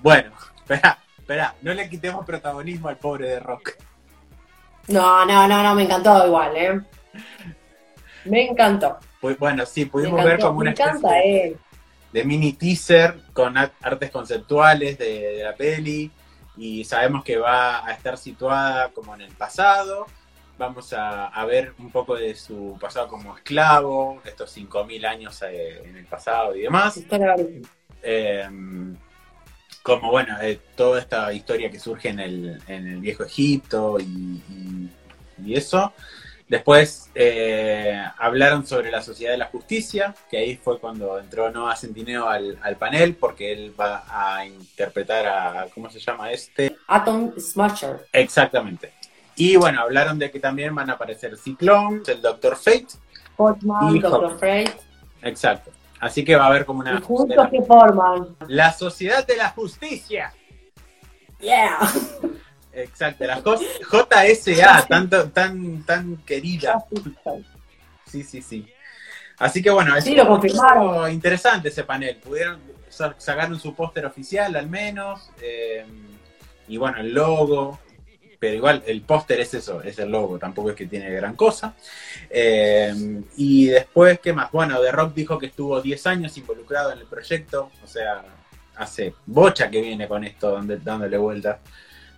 Bueno, 0.02 0.32
espera, 0.54 0.98
espera, 1.16 1.54
no 1.62 1.72
le 1.72 1.88
quitemos 1.88 2.26
protagonismo 2.26 2.88
al 2.88 2.98
pobre 2.98 3.26
de 3.26 3.40
Rock. 3.40 3.76
No, 4.88 5.24
no, 5.24 5.48
no, 5.48 5.62
no, 5.62 5.74
me 5.74 5.84
encantó 5.84 6.26
igual, 6.26 6.56
¿eh? 6.58 6.80
Me 8.26 8.48
encantó. 8.48 8.98
Pues, 9.18 9.38
bueno, 9.38 9.64
sí, 9.64 9.86
pudimos 9.86 10.22
ver 10.22 10.40
como 10.40 10.58
una 10.58 10.72
especie 10.72 11.08
de, 11.08 11.46
eh. 11.46 11.56
de, 12.12 12.24
mini 12.24 12.52
teaser 12.52 13.18
con 13.32 13.56
artes 13.56 14.10
conceptuales 14.10 14.98
de, 14.98 15.36
de 15.36 15.42
la 15.42 15.54
peli 15.54 16.10
y 16.56 16.84
sabemos 16.84 17.24
que 17.24 17.38
va 17.38 17.86
a 17.86 17.92
estar 17.92 18.18
situada 18.18 18.90
como 18.90 19.14
en 19.14 19.22
el 19.22 19.32
pasado. 19.32 20.06
Vamos 20.58 20.92
a, 20.92 21.28
a 21.28 21.44
ver 21.46 21.72
un 21.78 21.90
poco 21.90 22.16
de 22.16 22.34
su 22.34 22.76
pasado 22.80 23.08
como 23.08 23.36
esclavo, 23.36 24.20
estos 24.24 24.56
5.000 24.56 25.06
años 25.06 25.42
eh, 25.42 25.82
en 25.84 25.96
el 25.96 26.04
pasado 26.04 26.54
y 26.54 26.62
demás. 26.62 27.00
Eh, 28.02 28.46
como, 29.82 30.10
bueno, 30.10 30.36
eh, 30.42 30.60
toda 30.76 31.00
esta 31.00 31.32
historia 31.32 31.70
que 31.70 31.78
surge 31.78 32.10
en 32.10 32.20
el, 32.20 32.62
en 32.68 32.86
el 32.86 33.00
viejo 33.00 33.24
Egipto 33.24 33.98
y, 33.98 34.04
y, 34.04 34.90
y 35.44 35.54
eso. 35.54 35.92
Después 36.50 37.08
eh, 37.14 37.96
hablaron 38.18 38.66
sobre 38.66 38.90
la 38.90 39.02
Sociedad 39.02 39.30
de 39.30 39.38
la 39.38 39.46
Justicia, 39.46 40.16
que 40.28 40.36
ahí 40.36 40.56
fue 40.56 40.80
cuando 40.80 41.16
entró 41.16 41.48
Noah 41.52 41.76
Centineo 41.76 42.28
al, 42.28 42.58
al, 42.60 42.74
panel, 42.74 43.14
porque 43.14 43.52
él 43.52 43.72
va 43.80 44.02
a 44.08 44.44
interpretar 44.44 45.28
a, 45.28 45.66
¿cómo 45.72 45.88
se 45.90 46.00
llama 46.00 46.32
este? 46.32 46.76
Atom 46.88 47.30
Smasher. 47.38 48.04
Exactamente. 48.12 48.92
Y 49.36 49.54
bueno, 49.54 49.80
hablaron 49.80 50.18
de 50.18 50.28
que 50.32 50.40
también 50.40 50.74
van 50.74 50.90
a 50.90 50.94
aparecer 50.94 51.38
Ciclone, 51.38 52.02
el 52.08 52.20
Doctor 52.20 52.56
Fate. 52.56 52.88
Hotman, 53.36 54.00
Doctor 54.00 54.32
Fate. 54.32 54.74
Exacto. 55.22 55.70
Así 56.00 56.24
que 56.24 56.34
va 56.34 56.46
a 56.46 56.48
haber 56.48 56.66
como 56.66 56.80
una... 56.80 56.98
Y 56.98 57.00
juntos 57.02 57.48
que 57.48 57.62
forman. 57.62 58.34
La 58.48 58.72
Sociedad 58.72 59.24
de 59.24 59.36
la 59.36 59.50
Justicia. 59.50 60.34
Yeah. 61.38 61.78
Exacto, 62.82 63.24
la 63.24 63.42
JSA, 63.42 64.86
tanto, 64.88 65.30
tan, 65.30 65.84
tan 65.84 66.16
querida. 66.18 66.84
Sí, 68.06 68.22
sí, 68.22 68.42
sí. 68.42 68.66
Así 69.38 69.62
que 69.62 69.70
bueno, 69.70 69.96
es 69.96 70.04
sí, 70.04 70.14
lo 70.14 70.26
confirmaron. 70.26 71.10
interesante 71.10 71.68
ese 71.68 71.84
panel. 71.84 72.16
Pudieron 72.16 72.60
sacaron 72.90 73.58
su 73.58 73.74
póster 73.74 74.06
oficial 74.06 74.54
al 74.56 74.68
menos. 74.68 75.30
Eh, 75.40 75.84
y 76.68 76.76
bueno, 76.76 76.98
el 76.98 77.12
logo, 77.12 77.78
pero 78.38 78.54
igual 78.56 78.82
el 78.86 79.02
póster 79.02 79.40
es 79.40 79.54
eso, 79.54 79.82
es 79.82 79.98
el 79.98 80.10
logo, 80.10 80.38
tampoco 80.38 80.70
es 80.70 80.76
que 80.76 80.86
tiene 80.86 81.10
gran 81.10 81.34
cosa. 81.34 81.74
Eh, 82.28 83.22
y 83.36 83.66
después, 83.66 84.20
¿qué 84.20 84.32
más? 84.32 84.50
Bueno, 84.52 84.80
The 84.80 84.92
Rock 84.92 85.14
dijo 85.14 85.38
que 85.38 85.46
estuvo 85.46 85.80
10 85.80 86.06
años 86.06 86.36
involucrado 86.36 86.92
en 86.92 86.98
el 86.98 87.06
proyecto, 87.06 87.70
o 87.82 87.86
sea, 87.86 88.24
hace 88.76 89.14
bocha 89.26 89.70
que 89.70 89.80
viene 89.80 90.06
con 90.06 90.24
esto, 90.24 90.58
dándole 90.82 91.18
vueltas. 91.18 91.58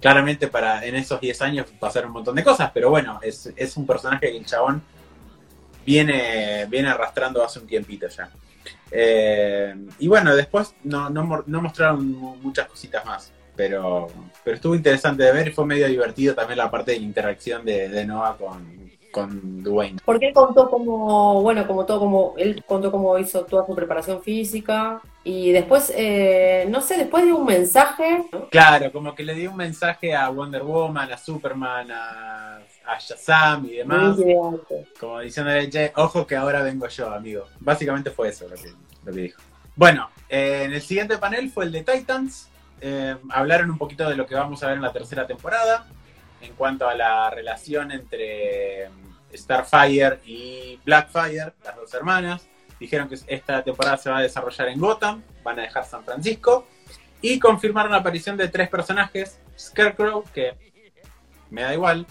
Claramente 0.02 0.48
para 0.48 0.84
en 0.84 0.96
esos 0.96 1.20
10 1.20 1.42
años 1.42 1.66
pasaron 1.78 2.08
un 2.08 2.14
montón 2.14 2.34
de 2.34 2.42
cosas, 2.42 2.72
pero 2.74 2.90
bueno, 2.90 3.20
es, 3.22 3.52
es 3.54 3.76
un 3.76 3.86
personaje 3.86 4.32
que 4.32 4.36
el 4.36 4.44
chabón 4.44 4.82
viene, 5.86 6.66
viene 6.66 6.88
arrastrando 6.88 7.42
hace 7.42 7.60
un 7.60 7.68
tiempito 7.68 8.08
ya. 8.08 8.28
Eh, 8.90 9.74
y 10.00 10.08
bueno, 10.08 10.34
después 10.34 10.74
no, 10.82 11.08
no, 11.08 11.24
mostraron 11.62 12.04
muchas 12.42 12.66
cositas 12.66 13.04
más, 13.06 13.32
pero, 13.54 14.08
pero 14.44 14.56
estuvo 14.56 14.74
interesante 14.74 15.22
de 15.22 15.32
ver 15.32 15.48
y 15.48 15.52
fue 15.52 15.64
medio 15.64 15.86
divertido 15.86 16.34
también 16.34 16.58
la 16.58 16.70
parte 16.70 16.90
de 16.90 16.98
interacción 16.98 17.64
de, 17.64 17.88
de 17.88 18.04
Noah 18.04 18.36
con, 18.36 18.90
con 19.12 19.62
Dwayne. 19.62 20.00
Porque 20.04 20.26
él 20.26 20.34
contó 20.34 20.68
como, 20.68 21.40
bueno, 21.42 21.64
como 21.66 21.86
todo, 21.86 22.00
como 22.00 22.34
él 22.38 22.64
contó 22.66 22.90
cómo 22.90 23.16
hizo 23.18 23.44
toda 23.44 23.64
su 23.64 23.74
preparación 23.76 24.20
física 24.20 25.00
y 25.24 25.52
después, 25.52 25.92
eh, 25.96 26.66
no 26.68 26.80
sé, 26.80 26.96
después 26.96 27.24
de 27.24 27.32
un 27.32 27.44
mensaje. 27.44 28.24
Claro, 28.50 28.90
como 28.90 29.14
que 29.14 29.22
le 29.22 29.34
dio 29.34 29.50
un 29.50 29.56
mensaje 29.56 30.14
a 30.14 30.28
Wonder 30.28 30.62
Woman, 30.62 31.12
a 31.12 31.16
Superman, 31.16 31.90
a, 31.92 32.56
a 32.56 32.98
Shazam 32.98 33.66
y 33.66 33.76
demás. 33.76 34.16
Como 34.98 35.20
diciéndole, 35.20 35.70
che, 35.70 35.92
ojo 35.96 36.26
que 36.26 36.34
ahora 36.34 36.62
vengo 36.62 36.88
yo, 36.88 37.12
amigo. 37.12 37.46
Básicamente 37.60 38.10
fue 38.10 38.30
eso 38.30 38.48
lo 38.48 38.56
que, 38.56 38.72
lo 39.04 39.12
que 39.12 39.20
dijo. 39.20 39.40
Bueno, 39.76 40.10
eh, 40.28 40.64
en 40.64 40.72
el 40.72 40.82
siguiente 40.82 41.18
panel 41.18 41.50
fue 41.50 41.66
el 41.66 41.72
de 41.72 41.84
Titans. 41.84 42.48
Eh, 42.80 43.16
hablaron 43.30 43.70
un 43.70 43.78
poquito 43.78 44.08
de 44.08 44.16
lo 44.16 44.26
que 44.26 44.34
vamos 44.34 44.62
a 44.62 44.66
ver 44.66 44.76
en 44.76 44.82
la 44.82 44.92
tercera 44.92 45.26
temporada 45.26 45.86
en 46.40 46.52
cuanto 46.54 46.88
a 46.88 46.94
la 46.94 47.30
relación 47.30 47.92
entre 47.92 48.88
mm, 48.88 49.36
Starfire 49.36 50.18
y 50.26 50.80
Blackfire, 50.84 51.52
las 51.64 51.76
dos 51.76 51.94
hermanas. 51.94 52.48
Dijeron 52.82 53.08
que 53.08 53.16
esta 53.28 53.62
temporada 53.62 53.96
se 53.96 54.10
va 54.10 54.18
a 54.18 54.22
desarrollar 54.22 54.66
en 54.66 54.80
Gotham, 54.80 55.22
van 55.44 55.56
a 55.60 55.62
dejar 55.62 55.84
San 55.84 56.04
Francisco. 56.04 56.66
Y 57.20 57.38
confirmaron 57.38 57.92
la 57.92 57.98
aparición 57.98 58.36
de 58.36 58.48
tres 58.48 58.68
personajes, 58.68 59.38
Scarecrow, 59.56 60.24
que 60.34 60.54
me 61.48 61.62
da 61.62 61.72
igual, 61.74 62.08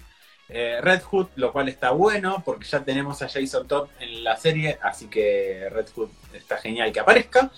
eh, 0.47 0.79
Red 0.79 1.01
Hood, 1.01 1.27
lo 1.35 1.51
cual 1.51 1.67
está 1.67 1.91
bueno, 1.91 2.41
porque 2.45 2.65
ya 2.65 2.85
tenemos 2.85 3.21
a 3.21 3.27
Jason 3.27 3.67
Todd 3.67 3.89
en 3.99 4.23
la 4.23 4.37
serie, 4.37 4.79
así 4.81 5.07
que 5.07 5.67
Red 5.69 5.89
Hood 5.93 6.09
está 6.31 6.55
genial 6.55 6.93
que 6.93 7.01
aparezca. 7.01 7.51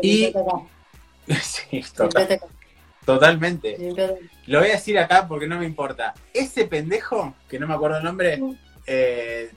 Y... 0.00 0.32
sí, 1.42 1.84
total. 1.96 2.40
Totalmente. 3.04 3.76
Lo 4.46 4.60
voy 4.60 4.68
a 4.68 4.74
decir 4.74 4.96
acá 4.96 5.26
porque 5.26 5.48
no 5.48 5.58
me 5.58 5.66
importa. 5.66 6.14
Ese 6.32 6.66
pendejo, 6.66 7.34
que 7.48 7.58
no 7.58 7.66
me 7.66 7.74
acuerdo 7.74 7.98
el 7.98 8.04
nombre, 8.04 8.40
eh, 8.86 9.50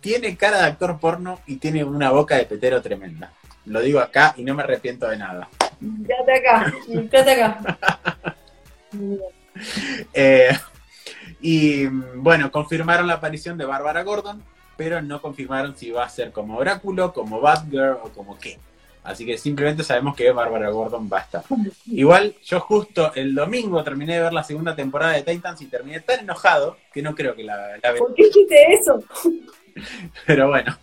tiene 0.00 0.36
cara 0.36 0.58
de 0.58 0.64
actor 0.64 0.98
porno 0.98 1.40
y 1.46 1.56
tiene 1.56 1.84
una 1.84 2.10
boca 2.10 2.36
de 2.36 2.44
petero 2.44 2.80
tremenda. 2.82 3.32
Lo 3.66 3.80
digo 3.80 4.00
acá 4.00 4.34
y 4.36 4.44
no 4.44 4.54
me 4.54 4.62
arrepiento 4.62 5.08
de 5.08 5.16
nada. 5.18 5.48
Quédate 6.06 6.34
acá, 6.34 6.72
quédate 7.10 7.42
acá. 7.42 7.78
Eh, 10.14 10.56
y 11.40 11.86
bueno, 11.86 12.52
confirmaron 12.52 13.08
la 13.08 13.14
aparición 13.14 13.58
de 13.58 13.64
Bárbara 13.64 14.04
Gordon, 14.04 14.40
pero 14.76 15.02
no 15.02 15.20
confirmaron 15.20 15.76
si 15.76 15.90
va 15.90 16.04
a 16.04 16.08
ser 16.08 16.30
como 16.30 16.56
Oráculo, 16.56 17.12
como 17.12 17.40
Batgirl 17.40 17.98
o 18.04 18.10
como 18.10 18.38
qué. 18.38 18.56
Así 19.02 19.24
que 19.24 19.38
simplemente 19.38 19.82
sabemos 19.84 20.14
que 20.14 20.30
Bárbara 20.30 20.70
Gordon 20.70 21.08
va 21.12 21.18
a 21.18 21.22
estar. 21.22 21.42
Igual, 21.86 22.36
yo 22.44 22.60
justo 22.60 23.12
el 23.14 23.34
domingo 23.34 23.82
terminé 23.82 24.14
de 24.14 24.22
ver 24.22 24.32
la 24.32 24.44
segunda 24.44 24.76
temporada 24.76 25.14
de 25.14 25.22
Titans 25.22 25.60
y 25.62 25.66
terminé 25.66 26.00
tan 26.00 26.20
enojado 26.20 26.76
que 26.92 27.02
no 27.02 27.14
creo 27.14 27.34
que 27.34 27.42
la, 27.42 27.78
la 27.82 27.94
¿Por 27.94 28.14
qué 28.14 28.28
hiciste 28.28 28.74
eso? 28.74 29.02
Pero 30.26 30.48
bueno. 30.48 30.76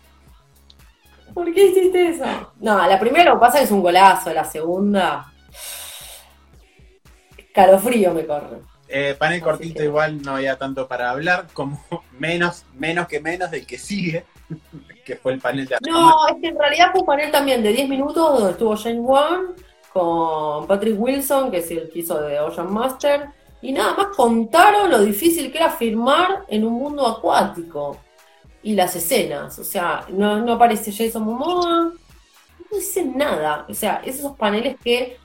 ¿Por 1.34 1.52
qué 1.52 1.66
hiciste 1.66 2.08
eso? 2.08 2.24
No, 2.60 2.86
la 2.86 2.98
primera 2.98 3.30
lo 3.30 3.34
que 3.34 3.40
pasa 3.40 3.60
es 3.60 3.70
un 3.70 3.82
golazo, 3.82 4.32
la 4.32 4.44
segunda. 4.44 5.32
Calofrío 7.52 8.14
me 8.14 8.26
corre. 8.26 8.58
Eh, 8.88 9.16
panel 9.18 9.42
cortito, 9.42 9.82
igual 9.82 10.22
no 10.22 10.36
había 10.36 10.56
tanto 10.56 10.86
para 10.86 11.10
hablar, 11.10 11.46
como 11.52 11.82
menos, 12.18 12.64
menos 12.74 13.08
que 13.08 13.20
menos 13.20 13.50
del 13.50 13.66
que 13.66 13.78
sigue 13.78 14.24
que 15.04 15.16
fue 15.16 15.32
el 15.32 15.40
panel 15.40 15.66
de 15.66 15.76
No, 15.88 16.28
es 16.28 16.36
que 16.40 16.48
en 16.48 16.58
realidad 16.58 16.90
fue 16.92 17.00
un 17.00 17.06
panel 17.06 17.30
también 17.30 17.62
de 17.62 17.72
10 17.72 17.88
minutos 17.88 18.38
donde 18.38 18.52
estuvo 18.52 18.76
Jane 18.76 19.00
Wan 19.00 19.54
con 19.92 20.66
Patrick 20.66 20.98
Wilson, 20.98 21.50
que 21.50 21.58
es 21.58 21.70
el 21.70 21.88
que 21.90 22.00
hizo 22.00 22.20
de 22.20 22.38
Ocean 22.40 22.72
Master, 22.72 23.30
y 23.62 23.72
nada 23.72 23.94
más 23.94 24.06
contaron 24.16 24.90
lo 24.90 25.00
difícil 25.00 25.50
que 25.50 25.58
era 25.58 25.70
filmar 25.70 26.44
en 26.48 26.64
un 26.64 26.74
mundo 26.74 27.06
acuático 27.06 27.98
y 28.66 28.74
las 28.74 28.96
escenas. 28.96 29.60
O 29.60 29.64
sea, 29.64 30.04
no, 30.08 30.40
no 30.40 30.54
aparece 30.54 30.92
Jason 30.92 31.22
Momoa, 31.22 31.92
no 31.92 32.76
dicen 32.76 33.16
nada. 33.16 33.64
O 33.68 33.74
sea, 33.74 34.02
esos 34.04 34.36
paneles 34.36 34.76
que 34.82 35.18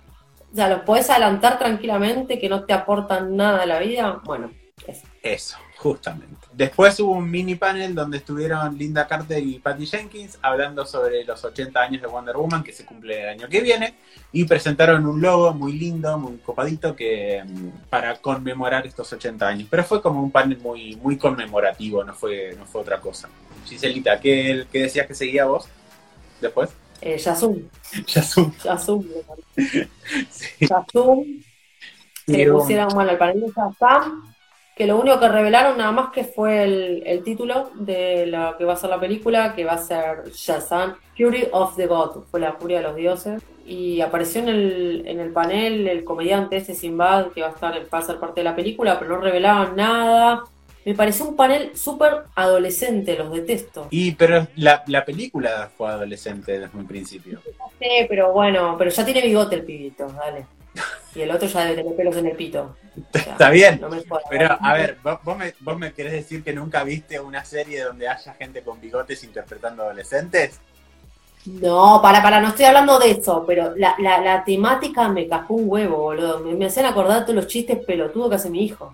o 0.51 0.55
sea, 0.55 0.69
los 0.69 0.81
podés 0.81 1.09
adelantar 1.09 1.57
tranquilamente, 1.57 2.37
que 2.37 2.47
no 2.47 2.65
te 2.65 2.73
aportan 2.73 3.35
nada 3.35 3.63
a 3.63 3.65
la 3.65 3.79
vida. 3.79 4.21
Bueno, 4.23 4.51
eso. 4.85 5.07
Eso, 5.23 5.57
justamente. 5.81 6.47
Después 6.53 6.99
hubo 6.99 7.13
un 7.13 7.29
mini 7.29 7.55
panel 7.55 7.95
donde 7.95 8.17
estuvieron 8.17 8.77
Linda 8.77 9.07
Carter 9.07 9.41
y 9.43 9.57
Patty 9.57 9.87
Jenkins 9.87 10.37
hablando 10.43 10.85
sobre 10.85 11.25
los 11.25 11.43
80 11.43 11.79
años 11.81 12.01
de 12.03 12.07
Wonder 12.07 12.37
Woman 12.37 12.61
que 12.61 12.71
se 12.71 12.85
cumple 12.85 13.19
el 13.23 13.29
año 13.29 13.49
que 13.49 13.61
viene 13.61 13.95
y 14.31 14.45
presentaron 14.45 15.07
un 15.07 15.19
logo 15.19 15.53
muy 15.55 15.73
lindo, 15.73 16.19
muy 16.19 16.37
copadito 16.37 16.95
que 16.95 17.43
mm, 17.43 17.89
para 17.89 18.15
conmemorar 18.17 18.85
estos 18.85 19.11
80 19.11 19.47
años. 19.47 19.67
Pero 19.71 19.83
fue 19.83 20.03
como 20.03 20.21
un 20.21 20.29
panel 20.29 20.59
muy 20.59 20.95
muy 20.97 21.17
conmemorativo, 21.17 22.03
no 22.03 22.13
fue 22.13 22.55
no 22.55 22.65
fue 22.65 22.81
otra 22.81 23.01
cosa. 23.01 23.27
Giselita, 23.65 24.19
¿qué, 24.19 24.67
qué 24.71 24.83
decías 24.83 25.07
que 25.07 25.15
seguía 25.15 25.45
vos 25.45 25.67
después? 26.39 26.69
Eh, 27.01 27.17
Yasum. 27.17 27.59
Yasum. 28.05 28.53
Yasum. 28.63 29.03
sí. 30.29 30.47
Yasum. 30.59 31.41
Se 32.27 32.51
pusieron, 32.51 32.89
bueno, 32.93 33.11
el 33.11 33.17
panel 33.17 33.41
de 33.41 33.51
que 34.81 34.87
lo 34.87 34.97
único 34.99 35.19
que 35.19 35.27
revelaron 35.27 35.77
nada 35.77 35.91
más 35.91 36.11
que 36.11 36.23
fue 36.23 36.63
el, 36.63 37.21
título 37.23 37.69
de 37.75 38.25
lo 38.25 38.57
que 38.57 38.65
va 38.65 38.73
a 38.73 38.75
ser 38.75 38.89
la 38.89 38.99
película, 38.99 39.53
que 39.53 39.63
va 39.63 39.73
a 39.73 39.77
ser 39.77 40.31
Shazam, 40.33 40.95
Fury 41.15 41.49
of 41.51 41.75
the 41.75 41.85
God, 41.85 42.23
fue 42.31 42.39
la 42.39 42.53
furia 42.53 42.77
de 42.77 42.83
los 42.85 42.95
dioses. 42.95 43.43
Y 43.63 44.01
apareció 44.01 44.41
en 44.41 44.49
el, 44.49 45.03
en 45.05 45.19
el 45.19 45.31
panel 45.31 45.87
el 45.87 46.03
comediante 46.03 46.57
ese 46.57 46.73
Sinbad, 46.73 47.27
que 47.27 47.41
va 47.41 47.49
a 47.49 47.51
estar 47.51 47.79
va 47.93 47.99
a 47.99 48.01
ser 48.01 48.17
parte 48.17 48.39
de 48.39 48.45
la 48.45 48.55
película, 48.55 48.97
pero 48.97 49.17
no 49.17 49.21
revelaban 49.21 49.75
nada. 49.75 50.45
Me 50.83 50.95
pareció 50.95 51.27
un 51.27 51.35
panel 51.35 51.77
súper 51.77 52.23
adolescente, 52.33 53.15
los 53.15 53.31
detesto. 53.31 53.85
Y 53.91 54.13
pero 54.13 54.47
la, 54.55 54.83
la, 54.87 55.05
película 55.05 55.69
fue 55.77 55.89
adolescente 55.89 56.57
desde 56.57 56.75
un 56.75 56.87
principio. 56.87 57.39
Sí, 57.79 58.07
pero 58.09 58.33
bueno, 58.33 58.77
pero 58.79 58.89
ya 58.89 59.05
tiene 59.05 59.21
bigote 59.21 59.57
el 59.57 59.63
pibito, 59.63 60.07
dale. 60.07 60.47
Y 61.13 61.21
el 61.21 61.31
otro 61.31 61.47
ya 61.47 61.65
debe 61.65 61.75
tener 61.75 61.95
pelos 61.95 62.15
en 62.17 62.27
el 62.27 62.35
pito. 62.35 62.75
Está 63.13 63.49
bien. 63.49 63.81
pero, 64.29 64.57
a 64.59 64.73
ver, 64.73 64.97
¿vos, 65.03 65.37
me, 65.37 65.53
¿vos 65.59 65.77
me 65.77 65.93
querés 65.93 66.13
decir 66.13 66.43
que 66.43 66.53
nunca 66.53 66.83
viste 66.83 67.19
una 67.19 67.43
serie 67.43 67.83
donde 67.83 68.07
haya 68.07 68.33
gente 68.33 68.61
con 68.61 68.79
bigotes 68.79 69.23
interpretando 69.23 69.83
adolescentes? 69.83 70.59
No, 71.45 71.99
para, 72.01 72.21
para, 72.21 72.39
no 72.39 72.49
estoy 72.49 72.65
hablando 72.65 72.99
de 72.99 73.11
eso, 73.11 73.43
pero 73.47 73.75
la, 73.75 73.95
la, 73.97 74.21
la 74.21 74.43
temática 74.43 75.07
me 75.09 75.27
cajó 75.27 75.55
un 75.55 75.63
huevo, 75.67 75.97
boludo. 75.97 76.39
Me, 76.39 76.65
hacen 76.65 76.85
acordar 76.85 77.23
todos 77.23 77.35
los 77.35 77.47
chistes 77.47 77.83
pelotudos 77.83 78.29
que 78.29 78.35
hace 78.35 78.49
mi 78.49 78.63
hijo. 78.63 78.93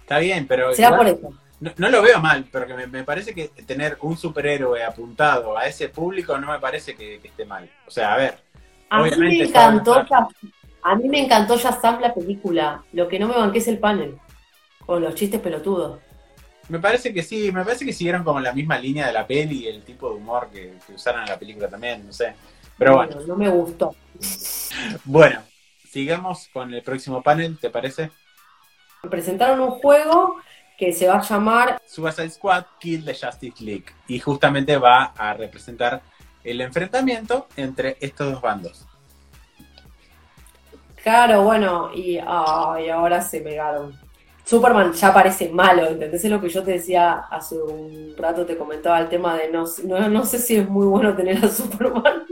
Está 0.00 0.18
bien, 0.18 0.46
pero. 0.46 0.74
Será 0.74 0.96
por 0.96 1.06
eso. 1.06 1.32
No, 1.60 1.90
lo 1.90 2.00
veo 2.00 2.18
mal, 2.20 2.46
pero 2.50 2.66
que 2.66 2.86
me, 2.86 3.04
parece 3.04 3.34
que 3.34 3.48
tener 3.66 3.98
un 4.00 4.16
superhéroe 4.16 4.82
apuntado 4.82 5.58
a 5.58 5.66
ese 5.66 5.90
público 5.90 6.38
no 6.38 6.50
me 6.50 6.58
parece 6.58 6.96
que, 6.96 7.16
esté 7.22 7.44
mal. 7.44 7.68
O 7.86 7.90
sea, 7.90 8.14
a 8.14 8.16
ver. 8.16 8.38
A 8.88 9.02
mí 9.02 9.10
me 9.18 9.42
encantó 9.42 10.02
a 10.82 10.94
mí 10.94 11.08
me 11.08 11.20
encantó 11.20 11.56
Shazam 11.56 12.00
la 12.00 12.14
película. 12.14 12.84
Lo 12.92 13.08
que 13.08 13.18
no 13.18 13.28
me 13.28 13.34
banqué 13.34 13.58
es 13.58 13.68
el 13.68 13.78
panel. 13.78 14.18
Con 14.84 15.02
los 15.02 15.14
chistes 15.14 15.40
pelotudos. 15.40 16.00
Me 16.68 16.78
parece 16.78 17.12
que 17.12 17.22
sí, 17.22 17.50
me 17.52 17.64
parece 17.64 17.84
que 17.84 17.92
siguieron 17.92 18.22
como 18.22 18.40
la 18.40 18.52
misma 18.52 18.78
línea 18.78 19.06
de 19.06 19.12
la 19.12 19.26
peli 19.26 19.64
y 19.64 19.66
el 19.66 19.82
tipo 19.82 20.08
de 20.08 20.16
humor 20.16 20.48
que, 20.52 20.74
usaron 20.94 21.22
en 21.22 21.28
la 21.28 21.38
película 21.38 21.68
también, 21.68 22.06
no 22.06 22.12
sé. 22.12 22.34
Pero 22.78 22.96
bueno, 22.96 23.20
No 23.26 23.36
me 23.36 23.48
gustó. 23.48 23.94
Bueno, 25.04 25.42
sigamos 25.88 26.48
con 26.52 26.72
el 26.72 26.82
próximo 26.82 27.22
panel, 27.22 27.58
¿te 27.58 27.70
parece? 27.70 28.10
Presentaron 29.10 29.60
un 29.60 29.70
juego 29.70 30.36
que 30.78 30.92
se 30.92 31.08
va 31.08 31.18
a 31.18 31.22
llamar 31.22 31.82
Suicide 31.84 32.30
Squad 32.30 32.64
Kill 32.78 33.04
the 33.04 33.14
Justice 33.14 33.64
League 33.64 33.86
y 34.06 34.18
justamente 34.18 34.76
va 34.78 35.12
a 35.16 35.34
representar 35.34 36.02
el 36.44 36.60
enfrentamiento 36.60 37.48
entre 37.56 37.96
estos 38.00 38.32
dos 38.32 38.40
bandos. 38.40 38.86
Claro, 41.02 41.42
bueno, 41.42 41.90
y 41.94 42.18
ahora 42.18 43.20
se 43.22 43.40
pegaron. 43.40 43.98
Superman 44.44 44.92
ya 44.92 45.14
parece 45.14 45.48
malo, 45.48 45.86
¿entendés? 45.86 46.24
Es 46.24 46.30
lo 46.30 46.40
que 46.40 46.48
yo 46.48 46.64
te 46.64 46.72
decía 46.72 47.12
hace 47.30 47.54
un 47.54 48.14
rato, 48.16 48.44
te 48.44 48.56
comentaba 48.56 48.98
el 48.98 49.08
tema 49.08 49.36
de 49.36 49.48
no, 49.48 49.64
no, 50.08 50.24
sé 50.24 50.38
si 50.40 50.56
es 50.56 50.68
muy 50.68 50.86
bueno 50.86 51.14
tener 51.14 51.44
a 51.44 51.48
Superman 51.48 52.24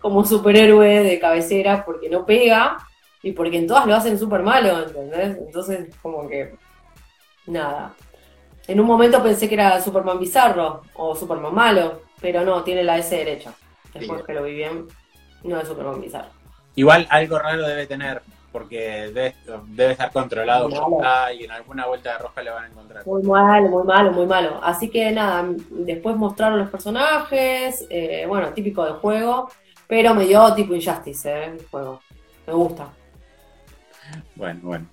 como 0.00 0.24
superhéroe 0.24 1.02
de 1.02 1.18
cabecera 1.18 1.84
porque 1.84 2.08
no 2.08 2.24
pega. 2.24 2.78
y 3.22 3.32
porque 3.32 3.58
en 3.58 3.66
todas 3.66 3.86
lo 3.86 3.96
hacen 3.96 4.16
súper 4.18 4.42
malo, 4.42 4.84
¿entendés? 4.84 5.36
Entonces, 5.38 5.88
como 6.00 6.28
que, 6.28 6.54
nada. 7.46 7.92
En 8.68 8.78
un 8.78 8.86
momento 8.86 9.20
pensé 9.20 9.48
que 9.48 9.54
era 9.54 9.80
Superman 9.80 10.20
bizarro 10.20 10.82
o 10.94 11.16
Superman 11.16 11.52
malo, 11.52 12.02
pero 12.20 12.44
no, 12.44 12.62
tiene 12.62 12.84
la 12.84 12.98
S 12.98 13.16
derecha. 13.16 13.52
Después 13.92 14.22
que 14.22 14.32
lo 14.32 14.44
vi 14.44 14.54
bien, 14.54 14.86
no 15.42 15.58
es 15.58 15.66
Superman 15.66 16.00
bizarro. 16.00 16.35
Igual 16.76 17.06
algo 17.10 17.38
raro 17.38 17.66
debe 17.66 17.86
tener, 17.86 18.22
porque 18.52 19.10
debe, 19.12 19.92
estar 19.92 20.12
controlado 20.12 20.68
y 21.36 21.44
en 21.44 21.50
alguna 21.50 21.86
vuelta 21.86 22.12
de 22.12 22.18
roja 22.18 22.42
le 22.42 22.50
van 22.50 22.64
a 22.64 22.66
encontrar. 22.68 23.06
Muy 23.06 23.22
malo, 23.22 23.68
muy 23.68 23.84
malo, 23.84 24.12
muy 24.12 24.26
malo. 24.26 24.60
Así 24.62 24.90
que 24.90 25.10
nada, 25.10 25.46
después 25.70 26.16
mostraron 26.16 26.58
los 26.58 26.70
personajes, 26.70 27.86
eh, 27.90 28.24
bueno, 28.28 28.50
típico 28.52 28.84
del 28.84 28.94
juego, 28.94 29.50
pero 29.86 30.14
me 30.14 30.26
dio 30.26 30.54
tipo 30.54 30.74
Injustice, 30.74 31.30
¿eh? 31.30 31.44
El 31.58 31.66
juego. 31.66 32.00
Me 32.46 32.52
gusta. 32.52 32.88
Bueno, 34.34 34.60
bueno, 34.62 34.86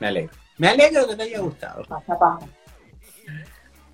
me 0.00 0.06
alegro. 0.06 0.32
Me 0.58 0.68
alegro 0.68 1.08
que 1.08 1.16
te 1.16 1.22
haya 1.22 1.40
gustado. 1.40 1.82
Pasa, 1.84 2.18
pasa. 2.18 2.46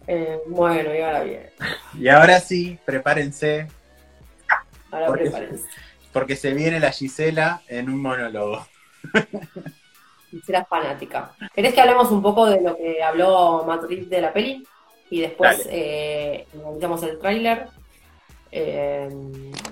Eh, 0.06 0.40
bueno, 0.48 0.94
y 0.94 1.00
ahora 1.00 1.22
bien. 1.22 1.50
Y 1.98 2.08
ahora 2.08 2.40
sí, 2.40 2.78
prepárense. 2.84 3.68
Ahora 4.90 5.12
prepárense. 5.12 5.68
Porque 6.18 6.34
se 6.34 6.52
viene 6.52 6.80
la 6.80 6.90
Gisela 6.90 7.62
en 7.68 7.88
un 7.88 8.02
monólogo. 8.02 8.66
Gisela 10.30 10.64
fanática. 10.64 11.32
¿Querés 11.54 11.72
que 11.72 11.80
hablemos 11.80 12.10
un 12.10 12.20
poco 12.20 12.46
de 12.46 12.60
lo 12.60 12.76
que 12.76 13.00
habló 13.00 13.62
Matt 13.64 13.84
de 13.84 14.20
la 14.20 14.32
peli? 14.32 14.66
Y 15.10 15.20
después 15.20 15.68
eh, 15.70 16.44
el 16.52 17.18
tráiler. 17.20 17.68
Eh, 18.50 19.08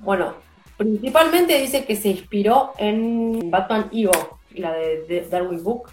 bueno, 0.02 0.34
principalmente 0.76 1.58
dice 1.58 1.84
que 1.84 1.96
se 1.96 2.10
inspiró 2.10 2.74
en 2.78 3.50
Batman 3.50 3.90
Evo, 3.92 4.38
la 4.54 4.72
de 4.72 5.26
Darwin 5.28 5.64
Book, 5.64 5.90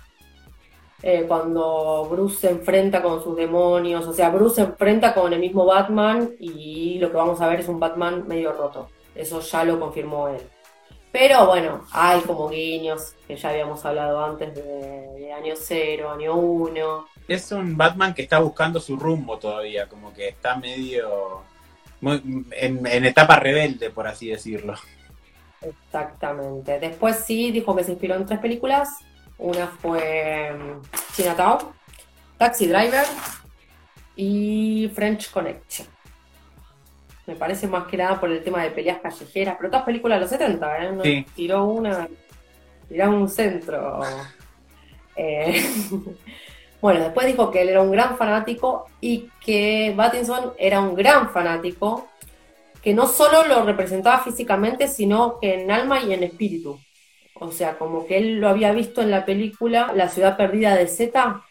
eh, 1.01 1.25
cuando 1.27 2.07
Bruce 2.11 2.41
se 2.41 2.51
enfrenta 2.51 3.01
con 3.01 3.23
sus 3.23 3.35
demonios, 3.35 4.05
o 4.05 4.13
sea, 4.13 4.29
Bruce 4.29 4.57
se 4.57 4.61
enfrenta 4.61 5.15
con 5.15 5.33
el 5.33 5.39
mismo 5.39 5.65
Batman 5.65 6.29
y 6.39 6.99
lo 6.99 7.09
que 7.09 7.17
vamos 7.17 7.41
a 7.41 7.47
ver 7.47 7.61
es 7.61 7.67
un 7.67 7.79
Batman 7.79 8.27
medio 8.27 8.53
roto. 8.53 8.87
Eso 9.15 9.39
ya 9.41 9.63
lo 9.63 9.79
confirmó 9.79 10.29
él. 10.29 10.41
Pero 11.11 11.45
bueno, 11.45 11.85
hay 11.91 12.21
como 12.21 12.49
guiños 12.49 13.13
que 13.27 13.35
ya 13.35 13.49
habíamos 13.49 13.85
hablado 13.85 14.25
antes 14.25 14.55
de, 14.55 15.31
año 15.31 15.53
cero, 15.55 16.11
año 16.11 16.35
uno. 16.35 17.05
Es 17.27 17.51
un 17.51 17.77
Batman 17.77 18.13
que 18.13 18.23
está 18.23 18.39
buscando 18.39 18.79
su 18.79 18.97
rumbo 18.97 19.37
todavía, 19.37 19.87
como 19.87 20.11
que 20.11 20.29
está 20.29 20.55
medio 20.55 21.43
en, 22.01 22.85
en 22.85 23.05
etapa 23.05 23.35
rebelde, 23.35 23.91
por 23.91 24.07
así 24.07 24.29
decirlo. 24.29 24.73
Exactamente. 25.61 26.79
Después 26.79 27.17
sí 27.25 27.51
dijo 27.51 27.75
que 27.75 27.83
se 27.83 27.91
inspiró 27.91 28.15
en 28.15 28.25
tres 28.25 28.39
películas, 28.39 28.89
una 29.37 29.67
fue 29.67 30.51
mm, 30.51 30.81
Chinatown, 31.15 31.59
Taxi 32.37 32.67
Driver 32.67 33.05
y 34.15 34.91
French 34.93 35.31
Connection. 35.31 35.92
Me 37.25 37.35
parece 37.35 37.67
más 37.67 37.87
que 37.87 37.97
nada 37.97 38.19
por 38.19 38.29
el 38.29 38.43
tema 38.43 38.63
de 38.63 38.71
peleas 38.71 38.99
callejeras, 38.99 39.55
pero 39.57 39.69
todas 39.69 39.85
películas 39.85 40.17
de 40.17 40.21
los 40.21 40.29
70, 40.29 40.77
¿eh? 40.83 41.25
Tiró 41.35 41.65
una, 41.65 42.07
tiró 42.89 43.09
un 43.11 43.29
centro. 43.29 44.01
Eh, 45.15 45.63
bueno, 46.81 46.99
después 47.01 47.27
dijo 47.27 47.49
que 47.49 47.61
él 47.61 47.69
era 47.69 47.81
un 47.81 47.91
gran 47.91 48.17
fanático 48.17 48.87
y 48.99 49.29
que 49.43 49.93
Battinson 49.95 50.53
era 50.57 50.81
un 50.81 50.95
gran 50.95 51.29
fanático, 51.29 52.09
que 52.81 52.93
no 52.93 53.07
solo 53.07 53.47
lo 53.47 53.63
representaba 53.63 54.19
físicamente, 54.19 54.89
sino 54.89 55.39
que 55.39 55.61
en 55.61 55.71
alma 55.71 56.01
y 56.01 56.13
en 56.13 56.23
espíritu. 56.23 56.77
O 57.35 57.51
sea, 57.51 57.77
como 57.77 58.05
que 58.05 58.17
él 58.17 58.39
lo 58.39 58.49
había 58.49 58.71
visto 58.71 59.01
en 59.01 59.11
la 59.11 59.25
película 59.25 59.91
La 59.95 60.09
ciudad 60.09 60.37
perdida 60.37 60.75
de 60.75 60.87
Z. 60.87 61.41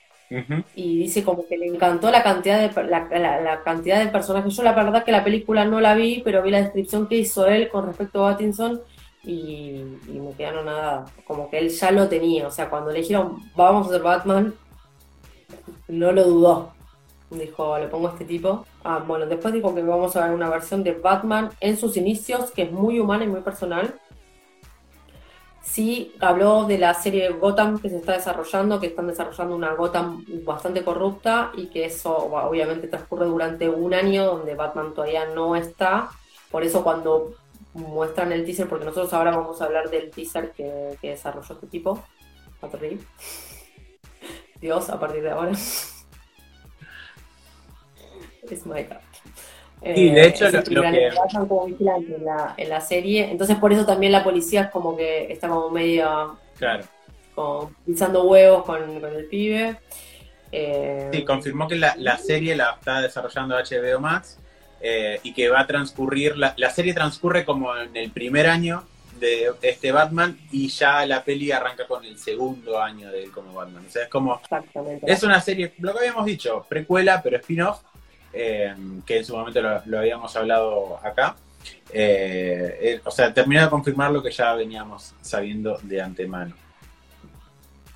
Y 0.74 0.98
dice 0.98 1.24
como 1.24 1.46
que 1.46 1.56
le 1.56 1.66
encantó 1.66 2.10
la 2.10 2.22
cantidad 2.22 2.58
de 2.58 2.88
la, 2.88 3.60
cantidad 3.64 4.02
de 4.02 4.10
personajes. 4.10 4.56
Yo 4.56 4.62
la 4.62 4.72
verdad 4.72 5.04
que 5.04 5.12
la 5.12 5.24
película 5.24 5.64
no 5.64 5.80
la 5.80 5.94
vi, 5.94 6.22
pero 6.24 6.42
vi 6.42 6.50
la 6.50 6.62
descripción 6.62 7.06
que 7.06 7.16
hizo 7.16 7.46
él 7.46 7.68
con 7.68 7.86
respecto 7.86 8.24
a 8.24 8.30
Battinson 8.30 8.80
y, 9.24 9.82
me 10.08 10.32
quedaron 10.36 10.66
nada. 10.66 11.06
Como 11.26 11.50
que 11.50 11.58
él 11.58 11.68
ya 11.68 11.90
lo 11.90 12.08
tenía. 12.08 12.46
O 12.46 12.50
sea, 12.50 12.70
cuando 12.70 12.90
le 12.90 13.00
dijeron 13.00 13.38
vamos 13.54 13.86
a 13.86 13.90
hacer 13.90 14.02
Batman, 14.02 14.54
no 15.88 16.12
lo 16.12 16.24
dudó. 16.24 16.72
Dijo, 17.30 17.78
le 17.78 17.86
pongo 17.86 18.08
a 18.08 18.12
este 18.12 18.24
tipo. 18.24 18.66
Ah, 18.84 19.02
bueno, 19.06 19.26
después 19.26 19.54
dijo 19.54 19.74
que 19.74 19.82
vamos 19.82 20.14
a 20.16 20.26
ver 20.26 20.34
una 20.34 20.50
versión 20.50 20.82
de 20.84 20.92
Batman 20.92 21.50
en 21.60 21.78
sus 21.78 21.96
inicios, 21.96 22.50
que 22.50 22.62
es 22.62 22.72
muy 22.72 22.98
humana 22.98 23.24
y 23.24 23.28
muy 23.28 23.40
personal 23.40 23.94
Sí, 25.62 26.14
habló 26.20 26.64
de 26.64 26.76
la 26.76 26.92
serie 26.92 27.30
Gotham 27.30 27.78
que 27.78 27.88
se 27.88 27.96
está 27.96 28.12
desarrollando, 28.12 28.80
que 28.80 28.88
están 28.88 29.06
desarrollando 29.06 29.54
una 29.54 29.72
Gotham 29.74 30.24
bastante 30.44 30.82
corrupta 30.82 31.52
y 31.56 31.68
que 31.68 31.84
eso 31.84 32.16
obviamente 32.16 32.88
transcurre 32.88 33.26
durante 33.26 33.68
un 33.68 33.94
año 33.94 34.26
donde 34.26 34.56
Batman 34.56 34.92
todavía 34.92 35.26
no 35.26 35.54
está. 35.54 36.10
Por 36.50 36.64
eso 36.64 36.82
cuando 36.82 37.34
muestran 37.74 38.32
el 38.32 38.44
teaser, 38.44 38.68
porque 38.68 38.84
nosotros 38.84 39.12
ahora 39.12 39.36
vamos 39.36 39.62
a 39.62 39.66
hablar 39.66 39.88
del 39.88 40.10
teaser 40.10 40.50
que, 40.50 40.98
desarrolló 41.00 41.54
este 41.54 41.66
tipo, 41.68 42.02
Dios, 44.60 44.90
a 44.90 45.00
partir 45.00 45.22
de 45.22 45.30
ahora. 45.30 45.52
es 48.50 48.66
my. 48.66 48.86
Sí, 49.84 50.10
de 50.10 50.26
hecho, 50.26 50.48
lo, 50.48 50.62
que... 50.62 51.10
como 51.32 51.66
vigilantes 51.66 52.16
en 52.16 52.24
la, 52.24 52.54
en 52.56 52.68
la 52.68 52.80
serie. 52.80 53.30
Entonces, 53.30 53.56
por 53.56 53.72
eso 53.72 53.84
también 53.84 54.12
la 54.12 54.22
policía 54.22 54.62
es 54.62 54.70
como 54.70 54.96
que 54.96 55.32
está 55.32 55.48
como 55.48 55.70
medio. 55.70 56.38
Claro. 56.56 56.84
Como 57.34 57.72
pisando 57.84 58.24
huevos 58.24 58.64
con, 58.64 58.80
el 59.04 59.26
pibe. 59.26 59.76
Eh, 60.52 61.08
sí, 61.12 61.24
confirmó 61.24 61.66
que 61.66 61.76
la, 61.76 61.94
la, 61.96 62.16
serie 62.18 62.54
la 62.54 62.76
está 62.78 63.00
desarrollando 63.00 63.56
HBO 63.56 63.98
Max 64.00 64.38
eh, 64.80 65.18
y 65.22 65.32
que 65.32 65.48
va 65.48 65.60
a 65.60 65.66
transcurrir. 65.66 66.36
La, 66.36 66.54
la, 66.56 66.70
serie 66.70 66.94
transcurre 66.94 67.44
como 67.44 67.76
en 67.76 67.96
el 67.96 68.10
primer 68.12 68.46
año 68.46 68.84
de 69.18 69.50
este 69.62 69.90
Batman 69.90 70.38
y 70.52 70.68
ya 70.68 71.04
la 71.06 71.24
peli 71.24 71.50
arranca 71.50 71.86
con 71.86 72.04
el 72.04 72.18
segundo 72.18 72.80
año 72.80 73.10
de 73.10 73.24
él 73.24 73.32
como 73.32 73.52
Batman. 73.54 73.84
O 73.86 73.90
sea, 73.90 74.04
es 74.04 74.08
como. 74.08 74.40
Es 75.06 75.22
una 75.24 75.40
serie, 75.40 75.72
lo 75.78 75.92
que 75.92 76.00
habíamos 76.00 76.26
dicho, 76.26 76.66
precuela, 76.68 77.20
pero 77.20 77.38
spin-off 77.38 77.80
eh, 78.32 78.74
que 79.04 79.18
en 79.18 79.24
su 79.24 79.36
momento 79.36 79.60
lo, 79.60 79.98
habíamos 79.98 80.34
hablado 80.36 80.98
acá. 81.02 81.36
Eh, 81.92 82.78
eh, 82.80 83.00
o 83.04 83.10
sea, 83.10 83.32
terminó 83.32 83.62
de 83.62 83.70
confirmar 83.70 84.10
lo 84.10 84.22
que 84.22 84.30
ya 84.30 84.54
veníamos 84.54 85.14
sabiendo 85.20 85.78
de 85.82 86.00
antemano. 86.00 86.54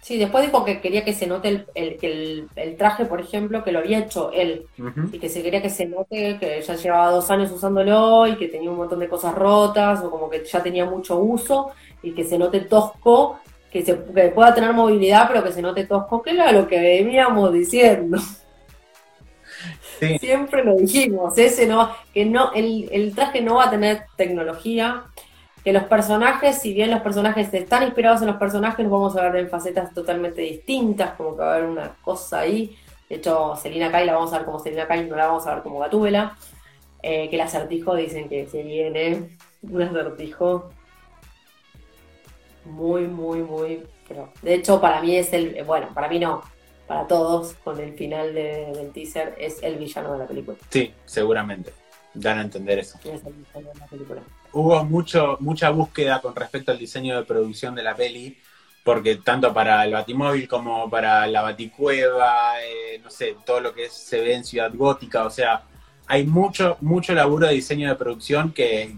Sí, 0.06 0.18
después 0.18 0.46
dijo 0.46 0.64
que 0.64 0.80
quería 0.80 1.04
que 1.04 1.12
se 1.12 1.26
note 1.26 1.66
el, 1.74 2.48
el, 2.54 2.76
traje, 2.76 3.06
por 3.06 3.20
ejemplo, 3.20 3.64
que 3.64 3.72
lo 3.72 3.80
había 3.80 3.98
hecho 3.98 4.30
él. 4.30 4.66
Y 5.10 5.18
que 5.18 5.28
se 5.28 5.42
quería 5.42 5.60
que 5.60 5.68
se 5.68 5.86
note 5.86 6.36
que 6.38 6.62
ya 6.62 6.76
llevaba 6.76 7.10
dos 7.10 7.28
años 7.28 7.50
usándolo 7.50 8.28
y 8.28 8.36
que 8.36 8.46
tenía 8.46 8.70
un 8.70 8.76
montón 8.76 9.00
de 9.00 9.08
cosas 9.08 9.34
rotas 9.34 10.04
o 10.04 10.10
como 10.12 10.30
que 10.30 10.44
ya 10.44 10.62
tenía 10.62 10.84
mucho 10.84 11.18
uso 11.18 11.72
y 12.04 12.12
que 12.12 12.22
se 12.22 12.38
note 12.38 12.60
tosco, 12.60 13.40
que, 13.72 13.84
se, 13.84 13.98
que 13.98 14.28
pueda 14.28 14.54
tener 14.54 14.72
movilidad, 14.72 15.26
pero 15.26 15.42
que 15.42 15.50
se 15.50 15.60
note 15.60 15.86
tosco, 15.86 16.22
que 16.22 16.30
era 16.30 16.52
lo 16.52 16.68
que 16.68 16.78
veníamos 16.78 17.52
diciendo. 17.52 18.18
Siempre 19.98 20.64
lo 20.64 20.76
dijimos, 20.76 21.36
ese 21.38 21.66
no, 21.66 21.90
que 22.12 22.24
no, 22.24 22.52
el, 22.52 23.12
traje 23.14 23.40
no 23.40 23.56
va 23.56 23.64
a 23.66 23.70
tener 23.70 24.04
tecnología, 24.16 25.04
que 25.64 25.72
los 25.72 25.84
personajes, 25.84 26.58
si 26.58 26.74
bien 26.74 26.90
los 26.90 27.00
personajes 27.00 27.52
están 27.52 27.82
inspirados 27.82 28.20
en 28.20 28.28
los 28.28 28.36
personajes, 28.36 28.88
vamos 28.88 29.16
a 29.16 29.22
ver 29.22 29.36
en 29.36 29.48
facetas 29.48 29.92
totalmente 29.92 30.42
distintas, 30.42 31.12
como 31.12 31.34
que 31.36 31.42
va 31.42 31.52
a 31.52 31.56
haber 31.56 31.68
una 31.68 31.96
cosa 32.02 32.40
ahí. 32.40 32.76
De 33.08 33.16
hecho, 33.16 33.56
Selina 33.56 33.90
Kai 33.90 34.06
la 34.06 34.14
vamos 34.14 34.32
a 34.32 34.38
ver 34.38 34.46
como 34.46 34.58
Selina 34.58 34.86
Kai, 34.86 35.08
no 35.08 35.16
la 35.16 35.26
vamos 35.26 35.46
a 35.46 35.54
ver 35.54 35.62
como 35.62 35.78
Gatúbela. 35.80 36.36
Eh, 37.02 37.28
que 37.28 37.36
el 37.36 37.42
acertijo 37.42 37.94
dicen 37.94 38.28
que 38.28 38.46
se 38.46 38.62
viene 38.62 39.36
un 39.62 39.82
acertijo 39.82 40.70
muy, 42.64 43.06
muy, 43.06 43.42
muy. 43.42 43.82
Pero, 44.08 44.32
de 44.42 44.54
hecho, 44.54 44.80
para 44.80 45.00
mí 45.00 45.16
es 45.16 45.32
el. 45.32 45.62
Bueno, 45.64 45.88
para 45.94 46.08
mí 46.08 46.18
no 46.18 46.42
para 46.86 47.06
todos 47.06 47.54
con 47.64 47.80
el 47.80 47.94
final 47.94 48.34
del 48.34 48.90
teaser 48.92 49.34
es 49.38 49.62
el 49.62 49.76
villano 49.76 50.12
de 50.12 50.18
la 50.18 50.26
película. 50.26 50.56
Sí, 50.70 50.92
seguramente. 51.04 51.72
Dan 52.14 52.38
a 52.38 52.42
entender 52.42 52.78
eso. 52.78 52.98
Hubo 54.52 54.84
mucho, 54.84 55.36
mucha 55.40 55.70
búsqueda 55.70 56.20
con 56.20 56.34
respecto 56.34 56.72
al 56.72 56.78
diseño 56.78 57.16
de 57.16 57.24
producción 57.24 57.74
de 57.74 57.82
la 57.82 57.94
peli, 57.94 58.38
porque 58.84 59.16
tanto 59.16 59.52
para 59.52 59.84
el 59.84 59.92
Batimóvil 59.92 60.48
como 60.48 60.88
para 60.88 61.26
la 61.26 61.42
Baticueva, 61.42 62.62
eh, 62.62 63.00
no 63.02 63.10
sé, 63.10 63.36
todo 63.44 63.60
lo 63.60 63.74
que 63.74 63.90
se 63.90 64.20
ve 64.20 64.34
en 64.34 64.44
Ciudad 64.44 64.72
Gótica, 64.72 65.24
o 65.24 65.30
sea, 65.30 65.64
hay 66.06 66.24
mucho, 66.24 66.78
mucho 66.80 67.12
laburo 67.12 67.48
de 67.48 67.54
diseño 67.54 67.88
de 67.88 67.96
producción 67.96 68.52
que 68.52 68.94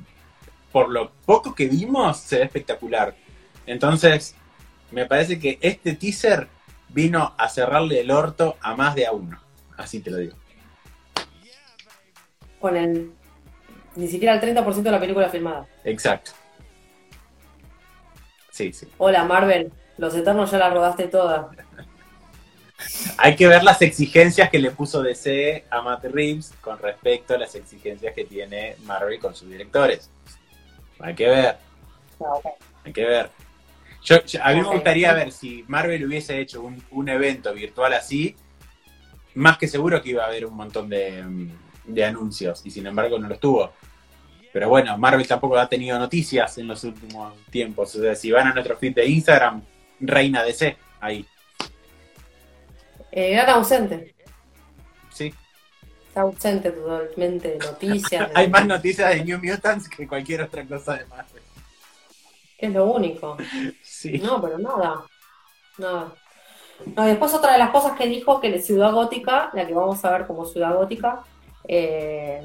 por 0.70 0.90
lo 0.90 1.10
poco 1.24 1.54
que 1.54 1.66
vimos 1.66 2.18
se 2.18 2.38
ve 2.38 2.44
espectacular. 2.44 3.16
Entonces, 3.66 4.34
me 4.90 5.06
parece 5.06 5.40
que 5.40 5.58
este 5.60 5.94
teaser 5.94 6.48
vino 6.90 7.34
a 7.36 7.48
cerrarle 7.48 8.00
el 8.00 8.10
orto 8.10 8.56
a 8.60 8.74
más 8.74 8.94
de 8.94 9.06
a 9.06 9.12
uno. 9.12 9.40
Así 9.76 10.00
te 10.00 10.10
lo 10.10 10.18
digo. 10.18 10.36
Con 12.60 12.76
el. 12.76 13.12
Ni 13.96 14.08
siquiera 14.08 14.34
el 14.34 14.40
30% 14.40 14.82
de 14.82 14.90
la 14.90 15.00
película 15.00 15.28
filmada. 15.28 15.66
Exacto. 15.84 16.32
Sí, 18.50 18.72
sí. 18.72 18.88
Hola 18.98 19.24
Marvel, 19.24 19.72
los 19.98 20.14
Eternos 20.14 20.50
ya 20.50 20.58
la 20.58 20.70
rodaste 20.70 21.08
toda. 21.08 21.50
Hay 23.18 23.34
que 23.34 23.46
ver 23.48 23.64
las 23.64 23.82
exigencias 23.82 24.50
que 24.50 24.58
le 24.58 24.70
puso 24.70 25.02
DC 25.02 25.64
a 25.70 25.82
Matt 25.82 26.04
Reeves 26.04 26.52
con 26.60 26.78
respecto 26.78 27.34
a 27.34 27.38
las 27.38 27.54
exigencias 27.54 28.14
que 28.14 28.24
tiene 28.24 28.76
Marvel 28.84 29.18
con 29.18 29.34
sus 29.34 29.48
directores. 29.48 30.10
Hay 31.00 31.14
que 31.14 31.28
ver. 31.28 31.56
Ah, 32.20 32.50
Hay 32.84 32.92
que 32.92 33.04
ver. 33.04 33.30
Yo, 34.04 34.24
yo- 34.24 34.40
a 34.42 34.50
mí 34.52 34.60
me 34.62 34.68
gustaría 34.68 35.12
ver 35.12 35.32
si 35.32 35.64
Marvel 35.68 36.04
hubiese 36.06 36.40
hecho 36.40 36.62
un, 36.62 36.82
un 36.90 37.08
evento 37.08 37.52
virtual 37.52 37.92
así, 37.94 38.34
más 39.34 39.58
que 39.58 39.68
seguro 39.68 40.02
que 40.02 40.10
iba 40.10 40.24
a 40.24 40.28
haber 40.28 40.46
un 40.46 40.54
montón 40.54 40.88
de, 40.88 41.24
de 41.84 42.04
anuncios, 42.04 42.62
y 42.64 42.70
sin 42.70 42.86
embargo 42.86 43.18
no 43.18 43.28
los 43.28 43.38
tuvo. 43.40 43.72
Pero 44.52 44.68
bueno, 44.70 44.96
Marvel 44.96 45.26
tampoco 45.26 45.58
ha 45.58 45.68
tenido 45.68 45.98
noticias 45.98 46.56
en 46.58 46.68
los 46.68 46.82
últimos 46.84 47.34
tiempos. 47.50 47.94
O 47.94 48.00
sea, 48.00 48.14
si 48.14 48.30
van 48.32 48.46
a 48.48 48.54
nuestro 48.54 48.76
feed 48.76 48.94
de 48.94 49.06
Instagram, 49.06 49.62
Reina 50.00 50.42
DC, 50.42 50.76
ahí. 51.00 51.26
Eh, 53.12 53.38
ausente. 53.38 54.14
Sí. 55.12 55.34
Está 56.08 56.22
ausente 56.22 56.70
totalmente 56.70 57.48
de 57.48 57.58
noticias. 57.58 58.30
Hay 58.34 58.48
más 58.48 58.66
noticias 58.66 59.10
de 59.10 59.24
New 59.24 59.38
Mutants 59.42 59.88
que 59.88 60.08
cualquier 60.08 60.42
otra 60.42 60.64
cosa 60.64 60.94
de 60.96 61.04
Marvel. 61.06 61.37
Es 62.58 62.72
lo 62.72 62.86
único. 62.86 63.36
Sí. 63.82 64.18
No, 64.18 64.42
pero 64.42 64.58
nada. 64.58 65.04
Nada. 65.78 66.12
No, 66.96 67.04
después 67.04 67.34
otra 67.34 67.52
de 67.52 67.58
las 67.58 67.70
cosas 67.70 67.96
que 67.96 68.06
dijo 68.06 68.40
que 68.40 68.50
la 68.50 68.58
ciudad 68.58 68.92
gótica, 68.92 69.50
la 69.54 69.66
que 69.66 69.74
vamos 69.74 70.04
a 70.04 70.10
ver 70.10 70.26
como 70.26 70.44
ciudad 70.44 70.74
gótica, 70.74 71.24
eh, 71.66 72.42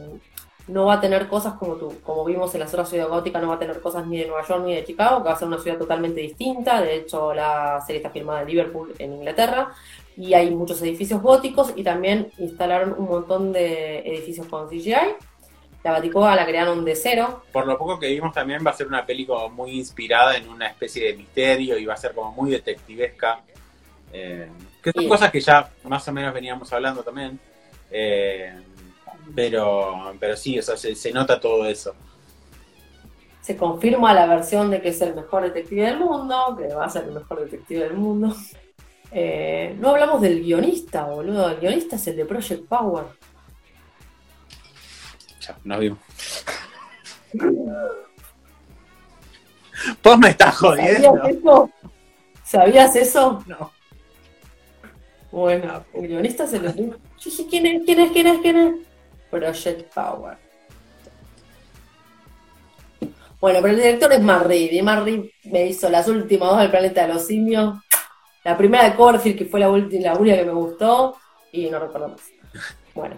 no 0.67 0.85
va 0.85 0.93
a 0.93 1.01
tener 1.01 1.27
cosas 1.27 1.53
como 1.55 1.75
tú, 1.75 1.93
como 2.03 2.23
vimos 2.25 2.53
en 2.53 2.61
la 2.61 2.67
otra 2.67 2.85
ciudad 2.85 3.09
gótica, 3.09 3.39
no 3.39 3.49
va 3.49 3.55
a 3.55 3.59
tener 3.59 3.81
cosas 3.81 4.07
ni 4.07 4.17
de 4.17 4.27
Nueva 4.27 4.45
York 4.47 4.63
ni 4.65 4.75
de 4.75 4.85
Chicago, 4.85 5.21
que 5.21 5.29
va 5.29 5.35
a 5.35 5.37
ser 5.39 5.47
una 5.47 5.59
ciudad 5.59 5.77
totalmente 5.77 6.21
distinta. 6.21 6.81
De 6.81 6.95
hecho, 6.95 7.33
la 7.33 7.81
serie 7.85 7.97
está 7.97 8.09
filmada 8.09 8.41
en 8.41 8.47
Liverpool, 8.47 8.93
en 8.97 9.13
Inglaterra, 9.13 9.73
y 10.15 10.33
hay 10.33 10.51
muchos 10.51 10.81
edificios 10.81 11.21
góticos 11.21 11.73
y 11.75 11.83
también 11.83 12.31
instalaron 12.37 12.95
un 12.97 13.05
montón 13.07 13.51
de 13.51 13.99
edificios 13.99 14.47
con 14.47 14.69
CGI. 14.69 15.15
La 15.83 15.91
Baticoa 15.91 16.35
la 16.35 16.45
crearon 16.45 16.85
de 16.85 16.95
cero, 16.95 17.43
Por 17.51 17.67
lo 17.67 17.77
poco 17.77 17.99
que 17.99 18.07
vimos 18.07 18.33
también 18.33 18.65
va 18.65 18.71
a 18.71 18.73
ser 18.73 18.87
una 18.87 19.05
peli 19.05 19.25
como 19.25 19.49
muy 19.49 19.71
inspirada 19.71 20.37
en 20.37 20.47
una 20.47 20.67
especie 20.67 21.07
de 21.07 21.17
misterio 21.17 21.77
y 21.77 21.85
va 21.85 21.93
a 21.93 21.97
ser 21.97 22.13
como 22.13 22.31
muy 22.31 22.51
detectivesca. 22.51 23.41
Eh, 24.13 24.47
que 24.81 24.91
son 24.91 25.03
Sí. 25.03 25.09
cosas 25.09 25.31
que 25.31 25.41
ya 25.41 25.69
más 25.83 26.07
o 26.07 26.11
menos 26.13 26.33
veníamos 26.33 26.71
hablando 26.71 27.03
también. 27.03 27.37
Eh, 27.91 28.53
pero, 29.35 30.13
pero 30.19 30.35
sí, 30.37 30.57
o 30.59 30.61
sea, 30.61 30.77
se, 30.77 30.95
se 30.95 31.11
nota 31.11 31.39
todo 31.39 31.65
eso. 31.65 31.93
se 33.41 33.57
confirma 33.57 34.13
la 34.13 34.25
versión 34.25 34.71
de 34.71 34.81
que 34.81 34.87
es 34.89 35.01
el 35.01 35.15
mejor 35.15 35.43
detective 35.43 35.85
del 35.87 35.99
mundo, 35.99 36.55
que 36.57 36.73
va 36.73 36.85
a 36.85 36.89
ser 36.89 37.03
el 37.03 37.11
mejor 37.11 37.41
detective 37.41 37.81
del 37.83 37.93
mundo. 37.95 38.33
Eh, 39.11 39.75
no 39.79 39.89
hablamos 39.89 40.21
del 40.21 40.41
guionista, 40.41 41.03
boludo. 41.05 41.49
El 41.49 41.57
guionista 41.59 41.97
es 41.97 42.07
el 42.07 42.15
de 42.15 42.25
Project 42.25 42.67
Power. 42.69 43.03
Ya, 45.45 45.57
nos 45.63 45.79
vimos. 45.79 45.99
Vos 50.03 50.17
me 50.19 50.29
estás 50.29 50.55
jodiendo. 50.55 51.15
¿Sabías 51.15 51.35
eso? 51.35 51.69
¿Sabías 52.43 52.95
eso? 52.95 53.43
No. 53.47 53.71
Bueno, 55.31 55.83
el 55.93 56.07
guionista 56.07 56.43
es 56.43 56.53
el 56.53 56.61
de... 56.61 56.85
Yo 56.85 56.97
dije, 57.25 57.47
¿quién 57.49 57.65
es? 57.65 57.83
¿Quién 57.83 57.99
es? 57.99 58.11
¿Quién 58.11 58.27
es? 58.27 58.41
¿Quién 58.41 58.57
es? 58.57 58.75
Project 59.31 59.93
Power. 59.93 60.37
Bueno, 63.41 63.59
pero 63.61 63.73
el 63.73 63.77
director 63.77 64.13
es 64.13 64.23
Reeves, 64.23 64.71
y 64.73 64.81
Reeves 64.81 65.31
me 65.45 65.65
hizo 65.65 65.89
las 65.89 66.07
últimas 66.07 66.49
dos 66.49 66.59
del 66.59 66.69
Planeta 66.69 67.01
de 67.07 67.13
los 67.13 67.25
Simios. 67.25 67.79
La 68.43 68.55
primera 68.55 68.83
de 68.85 68.95
Corfield, 68.95 69.37
que 69.37 69.45
fue 69.45 69.59
la, 69.59 69.69
ulti- 69.69 69.99
la 69.99 70.13
única 70.13 70.37
que 70.37 70.45
me 70.45 70.53
gustó, 70.53 71.17
y 71.51 71.69
no 71.69 71.79
recuerdo 71.79 72.09
más. 72.09 72.21
Bueno. 72.93 73.17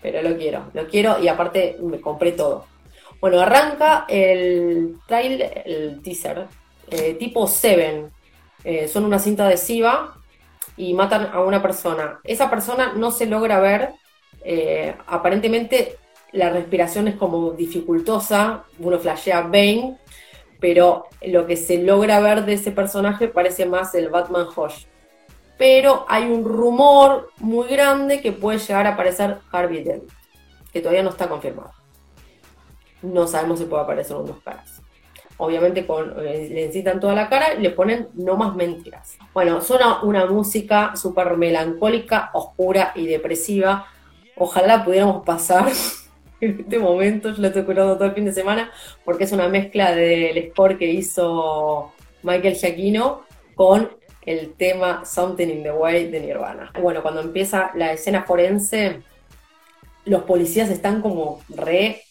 Pero 0.00 0.22
lo 0.22 0.36
quiero, 0.36 0.70
lo 0.74 0.86
quiero 0.86 1.18
y 1.20 1.28
aparte 1.28 1.76
me 1.80 2.00
compré 2.00 2.32
todo. 2.32 2.66
Bueno, 3.20 3.40
arranca 3.40 4.04
el 4.08 4.96
trailer, 5.06 5.62
el 5.66 6.00
teaser, 6.02 6.46
eh, 6.90 7.14
tipo 7.14 7.46
Seven. 7.46 8.10
Eh, 8.64 8.88
son 8.88 9.04
una 9.04 9.18
cinta 9.18 9.46
adhesiva 9.46 10.14
y 10.76 10.94
matan 10.94 11.30
a 11.32 11.40
una 11.40 11.60
persona. 11.60 12.20
Esa 12.24 12.48
persona 12.48 12.92
no 12.94 13.10
se 13.10 13.26
logra 13.26 13.60
ver. 13.60 13.90
eh, 14.44 14.94
aparentemente 15.06 15.96
la 16.32 16.50
respiración 16.50 17.08
es 17.08 17.16
como 17.16 17.50
dificultosa. 17.52 18.64
Uno 18.78 18.98
flashea 18.98 19.40
Bane, 19.42 19.98
pero 20.60 21.06
lo 21.22 21.46
que 21.46 21.56
se 21.56 21.78
logra 21.78 22.20
ver 22.20 22.44
de 22.44 22.54
ese 22.54 22.70
personaje 22.70 23.28
parece 23.28 23.66
más 23.66 23.94
el 23.94 24.08
Batman 24.10 24.46
Hush. 24.54 24.84
Pero 25.58 26.06
hay 26.08 26.24
un 26.24 26.44
rumor 26.44 27.30
muy 27.38 27.66
grande 27.68 28.20
que 28.20 28.32
puede 28.32 28.58
llegar 28.58 28.86
a 28.86 28.90
aparecer 28.90 29.38
Harvey 29.50 29.82
Dent, 29.82 30.04
que 30.72 30.80
todavía 30.80 31.02
no 31.02 31.10
está 31.10 31.28
confirmado. 31.28 31.72
No 33.02 33.26
sabemos 33.26 33.58
si 33.58 33.64
puede 33.66 33.82
aparecer 33.82 34.16
en 34.16 34.26
dos 34.26 34.40
caras. 34.44 34.80
Obviamente 35.36 35.86
eh, 35.86 36.48
le 36.50 36.64
incitan 36.66 36.98
toda 36.98 37.14
la 37.14 37.28
cara 37.28 37.54
y 37.54 37.60
le 37.60 37.70
ponen 37.70 38.08
no 38.14 38.36
más 38.36 38.56
mentiras. 38.56 39.16
Bueno, 39.32 39.60
suena 39.60 40.02
una 40.02 40.26
música 40.26 40.96
súper 40.96 41.36
melancólica, 41.36 42.30
oscura 42.32 42.92
y 42.96 43.06
depresiva. 43.06 43.86
Ojalá 44.36 44.84
pudiéramos 44.84 45.24
pasar 45.24 45.68
en 46.40 46.60
este 46.60 46.78
momento, 46.78 47.30
yo 47.30 47.40
lo 47.40 47.48
estoy 47.48 47.64
curando 47.64 47.94
todo 47.94 48.06
el 48.06 48.14
fin 48.14 48.24
de 48.24 48.32
semana, 48.32 48.70
porque 49.04 49.24
es 49.24 49.32
una 49.32 49.48
mezcla 49.48 49.94
del 49.94 50.50
score 50.50 50.78
que 50.78 50.90
hizo 50.90 51.92
Michael 52.22 52.54
Giacchino 52.54 53.22
con 53.54 53.97
el 54.28 54.54
tema 54.54 55.04
Something 55.04 55.48
in 55.48 55.62
the 55.62 55.72
Way 55.72 56.10
de 56.10 56.20
Nirvana. 56.20 56.70
Bueno, 56.80 57.02
cuando 57.02 57.20
empieza 57.20 57.70
la 57.74 57.92
escena 57.92 58.24
forense, 58.24 59.02
los 60.04 60.22
policías 60.24 60.68
están 60.70 61.00
como 61.00 61.40
re 61.48 62.02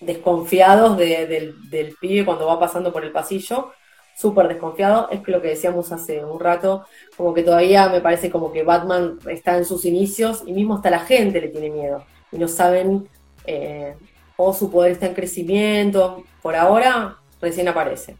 desconfiados 0.00 0.96
de- 0.96 1.26
del, 1.26 1.96
pibe 2.00 2.24
cuando 2.24 2.46
va 2.46 2.60
pasando 2.60 2.92
por 2.92 3.04
el 3.04 3.12
pasillo, 3.12 3.72
súper 4.16 4.48
desconfiado, 4.48 5.08
es 5.10 5.26
lo 5.26 5.42
que 5.42 5.48
decíamos 5.48 5.90
hace 5.92 6.24
un 6.24 6.38
rato, 6.40 6.84
como 7.16 7.34
que 7.34 7.42
todavía 7.42 7.88
me 7.88 8.00
parece 8.00 8.30
como 8.30 8.52
que 8.52 8.62
Batman 8.62 9.18
está 9.28 9.56
en 9.56 9.64
sus 9.64 9.84
inicios 9.84 10.42
y 10.46 10.52
mismo 10.52 10.76
hasta 10.76 10.90
la 10.90 11.00
gente 11.00 11.40
le 11.40 11.48
tiene 11.48 11.70
miedo 11.70 12.04
y 12.32 12.38
no 12.38 12.48
saben 12.48 13.08
eh, 13.44 13.94
o 14.36 14.52
su 14.52 14.70
poder 14.70 14.92
está 14.92 15.06
en 15.06 15.14
crecimiento, 15.14 16.24
por 16.42 16.54
ahora 16.56 17.16
recién 17.40 17.68
aparece. 17.68 18.16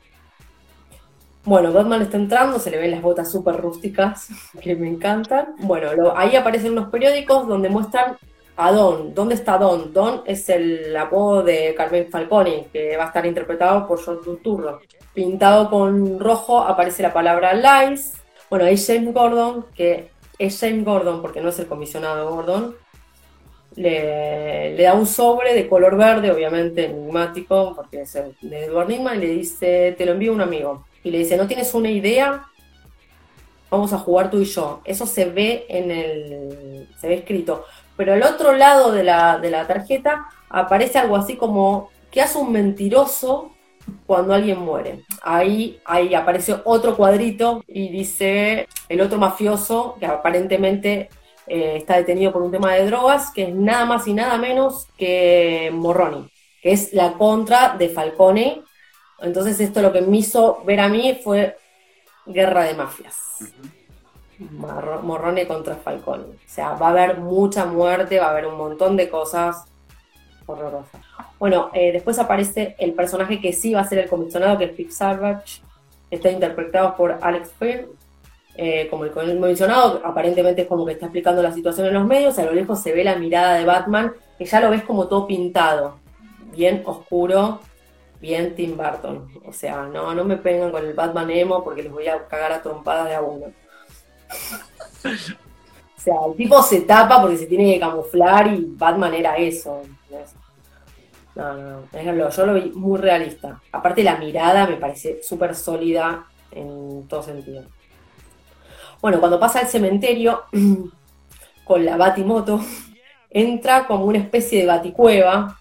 Bueno, 1.47 1.73
Batman 1.73 2.03
está 2.03 2.17
entrando, 2.17 2.59
se 2.59 2.71
le 2.71 2.77
ven 2.79 2.91
las 2.91 3.01
botas 3.03 3.31
súper 3.31 3.57
rústicas, 3.57 4.29
que 4.61 4.75
me 4.77 4.89
encantan. 4.89 5.55
Bueno, 5.61 5.95
lo- 5.95 6.17
ahí 6.17 6.35
aparecen 6.37 6.73
unos 6.73 6.89
periódicos 6.91 7.47
donde 7.49 7.69
muestran 7.69 8.17
a 8.57 8.73
Don. 8.73 9.15
¿Dónde 9.15 9.35
está 9.37 9.57
Don? 9.59 9.93
Don 9.93 10.23
es 10.27 10.49
el 10.49 10.97
apodo 10.97 11.43
de 11.45 11.75
Carmen 11.77 12.09
Falcone, 12.11 12.69
que 12.73 12.97
va 12.97 13.05
a 13.05 13.07
estar 13.09 13.25
interpretado 13.27 13.87
por 13.87 14.05
John 14.05 14.21
Turturro. 14.25 14.81
Pintado 15.15 15.71
con 15.71 16.19
rojo 16.21 16.61
aparece 16.63 17.03
la 17.03 17.13
palabra 17.13 17.55
lies. 17.55 18.15
Bueno, 18.51 18.65
ahí 18.65 18.77
James 18.77 19.15
Gordon, 19.15 19.67
que 19.75 20.11
es 20.39 20.59
James 20.61 20.85
Gordon 20.85 21.23
porque 21.23 21.41
no 21.41 21.49
es 21.51 21.59
el 21.59 21.67
comisionado 21.67 22.29
Gordon, 22.31 22.75
le, 23.77 24.75
le 24.75 24.83
da 24.83 24.95
un 24.95 25.07
sobre 25.07 25.55
de 25.55 25.69
color 25.69 25.97
verde, 25.97 26.31
obviamente 26.31 26.87
enigmático, 26.87 27.75
porque 27.77 28.03
es 28.03 28.15
el 28.17 28.35
de 28.41 28.65
Edward 28.65 28.89
Nigma, 28.89 29.15
y 29.17 29.19
le 29.21 29.27
dice, 29.29 29.95
te 29.99 30.07
lo 30.07 30.13
envío 30.13 30.33
un 30.33 30.41
amigo. 30.41 30.87
Y 31.07 31.13
le 31.13 31.19
dice, 31.19 31.37
¿no 31.37 31.47
tienes 31.47 31.73
una 31.73 31.89
idea? 31.89 32.49
Vamos 33.71 33.93
a 33.93 33.99
jugar 33.99 34.29
tú 34.29 34.41
y 34.41 34.45
yo. 34.45 34.81
Eso 34.85 35.07
se 35.07 35.27
ve 35.27 35.65
en 35.69 35.93
el. 35.93 36.89
se 37.01 37.07
ve 37.07 37.15
escrito. 37.15 37.65
Pero 37.97 38.15
al 38.15 38.25
otro 38.25 38.53
lado 38.53 38.91
de 38.91 39.05
la, 39.05 39.39
de 39.39 39.53
la 39.53 39.69
tarjeta 39.69 40.27
aparece 40.49 40.99
algo 40.99 41.15
así 41.15 41.37
como 41.37 41.91
¿qué 42.11 42.23
hace 42.23 42.39
un 42.39 42.51
mentiroso 42.51 43.53
cuando 44.05 44.35
alguien 44.35 44.59
muere? 44.59 45.05
Ahí, 45.23 45.79
ahí 45.85 46.13
aparece 46.13 46.57
otro 46.65 46.97
cuadrito 46.97 47.63
y 47.69 47.89
dice 47.89 48.67
el 48.89 49.01
otro 49.01 49.19
mafioso 49.19 49.97
que 50.01 50.07
aparentemente 50.07 51.09
eh, 51.47 51.75
está 51.77 51.99
detenido 51.99 52.33
por 52.33 52.43
un 52.43 52.51
tema 52.51 52.75
de 52.75 52.87
drogas, 52.87 53.31
que 53.31 53.45
es 53.45 53.55
nada 53.55 53.85
más 53.85 54.09
y 54.09 54.13
nada 54.13 54.39
menos 54.39 54.89
que 54.99 55.71
Morroni, 55.73 56.29
que 56.61 56.73
es 56.73 56.93
la 56.93 57.13
contra 57.13 57.77
de 57.79 57.91
Falcone. 57.91 58.66
Entonces 59.21 59.59
esto 59.61 59.83
lo 59.83 59.93
que 59.93 60.03
me 60.03 60.19
hizo 60.19 60.63
ver 60.65 60.81
a 60.81 60.89
mí 60.89 61.19
fue 61.23 61.57
guerra 62.27 62.65
de 62.65 62.75
mafias. 62.75 63.17
Morrone 64.39 65.47
contra 65.47 65.77
Falcone. 65.77 66.25
O 66.25 66.37
sea, 66.47 66.73
va 66.73 66.89
a 66.89 66.91
haber 66.91 67.19
mucha 67.19 67.65
muerte, 67.65 68.19
va 68.19 68.27
a 68.27 68.31
haber 68.31 68.47
un 68.47 68.57
montón 68.57 68.97
de 68.97 69.09
cosas 69.09 69.65
horrorosas. 70.45 71.01
Bueno, 71.39 71.71
eh, 71.73 71.93
después 71.93 72.19
aparece 72.19 72.77
el 72.79 72.93
personaje 72.93 73.41
que 73.41 73.53
sí 73.53 73.75
va 73.75 73.81
a 73.81 73.89
ser 73.89 73.99
el 73.99 74.09
comisionado, 74.09 74.59
que 74.59 74.65
es 74.65 74.73
Pip. 74.73 74.91
Está 76.11 76.31
interpretado 76.31 76.97
por 76.97 77.19
Alex 77.21 77.53
Fair. 77.59 77.89
Eh, 78.59 78.89
como 78.89 79.05
el 79.05 79.11
comisionado, 79.11 80.01
aparentemente 80.03 80.63
es 80.63 80.69
como 80.69 80.87
que 80.87 80.93
está 80.93 81.07
explicando 81.07 81.43
la 81.43 81.53
situación 81.53 81.89
en 81.89 81.95
los 81.95 82.07
medios. 82.07 82.39
A 82.39 82.45
lo 82.45 82.53
lejos 82.53 82.83
se 82.83 82.93
ve 82.93 83.05
la 83.05 83.17
mirada 83.17 83.55
de 83.55 83.67
Batman, 83.67 84.13
que 84.39 84.47
ya 84.47 84.61
lo 84.61 84.71
ves 84.71 84.83
como 84.83 85.09
todo 85.09 85.27
pintado, 85.27 85.99
bien 86.53 86.83
oscuro, 86.87 87.61
bien 88.21 88.55
Tim 88.55 88.77
Burton. 88.77 89.29
O 89.45 89.53
sea, 89.53 89.83
no, 89.83 90.15
no 90.15 90.25
me 90.25 90.37
pegan 90.37 90.71
con 90.71 90.85
el 90.85 90.95
Batman 90.95 91.31
emo 91.31 91.63
porque 91.63 91.83
les 91.83 91.93
voy 91.93 92.07
a 92.09 92.27
cagar 92.27 92.53
a 92.53 92.63
trompadas 92.63 93.09
de 93.09 93.15
a 93.15 93.21
uno. 93.21 93.47
O 95.05 96.01
sea, 96.01 96.15
el 96.29 96.37
tipo 96.37 96.63
se 96.63 96.83
tapa 96.83 97.21
porque 97.21 97.37
se 97.37 97.47
tiene 97.47 97.75
que 97.75 97.81
camuflar 97.81 98.47
y 98.49 98.67
Batman 98.77 99.15
era 99.15 99.37
eso. 99.37 99.83
No, 101.35 101.55
no, 101.55 101.89
no. 101.93 102.31
Yo 102.31 102.47
lo 102.47 102.55
vi 102.55 102.71
muy 102.71 102.99
realista. 102.99 103.61
Aparte 103.73 104.03
la 104.03 104.17
mirada 104.17 104.67
me 104.67 104.77
parece 104.77 105.23
súper 105.23 105.55
sólida 105.55 106.27
en 106.51 107.07
todo 107.09 107.23
sentido. 107.23 107.65
Bueno, 109.01 109.21
cuando 109.21 109.39
pasa 109.39 109.61
al 109.61 109.69
cementerio 109.69 110.45
con 111.65 111.85
la 111.85 111.97
batimoto, 111.97 112.61
entra 113.31 113.87
como 113.87 114.07
una 114.07 114.19
especie 114.19 114.61
de 114.61 114.67
baticueva, 114.67 115.59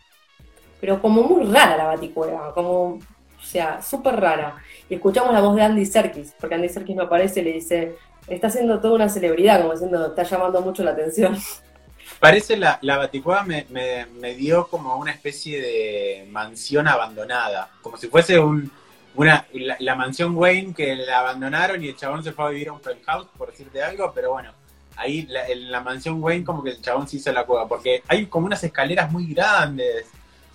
pero 0.86 1.02
como 1.02 1.24
muy 1.24 1.52
rara 1.52 1.78
la 1.78 1.86
baticueva, 1.86 2.54
como, 2.54 2.84
o 2.84 3.44
sea, 3.44 3.82
súper 3.82 4.18
rara. 4.18 4.58
Y 4.88 4.94
escuchamos 4.94 5.34
la 5.34 5.42
voz 5.42 5.56
de 5.56 5.64
Andy 5.64 5.84
Serkis, 5.84 6.36
porque 6.40 6.54
Andy 6.54 6.70
Serkis 6.70 6.96
me 6.96 7.02
aparece 7.02 7.40
y 7.40 7.44
le 7.44 7.54
dice, 7.54 7.96
está 8.28 8.52
siendo 8.52 8.80
toda 8.80 8.94
una 8.94 9.10
celebridad, 9.10 9.62
como 9.62 9.74
diciendo, 9.74 10.06
está 10.06 10.22
llamando 10.22 10.62
mucho 10.62 10.84
la 10.84 10.92
atención. 10.92 11.36
Parece 12.20 12.56
la, 12.56 12.78
la 12.84 12.98
Baticueva 12.98 13.42
me, 13.42 13.66
me, 13.72 14.36
dio 14.36 14.68
como 14.68 14.96
una 14.98 15.12
especie 15.12 15.60
de 15.60 16.28
mansión 16.30 16.88
abandonada, 16.88 17.72
como 17.82 17.98
si 17.98 18.08
fuese 18.08 18.38
un, 18.38 18.72
una, 19.16 19.48
la, 19.80 19.96
mansión 19.96 20.38
Wayne 20.38 20.76
que 20.76 20.96
la 20.96 21.18
abandonaron 21.18 21.84
y 21.84 21.88
el 21.88 21.98
chabón 21.98 22.24
se 22.24 22.32
fue 22.32 22.46
a 22.46 22.50
vivir 22.50 22.70
a 22.70 22.74
un 22.74 22.80
penthouse, 22.80 23.28
por 23.36 23.50
decirte 23.50 23.82
algo, 23.82 24.12
pero 24.14 24.34
bueno, 24.34 24.52
ahí 24.98 25.28
en 25.50 25.72
la 25.72 25.82
mansión 25.82 26.22
Wayne 26.22 26.46
como 26.46 26.64
que 26.64 26.70
el 26.70 26.82
chabón 26.82 27.08
se 27.08 27.18
hizo 27.18 27.32
la 27.32 27.44
cueva, 27.44 27.68
porque 27.68 28.04
hay 28.08 28.28
como 28.28 28.46
unas 28.46 28.64
escaleras 28.64 29.12
muy 29.12 29.34
grandes, 29.34 30.06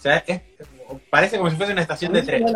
o 0.01 0.03
sea, 0.03 0.24
parece 1.11 1.36
como 1.36 1.51
si 1.51 1.57
fuese 1.57 1.72
una 1.72 1.82
estación 1.82 2.14
de 2.14 2.22
tren. 2.22 2.46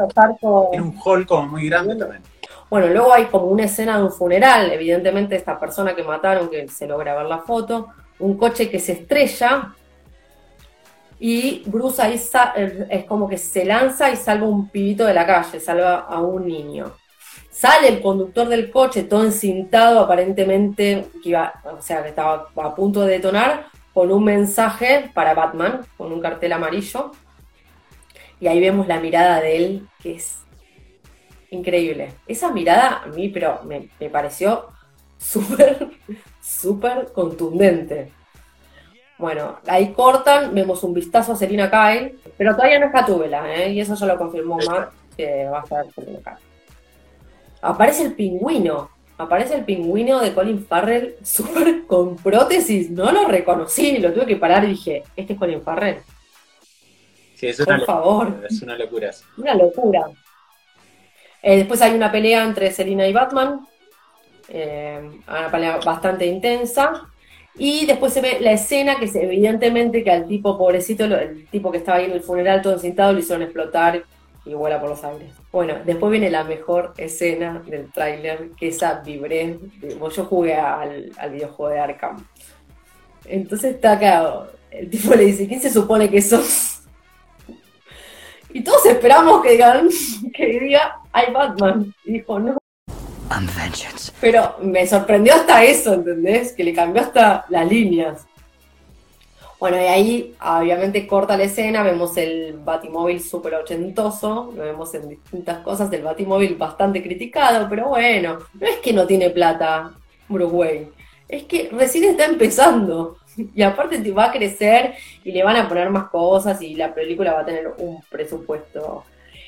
Tiene 0.71 0.83
un 0.83 0.99
hall 1.05 1.27
como 1.27 1.49
muy 1.49 1.69
grande 1.69 1.95
también. 1.95 2.23
Bueno, 2.71 2.87
luego 2.87 3.13
hay 3.13 3.27
como 3.27 3.49
una 3.49 3.65
escena 3.65 3.99
de 3.99 4.05
un 4.05 4.11
funeral, 4.11 4.73
evidentemente 4.73 5.37
esta 5.37 5.61
persona 5.61 5.95
que 5.95 6.03
mataron, 6.03 6.49
que 6.49 6.67
se 6.69 6.87
logra 6.87 7.15
ver 7.15 7.27
la 7.27 7.41
foto, 7.41 7.89
un 8.19 8.39
coche 8.39 8.71
que 8.71 8.81
se 8.81 8.93
estrella 8.93 9.75
y 11.21 11.63
Bruce 11.67 12.01
ahí 12.01 12.19
es 12.89 13.05
como 13.05 13.29
que 13.29 13.37
se 13.37 13.67
lanza 13.67 14.11
y 14.11 14.17
salva 14.17 14.47
un 14.47 14.71
pibito 14.71 15.05
de 15.05 15.13
la 15.13 15.27
calle, 15.27 15.61
salva 15.61 16.01
a 16.01 16.21
un 16.23 16.47
niño. 16.47 16.93
Sale 17.51 17.89
el 17.89 18.01
conductor 18.01 18.49
del 18.49 18.71
coche, 18.71 19.03
todo 19.05 19.23
encintado, 19.23 20.01
aparentemente, 20.01 21.09
que 21.23 21.29
iba, 21.29 21.53
o 21.79 21.83
sea, 21.83 22.03
que 22.03 22.09
estaba 22.09 22.49
a 22.57 22.75
punto 22.75 23.03
de 23.03 23.13
detonar, 23.13 23.67
con 23.93 24.11
un 24.11 24.25
mensaje 24.25 25.11
para 25.15 25.35
Batman, 25.35 25.83
con 25.99 26.11
un 26.11 26.21
cartel 26.21 26.53
amarillo. 26.53 27.13
Y 28.41 28.49
ahí 28.49 28.61
vemos 28.61 28.87
la 28.87 29.01
mirada 29.01 29.41
de 29.41 29.57
él, 29.57 29.89
que 30.03 30.15
es 30.15 30.39
increíble. 31.51 32.13
Esa 32.27 32.51
mirada 32.53 33.03
a 33.05 33.07
mí, 33.07 33.29
pero 33.29 33.61
me, 33.65 33.89
me 33.99 34.11
pareció 34.11 34.69
súper, 35.19 35.89
súper 36.41 37.13
contundente. 37.13 38.13
Bueno, 39.17 39.59
ahí 39.69 39.93
cortan, 39.93 40.55
vemos 40.55 40.83
un 40.83 40.93
vistazo 40.93 41.33
a 41.33 41.37
Selina 41.37 41.71
Kyle, 41.71 42.19
pero 42.37 42.55
todavía 42.55 42.81
no 42.81 42.87
es 42.87 42.93
Catúbela, 42.93 43.55
¿eh? 43.55 43.71
y 43.71 43.81
eso 43.81 43.95
ya 43.95 44.07
lo 44.07 44.19
confirmó 44.19 44.57
más 44.57 44.89
que 45.17 45.47
va 45.47 45.61
a 45.61 45.63
estar 45.63 45.87
Selina 45.95 46.19
Kyle. 46.19 46.45
Aparece 47.63 48.03
el 48.03 48.15
pingüino, 48.15 48.91
aparece 49.17 49.55
el 49.55 49.65
pingüino 49.65 50.21
de 50.21 50.35
Colin 50.35 50.67
Farrell 50.67 51.15
súper 51.23 51.87
con 51.87 52.17
prótesis, 52.17 52.91
no 52.91 53.13
lo 53.13 53.27
reconocí, 53.27 53.99
lo 53.99 54.13
tuve 54.13 54.27
que 54.27 54.37
parar 54.37 54.65
y 54.65 54.71
dije, 54.71 55.05
este 55.15 55.35
es 55.35 55.39
Colin 55.39 55.63
Farrell. 55.63 55.99
Sí, 57.45 57.51
es 57.51 57.61
una 57.61 57.77
Por 57.77 57.87
favor. 57.87 58.47
Es 58.49 58.63
una 58.63 58.77
locura. 58.79 59.11
Una 59.37 59.55
locura. 59.55 60.07
Eh, 61.43 61.59
después 61.59 61.83
hay 61.83 61.95
una 61.95 62.11
pelea 62.11 62.43
entre 62.43 62.71
Selina 62.73 63.07
y 63.07 63.13
Batman, 63.13 63.67
eh, 64.49 65.11
una 65.29 65.51
pelea 65.51 65.79
bastante 65.85 66.25
intensa. 66.25 67.07
Y 67.57 67.85
después 67.85 68.15
se 68.15 68.23
ve 68.23 68.39
la 68.41 68.53
escena 68.53 68.99
que 68.99 69.07
se, 69.07 69.23
evidentemente 69.23 70.03
que 70.03 70.11
al 70.11 70.27
tipo 70.27 70.57
pobrecito, 70.57 71.05
el 71.05 71.47
tipo 71.49 71.71
que 71.71 71.79
estaba 71.79 71.99
ahí 71.99 72.07
en 72.07 72.13
el 72.13 72.23
funeral 72.23 72.63
todo 72.63 72.79
sentado, 72.79 73.13
lo 73.13 73.19
hicieron 73.19 73.43
explotar 73.43 74.03
y 74.47 74.55
vuela 74.55 74.81
por 74.81 74.91
los 74.91 75.05
aires. 75.05 75.33
Bueno, 75.53 75.77
después 75.85 76.11
viene 76.11 76.31
la 76.31 76.45
mejor 76.45 76.95
escena 76.97 77.63
del 77.67 77.93
tráiler, 77.93 78.51
que 78.59 78.69
esa 78.69 79.01
vibré. 79.01 79.59
Yo 80.17 80.25
jugué 80.25 80.55
al, 80.55 81.13
videojuego 81.31 81.73
de 81.73 81.79
Arkham. 81.79 82.27
Entonces 83.27 83.75
está 83.75 83.93
acá, 83.93 84.47
el 84.71 84.91
tipo 84.91 85.15
le 85.15 85.27
dice, 85.27 85.47
¿quién 85.47 85.61
se 85.61 85.71
supone 85.71 86.11
que 86.11 86.23
sos? 86.23 86.74
Y 88.55 88.63
todos 88.63 88.87
esperamos 88.87 89.43
que 89.43 89.51
digan, 89.51 89.89
que 90.33 90.47
diga, 90.47 91.01
hay 91.13 91.33
Batman. 91.33 91.93
Y 92.05 92.13
dijo, 92.13 92.39
no, 92.39 92.57
pero 94.21 94.57
me 94.63 94.87
sorprendió 94.87 95.35
hasta 95.35 95.65
eso, 95.65 95.93
¿entendés? 95.93 96.53
Que 96.53 96.63
le 96.63 96.73
cambió 96.73 97.03
hasta 97.03 97.45
las 97.49 97.69
líneas. 97.69 98.25
Bueno, 99.59 99.77
y 99.77 99.87
ahí 99.87 100.35
obviamente 100.41 101.07
corta 101.07 101.37
la 101.37 101.45
escena, 101.45 101.83
vemos 101.83 102.17
el 102.17 102.59
Batimóvil 102.65 103.21
súper 103.21 103.55
ochentoso, 103.55 104.53
lo 104.55 104.63
vemos 104.63 104.95
en 104.95 105.09
distintas 105.09 105.59
cosas, 105.59 105.93
el 105.93 106.03
Batimóvil 106.03 106.55
bastante 106.55 107.03
criticado, 107.03 107.67
pero 107.69 107.89
bueno, 107.89 108.39
no 108.53 108.67
es 108.67 108.77
que 108.77 108.93
no 108.93 109.07
tiene 109.07 109.31
plata 109.31 109.91
Bruce 110.29 110.55
Wayne, 110.55 110.89
es 111.29 111.45
que 111.45 111.71
recién 111.73 112.05
está 112.05 112.27
empezando. 112.27 113.17
Y 113.55 113.63
aparte 113.63 114.13
va 114.13 114.27
a 114.27 114.33
crecer 114.33 114.95
y 115.25 115.33
le 115.33 115.43
van 115.43 115.57
a 115.57 115.69
poner 115.69 115.91
más 115.91 116.09
cosas 116.09 116.61
y 116.63 116.75
la 116.75 116.95
película 116.95 117.35
va 117.35 117.41
a 117.41 117.47
tener 117.47 117.75
un 117.79 118.01
presupuesto. 118.03 119.05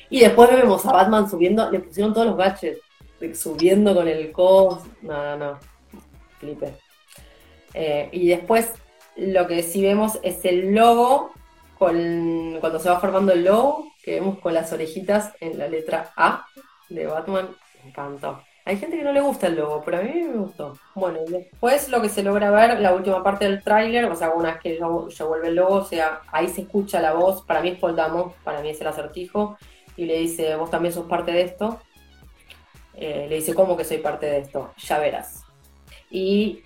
Y 0.09 0.21
después 0.21 0.49
vemos 0.49 0.85
a 0.85 0.93
Batman 0.93 1.29
subiendo, 1.29 1.69
le 1.69 1.79
pusieron 1.79 2.13
todos 2.13 2.27
los 2.27 2.37
gadgets 2.37 2.81
subiendo 3.33 3.95
con 3.95 4.07
el 4.07 4.31
cos, 4.31 4.79
no, 5.01 5.37
no, 5.37 5.37
no, 5.37 5.59
flipe. 6.39 6.73
Eh, 7.73 8.09
y 8.11 8.27
después 8.27 8.71
lo 9.15 9.47
que 9.47 9.63
sí 9.63 9.81
vemos 9.81 10.19
es 10.23 10.45
el 10.45 10.73
logo, 10.73 11.31
con, 11.77 12.57
cuando 12.59 12.79
se 12.79 12.89
va 12.89 12.99
formando 12.99 13.33
el 13.33 13.43
logo, 13.43 13.91
que 14.03 14.15
vemos 14.15 14.39
con 14.39 14.53
las 14.53 14.71
orejitas 14.71 15.33
en 15.39 15.57
la 15.57 15.67
letra 15.67 16.11
A 16.15 16.45
de 16.89 17.05
Batman, 17.07 17.49
me 17.83 17.89
encantó. 17.89 18.41
Hay 18.67 18.75
gente 18.75 18.97
que 18.97 19.03
no 19.03 19.13
le 19.13 19.21
gusta 19.21 19.47
el 19.47 19.55
logo, 19.55 19.81
pero 19.85 19.99
a 19.99 20.01
mí 20.01 20.11
me 20.11 20.39
gustó. 20.39 20.77
Bueno, 20.93 21.19
y 21.25 21.31
después 21.31 21.87
lo 21.87 22.01
que 22.01 22.09
se 22.09 22.21
logra 22.21 22.51
ver, 22.51 22.81
la 22.81 22.93
última 22.93 23.23
parte 23.23 23.45
del 23.45 23.63
tráiler, 23.63 24.03
o 24.03 24.15
sea, 24.15 24.31
una 24.31 24.51
vez 24.51 24.61
que 24.61 24.77
ya, 24.77 25.23
vuelve 25.25 25.47
el 25.47 25.55
logo, 25.55 25.75
o 25.75 25.85
sea, 25.85 26.19
ahí 26.33 26.49
se 26.49 26.63
escucha 26.63 26.99
la 26.99 27.13
voz, 27.13 27.43
para 27.43 27.61
mí 27.61 27.69
es 27.69 27.79
Paul 27.79 27.95
para 28.43 28.61
mí 28.61 28.69
es 28.69 28.81
el 28.81 28.87
acertijo, 28.87 29.57
y 29.95 30.03
le 30.03 30.19
dice, 30.19 30.57
vos 30.57 30.69
también 30.69 30.93
sos 30.93 31.05
parte 31.05 31.31
de 31.31 31.43
esto. 31.43 31.79
Eh, 32.93 33.27
le 33.29 33.37
dice, 33.37 33.53
¿cómo 33.53 33.77
que 33.77 33.85
soy 33.85 33.99
parte 33.99 34.25
de 34.25 34.39
esto? 34.39 34.73
Ya 34.79 34.99
verás. 34.99 35.43
Y 36.11 36.61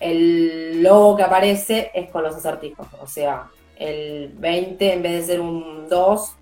el 0.00 0.82
logo 0.82 1.14
que 1.14 1.24
aparece 1.24 1.90
es 1.92 2.08
con 2.08 2.22
los 2.22 2.34
acertijos. 2.34 2.86
O 3.02 3.06
sea, 3.06 3.50
el 3.76 4.30
20 4.32 4.94
en 4.94 5.02
vez 5.02 5.12
de 5.12 5.34
ser 5.34 5.40
un 5.42 5.90
2 5.90 6.36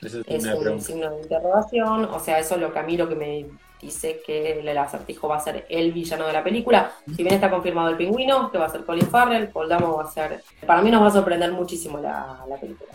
es, 0.00 0.44
un 0.44 0.80
signo 0.80 1.10
de 1.10 1.22
interrogación. 1.22 2.04
O 2.04 2.20
sea, 2.20 2.38
eso 2.38 2.54
es 2.54 2.60
lo 2.60 2.72
que 2.72 2.78
a 2.78 2.82
mí 2.84 2.96
lo 2.96 3.08
que 3.08 3.16
me 3.16 3.46
dice 3.82 4.22
que 4.24 4.60
el 4.60 4.78
acertijo 4.78 5.28
va 5.28 5.36
a 5.36 5.40
ser 5.40 5.66
el 5.68 5.92
villano 5.92 6.26
de 6.26 6.32
la 6.32 6.42
película. 6.42 6.92
Si 7.06 7.22
bien 7.22 7.34
está 7.34 7.50
confirmado 7.50 7.90
el 7.90 7.96
pingüino, 7.96 8.50
que 8.50 8.56
va 8.56 8.66
a 8.66 8.70
ser 8.70 8.84
Colin 8.84 9.06
Farrell, 9.06 9.48
Paul 9.48 9.68
Damo 9.68 9.96
va 9.96 10.04
a 10.04 10.10
ser... 10.10 10.42
Para 10.66 10.80
mí 10.80 10.90
nos 10.90 11.02
va 11.02 11.08
a 11.08 11.10
sorprender 11.10 11.52
muchísimo 11.52 11.98
la, 11.98 12.44
película. 12.60 12.92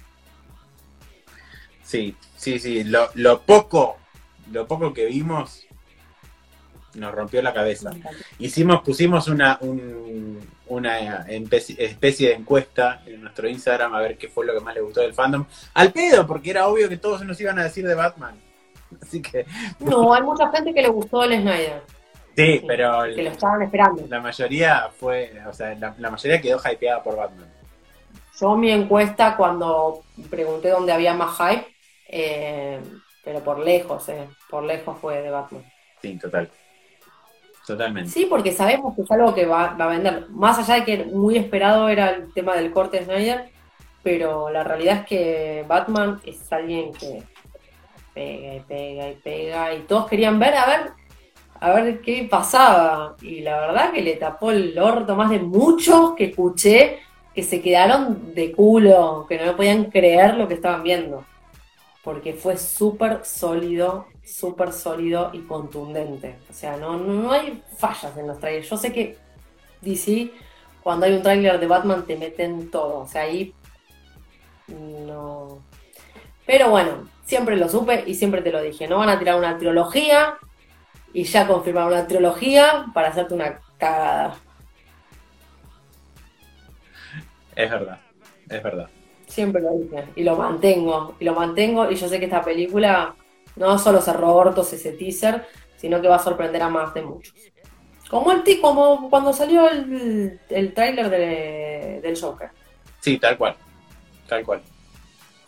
Sí, 1.84 2.16
sí, 2.36 2.58
sí. 2.58 2.84
Lo, 2.86 3.10
lo 3.14 3.42
poco 3.42 3.98
lo 4.52 4.68
poco 4.68 4.94
que 4.94 5.06
vimos 5.06 5.66
nos 6.96 7.14
rompió 7.14 7.42
la 7.42 7.54
cabeza. 7.54 7.92
Hicimos, 8.40 8.82
pusimos 8.82 9.28
una, 9.28 9.60
una 10.68 11.26
especie 11.28 12.30
de 12.30 12.34
encuesta 12.34 13.04
en 13.06 13.22
nuestro 13.22 13.48
Instagram 13.48 13.94
a 13.94 14.02
ver 14.02 14.18
qué 14.18 14.30
fue 14.30 14.46
lo 14.46 14.54
que 14.54 14.62
más 14.62 14.74
le 14.74 14.82
gustó 14.82 15.02
del 15.02 15.14
fandom. 15.14 15.46
Al 15.76 15.92
pedo, 15.92 16.26
porque 16.26 16.50
era 16.50 16.68
obvio 16.68 16.90
que 16.90 16.98
todos 16.98 17.24
nos 17.24 17.40
iban 17.40 17.60
a 17.60 17.64
decir 17.64 17.86
de 17.86 17.94
Batman. 17.94 18.36
Así 19.02 19.22
que. 19.22 19.46
No, 19.80 20.14
hay 20.14 20.24
mucha 20.24 20.50
gente 20.52 20.74
que 20.74 20.82
le 20.82 20.90
gustó 20.90 21.24
el 21.24 21.42
Snyder. 21.42 21.82
Sí, 22.36 22.64
pero. 22.68 23.04
Que 23.04 23.24
lo 23.24 23.30
estaban 23.32 23.62
esperando. 23.62 24.06
La 24.08 24.22
mayoría 24.22 24.90
fue. 24.98 25.34
O 25.48 25.54
sea, 25.54 25.76
la, 25.76 26.10
mayoría 26.10 26.42
quedó 26.42 26.60
hypeada 26.60 27.04
por 27.04 27.16
Batman. 27.16 27.48
Yo, 28.40 28.56
mi 28.56 28.72
encuesta, 28.72 29.36
cuando 29.36 30.04
pregunté 30.30 30.70
dónde 30.70 30.94
había 30.94 31.14
más 31.14 31.36
hype, 31.38 31.66
eh, 32.08 32.80
pero 33.24 33.40
por 33.40 33.60
lejos, 33.60 34.08
eh, 34.10 34.28
por 34.50 34.64
lejos 34.64 34.98
fue 35.00 35.22
de 35.22 35.32
Batman. 35.32 35.64
Sí, 36.02 36.18
total. 36.20 36.50
Totalmente. 37.66 38.10
Sí, 38.10 38.26
porque 38.30 38.54
sabemos 38.54 38.96
que 38.96 39.02
es 39.02 39.12
algo 39.12 39.34
que 39.36 39.46
va, 39.46 39.76
a 39.78 39.88
vender. 39.88 40.30
Más 40.30 40.58
allá 40.58 40.76
de 40.76 40.86
que 40.86 41.04
muy 41.06 41.36
esperado 41.36 41.90
era 41.90 42.12
el 42.12 42.32
tema 42.34 42.56
del 42.56 42.72
corte 42.72 43.00
de 43.00 43.06
Snyder, 43.06 43.50
pero 44.04 44.50
la 44.50 44.64
realidad 44.64 45.00
es 45.00 45.06
que 45.06 45.66
Batman 45.68 46.22
es 46.24 46.50
alguien 46.54 46.94
que 46.94 47.24
pega 48.18 48.56
y 48.56 48.60
pega 48.62 49.10
y 49.10 49.16
pega 49.16 49.74
y 49.76 49.80
todos 49.82 50.08
querían 50.08 50.40
ver 50.40 50.56
a 50.56 50.66
ver 50.66 50.92
a 51.60 51.72
ver 51.74 52.02
qué 52.02 52.28
pasaba 52.30 53.16
y 53.22 53.42
la 53.42 53.60
verdad 53.60 53.92
que 53.92 54.02
le 54.02 54.16
tapó 54.16 54.52
el 54.52 54.78
orto 54.80 55.16
más 55.16 55.30
de 55.30 55.40
muchos 55.40 56.16
que 56.16 56.26
escuché 56.26 57.00
que 57.36 57.44
se 57.44 57.62
quedaron 57.62 58.34
de 58.34 58.52
culo, 58.52 59.28
que 59.30 59.38
no 59.38 59.56
podían 59.56 59.86
creer 59.92 60.36
lo 60.36 60.48
que 60.48 60.56
estaban 60.56 60.82
viendo 60.82 61.24
porque 62.08 62.34
fue 62.34 62.56
súper 62.56 63.26
sólido, 63.26 64.08
súper 64.24 64.72
sólido 64.72 65.30
y 65.34 65.40
contundente. 65.40 66.38
O 66.50 66.54
sea, 66.54 66.78
no, 66.78 66.98
no 66.98 67.34
hay 67.34 67.62
fallas 67.78 68.16
en 68.16 68.28
los 68.28 68.40
trailers. 68.40 68.70
Yo 68.70 68.78
sé 68.78 68.94
que 68.94 69.18
DC, 69.82 70.32
cuando 70.82 71.06
hay 71.06 71.12
un 71.12 71.22
trailer 71.22 71.60
de 71.60 71.68
Batman, 71.68 72.06
te 72.06 72.16
meten 72.16 72.72
todo. 72.72 73.00
O 73.00 73.08
sea, 73.10 73.24
ahí 73.24 73.54
no. 74.68 75.60
Pero 76.46 76.70
bueno, 76.70 77.10
siempre 77.28 77.58
lo 77.58 77.68
supe 77.68 78.06
y 78.08 78.16
siempre 78.16 78.42
te 78.42 78.52
lo 78.52 78.62
dije. 78.62 78.88
No 78.88 78.98
van 78.98 79.10
a 79.10 79.20
tirar 79.20 79.38
una 79.38 79.58
trilogía 79.58 80.38
y 81.14 81.24
ya 81.24 81.46
confirmaron 81.46 81.92
una 81.92 82.08
trilogía 82.08 82.86
para 82.94 83.10
hacerte 83.10 83.34
una 83.34 83.60
cagada. 83.78 84.38
Es 87.56 87.70
verdad, 87.70 88.00
es 88.50 88.64
verdad. 88.64 88.90
Siempre 89.28 89.62
lo 89.62 89.74
dije. 89.78 90.06
Y 90.16 90.24
lo 90.24 90.38
mantengo. 90.38 91.16
Y 91.20 91.26
lo 91.26 91.34
mantengo. 91.34 91.92
Y 91.92 91.96
yo 91.96 92.08
sé 92.08 92.18
que 92.18 92.26
esta 92.26 92.42
película 92.44 93.14
no 93.58 93.78
solo 93.78 94.00
se 94.00 94.14
robortos 94.14 94.72
ese 94.72 94.94
teaser, 94.94 95.46
sino 95.76 96.02
que 96.02 96.08
va 96.08 96.16
a 96.16 96.20
sorprender 96.20 96.62
a 96.62 96.70
más 96.70 96.94
de 96.94 97.02
muchos. 97.02 97.34
Como 98.10 98.32
el 98.32 98.42
como 98.62 99.10
cuando 99.10 99.34
salió 99.34 99.70
el, 99.70 100.40
el 100.50 100.74
tráiler 100.74 101.10
de, 101.10 102.00
del 102.02 102.20
Joker. 102.20 102.52
Sí, 103.02 103.18
tal 103.18 103.38
cual. 103.38 103.56
Tal 104.28 104.46
cual. 104.46 104.62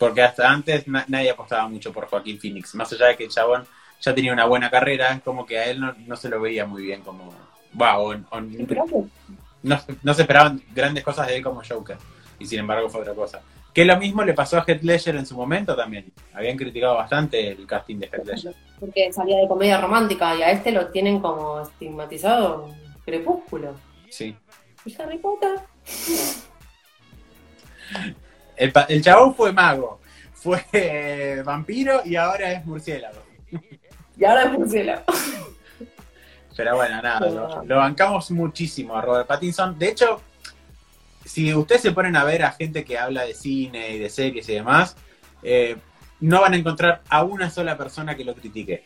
Porque 0.00 0.22
hasta 0.22 0.50
antes 0.50 0.88
na- 0.88 1.04
nadie 1.08 1.30
apostaba 1.30 1.68
mucho 1.68 1.92
por 1.92 2.06
Joaquín 2.06 2.40
Phoenix. 2.40 2.74
Más 2.74 2.90
allá 2.90 3.08
de 3.08 3.16
que 3.18 3.24
el 3.24 3.30
chabón 3.30 3.66
ya 4.00 4.14
tenía 4.14 4.32
una 4.32 4.46
buena 4.46 4.70
carrera, 4.70 5.12
es 5.12 5.22
como 5.22 5.44
que 5.44 5.58
a 5.58 5.66
él 5.66 5.78
no, 5.78 5.94
no 6.06 6.16
se 6.16 6.30
lo 6.30 6.40
veía 6.40 6.64
muy 6.64 6.82
bien 6.82 7.02
como... 7.02 7.34
Wow, 7.74 8.14
no, 9.62 9.78
no 10.02 10.14
se 10.14 10.22
esperaban 10.22 10.62
grandes 10.74 11.04
cosas 11.04 11.26
de 11.28 11.36
él 11.36 11.42
como 11.42 11.62
Joker. 11.62 11.98
Y 12.38 12.46
sin 12.46 12.60
embargo 12.60 12.88
fue 12.88 13.02
otra 13.02 13.14
cosa. 13.14 13.42
Que 13.74 13.84
lo 13.84 13.96
mismo 13.98 14.24
le 14.24 14.32
pasó 14.32 14.56
a 14.56 14.64
Heath 14.66 14.82
Ledger 14.82 15.16
en 15.16 15.26
su 15.26 15.36
momento 15.36 15.76
también. 15.76 16.10
Habían 16.32 16.56
criticado 16.56 16.94
bastante 16.96 17.48
el 17.48 17.66
casting 17.66 17.98
de 17.98 18.06
Heath 18.06 18.24
Ledger. 18.26 18.54
Porque 18.80 19.12
salía 19.12 19.36
de 19.36 19.46
comedia 19.46 19.78
romántica 19.78 20.34
y 20.34 20.42
a 20.42 20.50
este 20.50 20.72
lo 20.72 20.88
tienen 20.88 21.20
como 21.20 21.60
estigmatizado 21.60 22.74
crepúsculo. 23.04 23.74
Sí. 24.08 24.34
¿Y 24.86 24.96
Harry 25.00 25.18
Potter? 25.18 25.60
El, 28.60 28.72
el 28.88 29.02
chabón 29.02 29.34
fue 29.34 29.54
mago, 29.54 30.00
fue 30.34 30.62
eh, 30.74 31.42
vampiro 31.42 32.02
y 32.04 32.16
ahora 32.16 32.52
es 32.52 32.66
murciélago. 32.66 33.22
Y 34.18 34.24
ahora 34.26 34.44
es 34.44 34.52
murciélago. 34.52 35.02
Pero 36.54 36.76
bueno, 36.76 37.00
nada, 37.00 37.20
lo, 37.30 37.64
lo 37.64 37.76
bancamos 37.78 38.30
muchísimo 38.32 38.94
a 38.94 39.00
Robert 39.00 39.26
Pattinson. 39.26 39.78
De 39.78 39.88
hecho, 39.88 40.20
si 41.24 41.54
ustedes 41.54 41.80
se 41.80 41.92
ponen 41.92 42.16
a 42.16 42.24
ver 42.24 42.42
a 42.42 42.52
gente 42.52 42.84
que 42.84 42.98
habla 42.98 43.24
de 43.24 43.32
cine 43.32 43.92
y 43.92 43.98
de 43.98 44.10
series 44.10 44.46
y 44.50 44.52
demás, 44.52 44.94
eh, 45.42 45.78
no 46.20 46.42
van 46.42 46.52
a 46.52 46.56
encontrar 46.58 47.00
a 47.08 47.22
una 47.22 47.48
sola 47.48 47.78
persona 47.78 48.14
que 48.14 48.24
lo 48.24 48.34
critique 48.34 48.84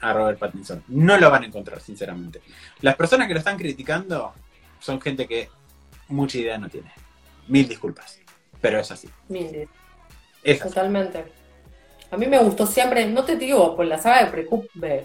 a 0.00 0.14
Robert 0.14 0.38
Pattinson. 0.38 0.84
No 0.88 1.18
lo 1.18 1.30
van 1.30 1.42
a 1.42 1.46
encontrar, 1.46 1.82
sinceramente. 1.82 2.40
Las 2.80 2.96
personas 2.96 3.28
que 3.28 3.34
lo 3.34 3.40
están 3.40 3.58
criticando 3.58 4.32
son 4.80 5.02
gente 5.02 5.28
que 5.28 5.50
mucha 6.08 6.38
idea 6.38 6.56
no 6.56 6.70
tiene. 6.70 6.90
Mil 7.48 7.68
disculpas. 7.68 8.21
Pero 8.62 8.80
es 8.80 8.90
así. 8.90 9.08
Mire, 9.28 9.68
Es 10.42 10.60
así. 10.64 10.68
totalmente. 10.70 11.24
A 12.10 12.16
mí 12.16 12.26
me 12.26 12.38
gustó 12.38 12.66
siempre, 12.66 13.06
no 13.06 13.24
te 13.24 13.36
digo, 13.36 13.74
por 13.76 13.86
la 13.86 13.98
saga 13.98 14.24
de 14.26 14.30
Precúsculo. 14.30 14.68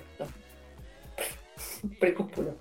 Precúsculo. 2.00 2.56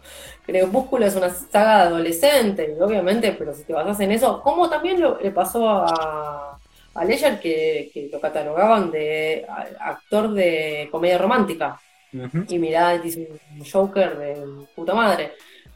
Crepúsculo 0.44 1.06
es 1.06 1.16
una 1.16 1.30
saga 1.30 1.82
de 1.82 1.88
adolescente, 1.88 2.76
obviamente, 2.80 3.32
pero 3.32 3.52
si 3.54 3.64
te 3.64 3.72
basas 3.72 3.98
en 4.00 4.12
eso, 4.12 4.40
como 4.42 4.68
también 4.70 5.00
lo, 5.00 5.18
le 5.20 5.30
pasó 5.30 5.68
a, 5.68 6.58
a 6.94 7.04
Ledger 7.04 7.40
que, 7.40 7.90
que 7.92 8.08
lo 8.12 8.20
catalogaban 8.20 8.90
de 8.90 9.44
a- 9.48 9.90
actor 9.90 10.32
de 10.32 10.88
comedia 10.90 11.18
romántica. 11.18 11.80
Y 12.48 12.58
mirá, 12.58 12.96
dice 12.98 13.28
un 13.58 13.64
Joker 13.64 14.16
de 14.18 14.66
puta 14.74 14.94
madre. 14.94 15.32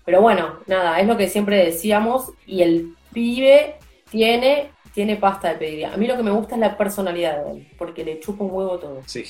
Pero 0.06 0.22
bueno, 0.22 0.60
nada, 0.66 0.98
es 1.00 1.06
lo 1.06 1.16
que 1.16 1.28
siempre 1.28 1.64
decíamos. 1.66 2.30
Y 2.46 2.62
el 2.62 2.94
pibe 3.12 3.76
tiene, 4.10 4.70
tiene 4.94 5.16
pasta 5.16 5.48
de 5.50 5.54
pediría. 5.56 5.92
A 5.92 5.96
mí 5.96 6.06
lo 6.06 6.16
que 6.16 6.22
me 6.22 6.30
gusta 6.30 6.54
es 6.54 6.60
la 6.60 6.76
personalidad 6.76 7.44
de 7.44 7.50
él, 7.52 7.68
porque 7.78 8.04
le 8.04 8.18
chupa 8.20 8.44
un 8.44 8.50
huevo 8.52 8.78
todo. 8.78 9.02
Sí. 9.06 9.24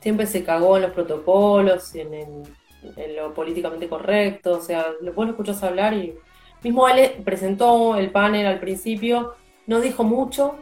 Siempre 0.00 0.26
se 0.26 0.44
cagó 0.44 0.76
en 0.76 0.82
los 0.84 0.92
protocolos, 0.92 1.94
en, 1.94 2.14
el- 2.14 2.42
en 2.96 3.16
lo 3.16 3.34
políticamente 3.34 3.88
correcto. 3.88 4.52
O 4.58 4.60
sea, 4.62 4.86
vos 5.14 5.26
lo 5.26 5.32
escuchás 5.32 5.62
hablar 5.62 5.94
y. 5.94 6.14
Mismo 6.62 6.86
él 6.88 7.22
presentó 7.24 7.96
el 7.96 8.10
panel 8.10 8.44
al 8.46 8.60
principio, 8.60 9.34
no 9.66 9.80
dijo 9.80 10.04
mucho. 10.04 10.56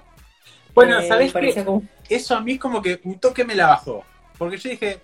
Bueno, 0.72 1.00
eh, 1.00 1.08
¿sabés 1.08 1.32
qué? 1.32 1.64
como- 1.64 1.82
Eso 2.08 2.36
a 2.36 2.40
mí 2.40 2.56
como 2.56 2.80
que 2.80 3.00
un 3.02 3.18
toque 3.18 3.44
me 3.44 3.56
la 3.56 3.66
bajó. 3.66 4.04
Porque 4.38 4.56
yo 4.58 4.70
dije, 4.70 5.00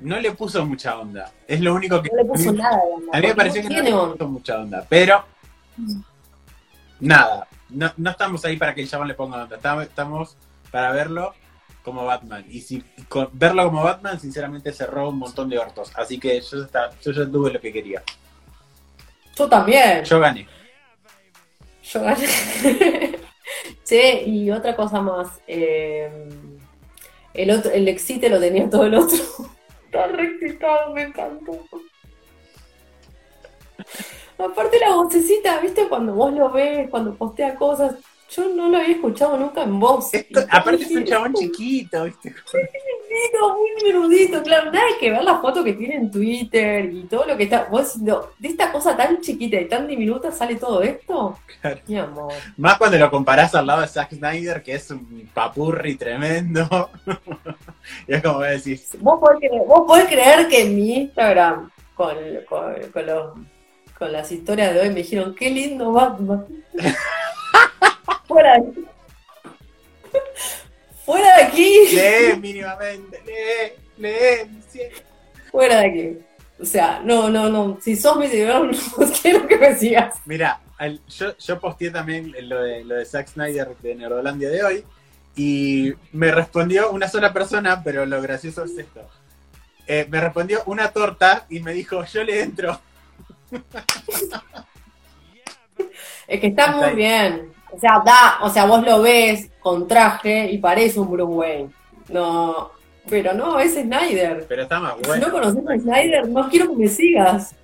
no 0.00 0.18
le 0.18 0.32
puso 0.32 0.66
mucha 0.66 0.98
onda. 0.98 1.30
Es 1.46 1.60
lo 1.60 1.72
único 1.72 2.02
que... 2.02 2.10
No 2.10 2.16
le 2.16 2.24
puso 2.24 2.52
nada 2.52 2.76
de 2.84 2.92
onda, 2.94 3.16
A 3.16 3.20
mí 3.20 3.26
me 3.28 3.34
pareció 3.36 3.62
no 3.62 3.68
que 3.68 3.76
no 3.76 3.82
le 3.82 3.92
onda. 3.94 4.12
puso 4.16 4.28
mucha 4.28 4.58
onda. 4.60 4.86
Pero, 4.88 5.24
nada. 7.00 7.48
No, 7.70 7.92
no 7.96 8.10
estamos 8.10 8.44
ahí 8.44 8.56
para 8.56 8.74
que 8.74 8.82
el 8.82 8.88
chabón 8.88 9.08
le 9.08 9.14
ponga 9.14 9.42
onda. 9.42 9.56
Estamos, 9.56 9.84
estamos 9.84 10.36
para 10.70 10.92
verlo 10.92 11.34
como 11.82 12.04
Batman. 12.04 12.44
Y 12.48 12.60
si 12.60 12.80
con- 13.08 13.30
verlo 13.32 13.64
como 13.64 13.82
Batman, 13.82 14.18
sinceramente 14.20 14.72
cerró 14.72 15.08
un 15.10 15.18
montón 15.18 15.48
de 15.48 15.58
hortos. 15.58 15.90
Así 15.94 16.18
que 16.18 16.40
yo, 16.40 16.64
está- 16.64 16.90
yo 17.00 17.12
ya 17.12 17.26
tuve 17.30 17.52
lo 17.52 17.60
que 17.60 17.72
quería. 17.72 18.02
Yo 19.36 19.48
también. 19.48 20.04
Yo 20.04 20.18
gané. 20.20 20.46
Yo 21.82 22.00
gané. 22.02 22.26
sí, 23.84 24.00
y 24.26 24.50
otra 24.50 24.74
cosa 24.76 25.00
más. 25.00 25.40
eh, 25.46 26.28
el, 27.34 27.50
otro, 27.50 27.70
el 27.70 27.86
excite 27.88 28.28
lo 28.28 28.40
tenía 28.40 28.68
todo 28.68 28.84
el 28.86 28.94
otro. 28.94 29.16
Está 29.86 30.06
re 30.08 30.24
excitado, 30.24 30.92
me 30.92 31.02
encantó. 31.02 31.64
Aparte 34.38 34.78
la 34.78 34.94
vocecita, 34.94 35.58
¿viste? 35.60 35.88
Cuando 35.88 36.14
vos 36.14 36.32
lo 36.32 36.50
ves, 36.50 36.88
cuando 36.90 37.14
postea 37.14 37.54
cosas. 37.56 37.96
Yo 38.30 38.46
no 38.54 38.68
lo 38.68 38.76
había 38.76 38.94
escuchado 38.94 39.38
nunca 39.38 39.62
en 39.62 39.80
voz. 39.80 40.12
Esto- 40.12 40.40
aparte 40.50 40.82
es 40.82 40.90
un 40.90 41.04
chabón 41.04 41.32
"Es 41.34 41.40
chiquito, 41.40 42.04
¿viste? 42.04 42.34
muy 43.56 43.82
menudito, 43.92 44.42
claro, 44.42 44.70
nada 44.70 44.84
que 45.00 45.10
ver 45.10 45.24
la 45.24 45.38
foto 45.38 45.64
que 45.64 45.72
tiene 45.72 45.96
en 45.96 46.10
Twitter 46.10 46.84
y 46.92 47.04
todo 47.04 47.24
lo 47.24 47.36
que 47.36 47.44
está. 47.44 47.64
Vos 47.70 47.84
diciendo, 47.94 48.30
de 48.38 48.48
esta 48.48 48.70
cosa 48.70 48.96
tan 48.96 49.20
chiquita 49.20 49.58
y 49.58 49.66
tan 49.66 49.86
diminuta 49.88 50.30
sale 50.30 50.56
todo 50.56 50.82
esto. 50.82 51.38
Claro. 51.60 51.80
Mi 51.86 51.96
amor. 51.96 52.32
Más 52.58 52.76
cuando 52.78 52.98
lo 52.98 53.10
comparás 53.10 53.54
al 53.54 53.66
lado 53.66 53.80
de 53.80 53.88
Zack 53.88 54.12
Snyder, 54.14 54.62
que 54.62 54.74
es 54.74 54.90
un 54.90 55.28
papurri 55.32 55.96
tremendo. 55.96 56.90
y 58.06 58.14
es 58.14 58.22
como 58.22 58.38
voy 58.38 58.48
a 58.48 58.50
decir, 58.50 58.78
Vos 59.00 59.18
podés, 59.20 59.38
creer, 59.38 59.62
vos 59.66 59.82
podés 59.86 60.04
creer 60.06 60.48
que 60.48 60.62
en 60.62 60.76
mi 60.76 60.94
Instagram, 60.96 61.70
con, 61.94 62.14
con, 62.48 62.74
con, 62.92 63.06
los- 63.06 63.32
con 63.98 64.12
las 64.12 64.30
historias 64.30 64.72
de 64.74 64.80
hoy, 64.80 64.88
me 64.90 64.96
dijeron, 65.02 65.34
qué 65.34 65.50
lindo 65.50 65.92
Batman. 65.92 66.46
Fuera 68.26 68.54
de 68.58 68.68
aquí. 68.68 68.84
Fuera 71.04 71.36
de 71.36 71.42
aquí. 71.44 71.78
lee 71.92 72.36
mínimamente, 72.40 73.22
lee, 73.26 73.72
lee. 73.96 74.50
Fuera 75.50 75.80
de 75.80 75.86
aquí. 75.86 76.18
O 76.60 76.64
sea, 76.64 77.00
no, 77.04 77.30
no, 77.30 77.48
no. 77.48 77.78
Si 77.80 77.96
sos 77.96 78.16
mi 78.18 78.28
seguidor, 78.28 78.66
no 78.98 79.12
quiero 79.22 79.46
que 79.46 79.56
me 79.56 79.74
sigas. 79.76 80.16
Mira, 80.26 80.60
al- 80.76 81.00
yo, 81.08 81.36
yo 81.38 81.58
posteé 81.60 81.90
también 81.90 82.34
lo 82.48 82.62
de, 82.62 82.84
lo 82.84 82.96
de 82.96 83.04
Zack 83.06 83.28
Snyder 83.28 83.76
de 83.80 83.94
Nerdolandia 83.94 84.50
de 84.50 84.62
hoy 84.62 84.84
y 85.36 85.92
me 86.12 86.30
respondió 86.32 86.90
una 86.90 87.08
sola 87.08 87.32
persona, 87.32 87.82
pero 87.82 88.04
lo 88.04 88.20
gracioso 88.20 88.64
es 88.64 88.76
esto. 88.76 89.08
Eh, 89.86 90.06
me 90.10 90.20
respondió 90.20 90.62
una 90.66 90.90
torta 90.90 91.46
y 91.48 91.60
me 91.60 91.72
dijo, 91.72 92.04
yo 92.04 92.22
le 92.24 92.42
entro. 92.42 92.78
Es 96.26 96.40
que 96.40 96.48
está 96.48 96.76
muy 96.76 96.90
bien. 96.94 97.52
O 97.72 97.78
sea, 97.78 98.02
da, 98.04 98.38
o 98.42 98.50
sea, 98.50 98.66
vos 98.66 98.84
lo 98.84 99.00
ves 99.00 99.50
con 99.60 99.88
traje 99.88 100.50
y 100.50 100.58
parece 100.58 101.00
un 101.00 101.10
Bruce 101.10 101.32
Wayne. 101.32 101.70
No, 102.10 102.70
pero 103.08 103.32
no, 103.32 103.58
es 103.58 103.74
Snyder. 103.74 104.44
Pero 104.46 104.62
está 104.64 104.78
más 104.78 104.94
Si 105.00 105.06
bueno. 105.06 105.26
no 105.26 105.32
conoces 105.32 105.66
a 105.66 105.78
Snyder, 105.78 106.28
no 106.28 106.48
quiero 106.50 106.68
que 106.70 106.76
me 106.76 106.88
sigas. 106.88 107.54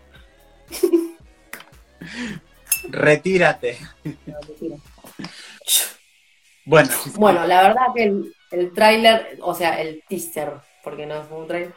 Retírate. 2.88 3.78
Bueno, 6.64 6.90
Bueno, 7.16 7.46
la 7.46 7.62
verdad 7.62 7.86
que 7.94 8.04
el, 8.04 8.34
el 8.50 8.72
tráiler, 8.72 9.38
o 9.42 9.54
sea, 9.54 9.80
el 9.80 10.02
teaser, 10.08 10.52
porque 10.82 11.04
no 11.06 11.16
es 11.16 11.30
un 11.30 11.46
tráiler, 11.46 11.74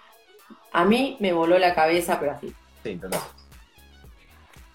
a 0.71 0.85
mí 0.85 1.17
me 1.19 1.33
voló 1.33 1.57
la 1.59 1.73
cabeza, 1.73 2.17
pero 2.19 2.31
así, 2.33 2.53
sí, 2.83 2.95
total. 2.95 3.19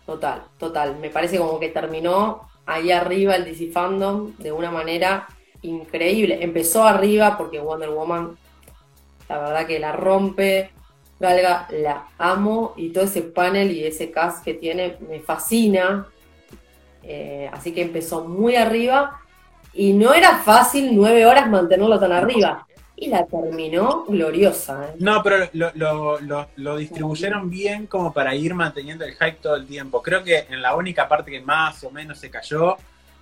Total, 0.06 0.42
total. 0.58 0.96
Me 0.98 1.10
parece 1.10 1.38
como 1.38 1.58
que 1.58 1.68
terminó 1.68 2.48
ahí 2.66 2.90
arriba 2.90 3.36
el 3.36 3.44
DC 3.44 3.70
Fandom 3.70 4.36
de 4.38 4.52
una 4.52 4.70
manera 4.70 5.26
increíble. 5.62 6.38
Empezó 6.42 6.84
arriba 6.84 7.36
porque 7.36 7.60
Wonder 7.60 7.90
Woman, 7.90 8.36
la 9.28 9.38
verdad 9.38 9.66
que 9.66 9.78
la 9.78 9.92
rompe. 9.92 10.70
Galga, 11.20 11.68
la 11.70 12.08
amo 12.18 12.74
y 12.76 12.88
todo 12.90 13.04
ese 13.04 13.22
panel 13.22 13.70
y 13.70 13.84
ese 13.84 14.10
cast 14.10 14.44
que 14.44 14.54
tiene 14.54 14.96
me 15.08 15.20
fascina. 15.20 16.08
Eh, 17.04 17.48
así 17.52 17.72
que 17.72 17.82
empezó 17.82 18.24
muy 18.24 18.54
arriba 18.54 19.20
Y 19.72 19.92
no 19.92 20.14
era 20.14 20.36
fácil 20.36 20.94
nueve 20.94 21.26
horas 21.26 21.48
mantenerlo 21.48 21.98
tan 21.98 22.12
arriba. 22.12 22.66
Y 23.02 23.08
la 23.08 23.26
terminó 23.26 24.04
gloriosa. 24.04 24.90
¿eh? 24.90 24.94
No, 25.00 25.24
pero 25.24 25.48
lo, 25.54 26.20
lo, 26.20 26.48
lo, 26.54 26.76
distribuyeron 26.76 27.50
bien 27.50 27.88
como 27.88 28.12
para 28.12 28.32
ir 28.32 28.54
manteniendo 28.54 29.04
el 29.04 29.14
hype 29.14 29.38
todo 29.42 29.56
el 29.56 29.66
tiempo. 29.66 30.00
Creo 30.00 30.22
que 30.22 30.46
en 30.48 30.62
la 30.62 30.76
única 30.76 31.08
parte 31.08 31.32
que 31.32 31.40
más 31.40 31.82
o 31.82 31.90
menos 31.90 32.20
se 32.20 32.30
cayó 32.30 32.76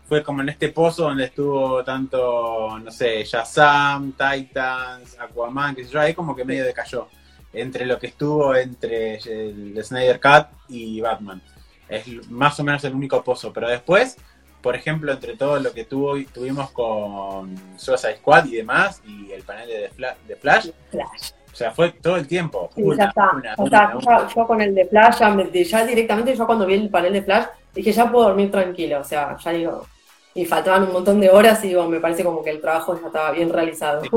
fue 0.07 0.23
como 0.23 0.43
en 0.43 0.51
este 0.51 0.69
pozo 0.69 1.05
donde 1.05 1.25
estuvo 1.25 1.83
tanto, 1.83 2.79
no 2.79 2.91
sé, 2.91 3.25
Shazam, 3.25 4.13
Titans, 4.13 5.19
Aquaman, 5.19 5.75
que 5.75 5.87
sé 5.87 5.93
yo, 5.93 6.01
ahí 6.01 6.13
como 6.13 6.37
que 6.37 6.45
medio 6.45 6.67
decayó. 6.67 7.09
Entre 7.51 7.87
lo 7.87 7.99
que 7.99 8.09
estuvo 8.09 8.55
entre 8.55 9.15
el 9.15 9.83
Snyder 9.83 10.21
Cut 10.21 10.49
y 10.69 11.01
Batman. 11.01 11.41
Es 11.89 12.31
más 12.31 12.61
o 12.61 12.65
menos 12.65 12.85
el 12.85 12.95
único 12.95 13.25
pozo. 13.25 13.51
Pero 13.51 13.67
después, 13.71 14.19
por 14.63 14.75
ejemplo, 14.77 15.13
entre 15.13 15.37
todo 15.37 15.59
lo 15.59 15.73
que 15.73 15.85
tuvo, 15.85 16.17
tuvimos 16.33 16.71
con 16.71 17.55
Suicide 17.77 18.17
Squad 18.17 18.47
y 18.47 18.57
demás, 18.57 19.03
y 19.07 19.33
el 19.33 19.43
panel 19.43 19.69
de, 19.69 19.91
Fla- 19.91 20.17
de 20.27 20.37
Flash, 20.37 20.71
Flash. 20.91 21.31
o 21.53 21.57
sea, 21.57 21.71
fue 21.71 21.91
todo 21.93 22.17
el 22.17 22.27
tiempo. 22.27 22.71
Sí, 22.75 22.83
Una, 22.83 22.97
ya 22.97 23.05
está. 23.09 23.31
una, 23.33 23.43
ya 23.43 23.55
una, 23.63 23.79
está. 23.85 23.97
una. 23.97 24.29
Yo, 24.29 24.35
yo 24.37 24.47
con 24.47 24.61
el 24.61 24.75
de 24.75 24.87
Flash, 24.87 25.19
ya, 25.21 25.31
me- 25.31 25.65
ya 25.65 25.87
directamente, 25.87 26.37
yo 26.37 26.47
cuando 26.47 26.67
vi 26.67 26.75
el 26.75 26.91
panel 26.91 27.13
de 27.15 27.23
Flash, 27.23 27.47
dije, 27.75 27.93
ya 27.93 28.11
puedo 28.11 28.27
dormir 28.29 28.51
tranquilo. 28.51 29.01
O 29.01 29.05
sea, 29.05 29.37
ya 29.39 29.51
digo, 29.53 29.87
y 30.35 30.45
faltaban 30.45 30.85
un 30.85 30.93
montón 30.93 31.21
de 31.21 31.29
horas 31.31 31.65
y 31.65 31.69
digo, 31.69 31.87
me 31.89 31.99
parece 32.01 32.23
como 32.25 32.43
que 32.45 32.51
el 32.51 32.61
trabajo 32.61 32.99
ya 33.01 33.07
estaba 33.07 33.31
bien 33.33 33.51
realizado. 33.53 34.03
Sí. 34.03 34.11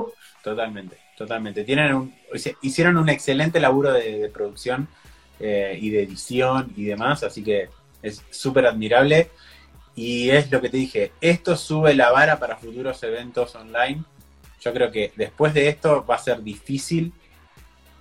Totalmente, 0.44 0.98
totalmente. 1.18 1.64
Tienen 1.64 1.94
un, 1.96 2.14
hicieron 2.62 2.98
un 2.98 3.08
excelente 3.10 3.60
laburo 3.60 3.94
de, 3.94 4.20
de 4.20 4.30
producción 4.30 4.88
eh, 5.40 5.78
y 5.82 5.90
de 5.90 6.04
edición 6.04 6.72
y 6.76 6.84
demás, 6.86 7.24
así 7.24 7.44
que 7.44 7.70
es 8.02 8.22
súper 8.30 8.66
admirable. 8.68 9.30
Y 9.96 10.32
es 10.32 10.52
lo 10.52 10.60
que 10.60 10.70
te 10.70 10.78
dije, 10.78 11.12
esto 11.22 11.56
sube 11.56 11.94
la 11.94 12.12
vara 12.12 12.40
para 12.40 12.58
futuros 12.58 13.02
eventos 13.04 13.56
online. 13.56 14.04
Yo 14.60 14.74
creo 14.74 14.92
que 14.92 15.12
después 15.16 15.54
de 15.54 15.68
esto 15.68 16.06
va 16.06 16.16
a 16.16 16.20
ser 16.20 16.42
difícil 16.42 17.14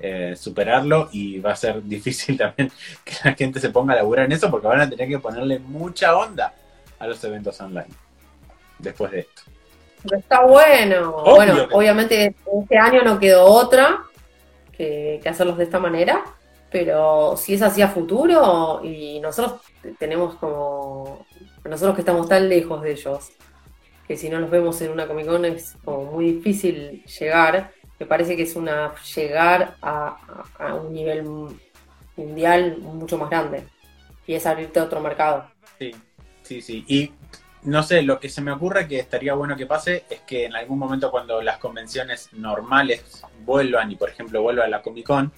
eh, 0.00 0.34
superarlo 0.36 1.08
y 1.12 1.38
va 1.38 1.52
a 1.52 1.56
ser 1.56 1.82
difícil 1.84 2.36
también 2.36 2.72
que 3.04 3.14
la 3.24 3.34
gente 3.34 3.60
se 3.60 3.70
ponga 3.70 3.92
a 3.92 3.96
laburar 3.96 4.26
en 4.26 4.32
eso 4.32 4.50
porque 4.50 4.66
van 4.66 4.80
a 4.80 4.90
tener 4.90 5.08
que 5.08 5.18
ponerle 5.18 5.58
mucha 5.58 6.16
onda 6.16 6.54
a 6.98 7.06
los 7.06 7.22
eventos 7.24 7.60
online 7.60 7.86
después 8.78 9.12
de 9.12 9.20
esto. 9.20 9.42
Pero 10.02 10.18
está 10.18 10.42
bueno. 10.42 11.10
Obvio 11.16 11.34
bueno, 11.34 11.68
obviamente 11.72 12.34
este 12.62 12.78
año 12.78 13.02
no 13.02 13.18
quedó 13.18 13.44
otra 13.44 14.02
que, 14.72 15.20
que 15.22 15.28
hacerlos 15.28 15.58
de 15.58 15.64
esta 15.64 15.78
manera, 15.78 16.24
pero 16.72 17.36
si 17.36 17.54
es 17.54 17.62
así 17.62 17.82
a 17.82 17.88
futuro 17.88 18.80
y 18.82 19.20
nosotros 19.20 19.60
tenemos 19.98 20.34
como, 20.36 21.26
nosotros 21.64 21.94
que 21.94 22.00
estamos 22.00 22.28
tan 22.28 22.48
lejos 22.48 22.82
de 22.82 22.92
ellos, 22.92 23.30
que 24.08 24.16
si 24.16 24.28
no 24.28 24.40
los 24.40 24.50
vemos 24.50 24.80
en 24.80 24.90
una 24.90 25.06
Comic 25.06 25.26
Con 25.26 25.44
es 25.44 25.76
como 25.84 26.12
muy 26.12 26.32
difícil 26.32 27.04
llegar, 27.04 27.72
me 27.98 28.06
parece 28.06 28.36
que 28.36 28.42
es 28.42 28.56
una 28.56 28.94
llegar 29.14 29.76
a 29.80 30.74
un 30.74 30.92
nivel 30.92 31.24
mundial 32.16 32.78
mucho 32.78 33.18
más 33.18 33.30
grande 33.30 33.64
y 34.26 34.34
es 34.34 34.46
abrirte 34.46 34.80
a 34.80 34.84
otro 34.84 35.00
mercado. 35.00 35.46
Sí, 35.78 35.94
sí, 36.42 36.62
sí. 36.62 36.84
Y 36.88 37.12
no 37.62 37.82
sé, 37.82 38.02
lo 38.02 38.18
que 38.18 38.28
se 38.28 38.40
me 38.40 38.50
ocurre 38.50 38.88
que 38.88 38.98
estaría 38.98 39.34
bueno 39.34 39.56
que 39.56 39.66
pase 39.66 40.04
es 40.10 40.20
que 40.20 40.46
en 40.46 40.56
algún 40.56 40.78
momento 40.78 41.10
cuando 41.10 41.40
las 41.42 41.58
convenciones 41.58 42.32
normales 42.32 43.22
vuelvan 43.44 43.92
y 43.92 43.96
por 43.96 44.10
ejemplo 44.10 44.42
vuelva 44.42 44.64
a 44.64 44.68
la 44.68 44.82
Comic 44.82 45.06
Con, 45.06 45.32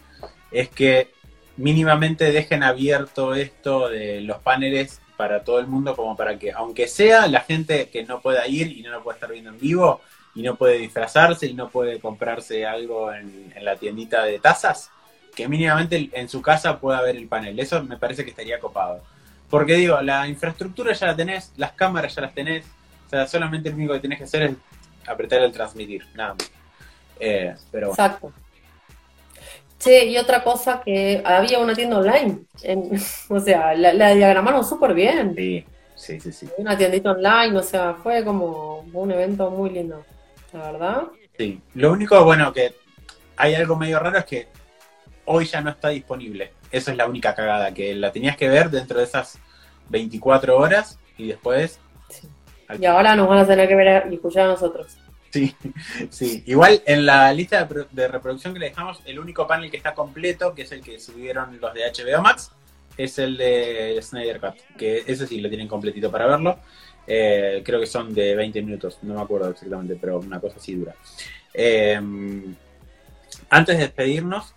es 0.50 0.68
que 0.70 1.12
mínimamente 1.56 2.32
dejen 2.32 2.62
abierto 2.62 3.34
esto 3.34 3.88
de 3.88 4.20
los 4.20 4.38
paneles 4.38 5.00
para 5.16 5.44
todo 5.44 5.60
el 5.60 5.66
mundo 5.66 5.94
como 5.94 6.16
para 6.16 6.38
que, 6.38 6.52
aunque 6.52 6.88
sea 6.88 7.26
la 7.28 7.40
gente 7.40 7.88
que 7.88 8.04
no 8.04 8.20
pueda 8.20 8.46
ir 8.48 8.76
y 8.76 8.82
no 8.82 8.90
lo 8.90 9.02
puede 9.02 9.16
estar 9.16 9.30
viendo 9.30 9.50
en 9.50 9.60
vivo 9.60 10.00
y 10.34 10.42
no 10.42 10.56
puede 10.56 10.78
disfrazarse 10.78 11.46
y 11.46 11.54
no 11.54 11.68
puede 11.68 12.00
comprarse 12.00 12.66
algo 12.66 13.12
en, 13.12 13.52
en 13.54 13.64
la 13.64 13.76
tiendita 13.76 14.24
de 14.24 14.40
tazas, 14.40 14.90
que 15.36 15.48
mínimamente 15.48 16.10
en 16.12 16.28
su 16.28 16.42
casa 16.42 16.80
pueda 16.80 17.00
ver 17.02 17.16
el 17.16 17.28
panel. 17.28 17.58
Eso 17.58 17.82
me 17.84 17.96
parece 17.96 18.24
que 18.24 18.30
estaría 18.30 18.58
copado. 18.58 19.02
Porque 19.48 19.74
digo, 19.74 20.00
la 20.00 20.26
infraestructura 20.26 20.92
ya 20.92 21.06
la 21.06 21.16
tenés, 21.16 21.52
las 21.56 21.72
cámaras 21.72 22.14
ya 22.14 22.22
las 22.22 22.34
tenés, 22.34 22.64
o 23.06 23.10
sea, 23.10 23.26
solamente 23.26 23.70
lo 23.70 23.76
único 23.76 23.92
que 23.92 24.00
tenés 24.00 24.18
que 24.18 24.24
hacer 24.24 24.42
es 24.42 24.56
apretar 25.06 25.42
el 25.42 25.52
transmitir, 25.52 26.04
nada 26.14 26.34
más. 26.34 26.50
Eh, 27.20 27.54
pero 27.70 27.88
bueno, 27.88 28.04
Exacto. 28.04 28.32
Che, 29.84 30.06
y 30.06 30.16
otra 30.16 30.42
cosa 30.42 30.80
que 30.82 31.22
había 31.24 31.58
una 31.58 31.74
tienda 31.74 31.98
online. 31.98 32.38
en- 32.62 32.90
o 33.28 33.38
sea, 33.40 33.74
la, 33.74 33.92
la 33.92 34.14
diagramaron 34.14 34.64
súper 34.64 34.94
bien. 34.94 35.34
sí, 35.36 35.64
sí, 35.94 36.18
sí, 36.20 36.32
sí. 36.32 36.48
Una 36.56 36.76
tiendita 36.76 37.10
online, 37.10 37.58
o 37.58 37.62
sea, 37.62 37.94
fue 38.02 38.24
como 38.24 38.78
un 38.92 39.10
evento 39.12 39.50
muy 39.50 39.68
lindo, 39.70 40.02
la 40.52 40.72
verdad. 40.72 41.02
Sí. 41.38 41.60
Lo 41.74 41.92
único 41.92 42.22
bueno 42.24 42.52
que 42.52 42.74
hay 43.36 43.54
algo 43.54 43.76
medio 43.76 43.98
raro 43.98 44.18
es 44.18 44.24
que 44.24 44.48
hoy 45.26 45.44
ya 45.44 45.60
no 45.60 45.70
está 45.70 45.88
disponible. 45.88 46.52
Eso 46.70 46.90
es 46.90 46.96
la 46.96 47.06
única 47.06 47.34
cagada, 47.34 47.72
que 47.74 47.94
la 47.94 48.10
tenías 48.10 48.36
que 48.36 48.48
ver 48.48 48.70
dentro 48.70 48.98
de 48.98 49.04
esas 49.04 49.38
24 49.90 50.56
horas 50.56 50.98
y 51.18 51.28
después... 51.28 51.78
Sí. 52.08 52.26
Y 52.80 52.86
ahora 52.86 53.14
nos 53.14 53.28
van 53.28 53.38
a 53.40 53.46
tener 53.46 53.68
que 53.68 53.74
ver 53.74 54.06
y 54.10 54.14
escuchar 54.14 54.44
a 54.46 54.48
nosotros. 54.48 54.96
Sí, 55.34 55.52
sí. 56.10 56.44
Igual 56.46 56.80
en 56.86 57.04
la 57.06 57.32
lista 57.32 57.58
de, 57.58 57.66
pro- 57.66 57.88
de 57.90 58.06
reproducción 58.06 58.52
que 58.54 58.60
le 58.60 58.68
dejamos, 58.68 59.00
el 59.04 59.18
único 59.18 59.48
panel 59.48 59.68
que 59.68 59.76
está 59.76 59.92
completo, 59.92 60.54
que 60.54 60.62
es 60.62 60.70
el 60.70 60.80
que 60.80 61.00
subieron 61.00 61.58
los 61.60 61.74
de 61.74 61.80
HBO 61.90 62.22
Max, 62.22 62.52
es 62.96 63.18
el 63.18 63.36
de 63.36 63.98
Snyder 64.00 64.38
Cut, 64.38 64.54
que 64.78 65.02
ese 65.04 65.26
sí 65.26 65.40
lo 65.40 65.48
tienen 65.48 65.66
completito 65.66 66.08
para 66.08 66.26
verlo. 66.26 66.60
Eh, 67.08 67.62
creo 67.64 67.80
que 67.80 67.86
son 67.86 68.14
de 68.14 68.36
20 68.36 68.62
minutos, 68.62 68.98
no 69.02 69.14
me 69.14 69.22
acuerdo 69.22 69.50
exactamente, 69.50 69.98
pero 70.00 70.20
una 70.20 70.38
cosa 70.38 70.58
así 70.58 70.76
dura. 70.76 70.94
Eh, 71.52 72.00
antes 73.50 73.76
de 73.76 73.82
despedirnos, 73.82 74.54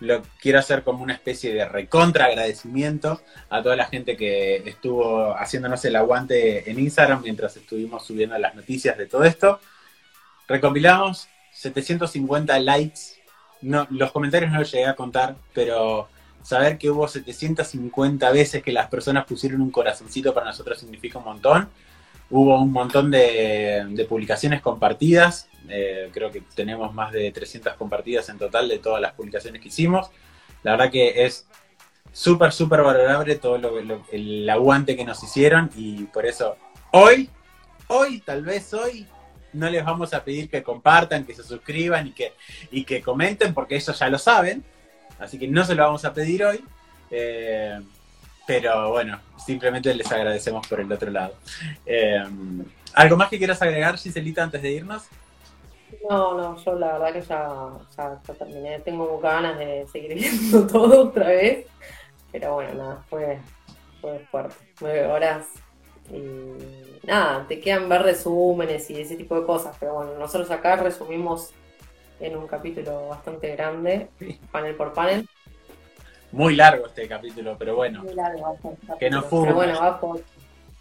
lo 0.00 0.22
quiero 0.40 0.58
hacer 0.60 0.82
como 0.84 1.02
una 1.02 1.14
especie 1.14 1.54
de 1.54 1.64
recontra 1.64 2.26
agradecimiento 2.26 3.20
a 3.48 3.62
toda 3.62 3.74
la 3.74 3.86
gente 3.86 4.16
que 4.16 4.56
estuvo 4.64 5.36
haciéndonos 5.36 5.84
el 5.84 5.96
aguante 5.96 6.70
en 6.70 6.78
Instagram 6.78 7.22
mientras 7.22 7.56
estuvimos 7.56 8.06
subiendo 8.06 8.38
las 8.38 8.54
noticias 8.54 8.96
de 8.96 9.06
todo 9.06 9.24
esto. 9.24 9.60
Recompilamos 10.48 11.28
750 11.52 12.58
likes. 12.60 13.00
No, 13.62 13.86
los 13.90 14.12
comentarios 14.12 14.52
no 14.52 14.58
los 14.58 14.70
llegué 14.70 14.86
a 14.86 14.94
contar, 14.94 15.36
pero 15.54 16.08
saber 16.42 16.76
que 16.76 16.90
hubo 16.90 17.08
750 17.08 18.30
veces 18.30 18.62
que 18.62 18.72
las 18.72 18.88
personas 18.88 19.24
pusieron 19.24 19.62
un 19.62 19.70
corazoncito 19.70 20.34
para 20.34 20.46
nosotros 20.46 20.78
significa 20.78 21.18
un 21.18 21.24
montón. 21.24 21.68
Hubo 22.30 22.60
un 22.60 22.72
montón 22.72 23.10
de, 23.10 23.86
de 23.88 24.04
publicaciones 24.04 24.60
compartidas. 24.60 25.48
Eh, 25.68 26.10
creo 26.12 26.30
que 26.30 26.42
tenemos 26.54 26.92
más 26.92 27.12
de 27.12 27.30
300 27.32 27.74
compartidas 27.74 28.28
en 28.28 28.38
total 28.38 28.68
de 28.68 28.78
todas 28.78 29.00
las 29.00 29.12
publicaciones 29.12 29.62
que 29.62 29.68
hicimos. 29.68 30.10
La 30.62 30.72
verdad 30.72 30.90
que 30.90 31.24
es 31.24 31.46
súper, 32.12 32.52
súper 32.52 32.82
valorable 32.82 33.36
todo 33.36 33.56
lo, 33.58 33.80
lo- 33.80 34.04
el 34.12 34.48
aguante 34.48 34.96
que 34.96 35.04
nos 35.04 35.22
hicieron 35.22 35.70
y 35.76 36.04
por 36.04 36.26
eso 36.26 36.56
hoy, 36.92 37.30
hoy, 37.88 38.20
tal 38.20 38.42
vez 38.42 38.72
hoy, 38.74 39.06
no 39.54 39.70
les 39.70 39.84
vamos 39.84 40.12
a 40.14 40.22
pedir 40.22 40.48
que 40.50 40.62
compartan, 40.62 41.24
que 41.24 41.34
se 41.34 41.42
suscriban 41.42 42.08
y 42.08 42.12
que, 42.12 42.34
y 42.70 42.84
que 42.84 43.00
comenten 43.00 43.54
porque 43.54 43.76
ellos 43.76 43.98
ya 43.98 44.08
lo 44.08 44.18
saben. 44.18 44.62
Así 45.18 45.38
que 45.38 45.48
no 45.48 45.64
se 45.64 45.74
lo 45.74 45.84
vamos 45.84 46.04
a 46.04 46.12
pedir 46.12 46.44
hoy. 46.44 46.64
Eh, 47.10 47.80
pero 48.46 48.90
bueno, 48.90 49.20
simplemente 49.36 49.94
les 49.94 50.10
agradecemos 50.10 50.66
por 50.66 50.80
el 50.80 50.90
otro 50.92 51.10
lado. 51.10 51.34
Eh, 51.86 52.22
¿Algo 52.94 53.16
más 53.16 53.28
que 53.28 53.38
quieras 53.38 53.60
agregar, 53.62 53.96
Giselita, 53.96 54.42
antes 54.42 54.62
de 54.62 54.72
irnos? 54.72 55.04
No, 56.08 56.36
no, 56.36 56.62
yo 56.62 56.78
la 56.78 56.98
verdad 56.98 57.12
que 57.12 57.22
ya, 57.22 57.48
ya, 57.96 58.20
ya 58.26 58.34
terminé. 58.34 58.80
Tengo 58.80 59.18
ganas 59.20 59.58
de 59.58 59.86
seguir 59.90 60.14
viendo 60.14 60.66
todo 60.72 61.08
otra 61.08 61.28
vez. 61.28 61.66
Pero 62.30 62.54
bueno, 62.54 62.74
nada, 62.74 63.04
fue, 63.08 63.38
fue 64.00 64.18
fuerte. 64.30 64.54
Nueve 64.80 65.06
horas. 65.06 65.46
Y 66.12 67.06
nada, 67.06 67.46
te 67.48 67.60
quedan 67.60 67.88
ver 67.88 68.02
resúmenes 68.02 68.88
y 68.90 69.00
ese 69.00 69.16
tipo 69.16 69.38
de 69.38 69.46
cosas. 69.46 69.76
Pero 69.80 69.94
bueno, 69.94 70.14
nosotros 70.18 70.50
acá 70.50 70.76
resumimos 70.76 71.50
en 72.20 72.36
un 72.36 72.46
capítulo 72.46 73.08
bastante 73.08 73.54
grande, 73.56 74.08
Sí. 74.18 74.38
panel 74.50 74.74
por 74.76 74.92
panel. 74.92 75.28
Muy 76.32 76.56
largo 76.56 76.86
este 76.86 77.06
capítulo, 77.06 77.56
pero 77.58 77.76
bueno, 77.76 78.02
Muy 78.02 78.14
largo, 78.14 78.42
bastante 78.52 78.98
Que 78.98 79.08
no 79.10 79.22
fume. 79.22 79.44
Pero 79.44 79.54
bueno, 79.54 79.80
va 79.80 80.00
por- 80.00 80.22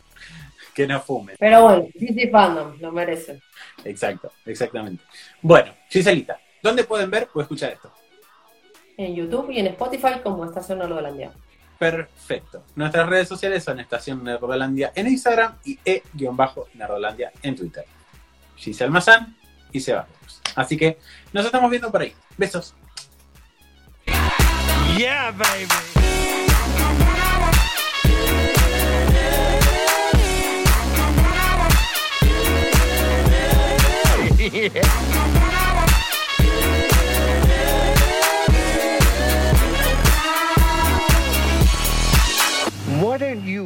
que 0.74 0.88
no 0.88 1.00
fumen. 1.02 1.36
Pero 1.40 1.62
bueno, 1.64 1.88
DC 1.94 2.30
Fandom, 2.30 2.76
lo 2.80 2.92
merecen. 2.92 3.40
Exacto, 3.86 4.32
exactamente. 4.46 5.04
Bueno, 5.42 5.74
Giselita, 5.90 6.40
¿dónde 6.62 6.84
pueden 6.84 7.12
ver 7.12 7.28
o 7.34 7.42
escuchar 7.42 7.74
esto? 7.74 7.92
En 8.98 9.16
YouTube 9.16 9.50
y 9.52 9.60
en 9.60 9.68
Spotify 9.68 10.20
como 10.24 10.46
Estación 10.46 10.80
Nordolandia. 10.80 11.32
Perfecto. 11.78 12.64
Nuestras 12.76 13.08
redes 13.10 13.28
sociales 13.28 13.64
son 13.64 13.80
Estación 13.80 14.24
Nerdolandia 14.24 14.92
en 14.96 15.08
Instagram 15.08 15.56
y 15.66 15.80
E-Nerdolandia 15.84 17.32
en 17.42 17.56
Twitter. 17.56 17.86
Giselle 18.56 18.92
Mazán 18.92 19.36
y 19.72 19.80
Seba 19.80 20.04
Ramos. 20.04 20.42
Así 20.56 20.78
que 20.78 21.00
nos 21.32 21.46
estamos 21.46 21.70
viendo 21.70 21.92
por 21.92 22.02
ahí. 22.02 22.14
Besos. 22.38 22.74
Yeah, 24.98 25.32
baby. 25.32 25.68
Why 43.14 43.20
don't 43.20 43.46
you 43.46 43.62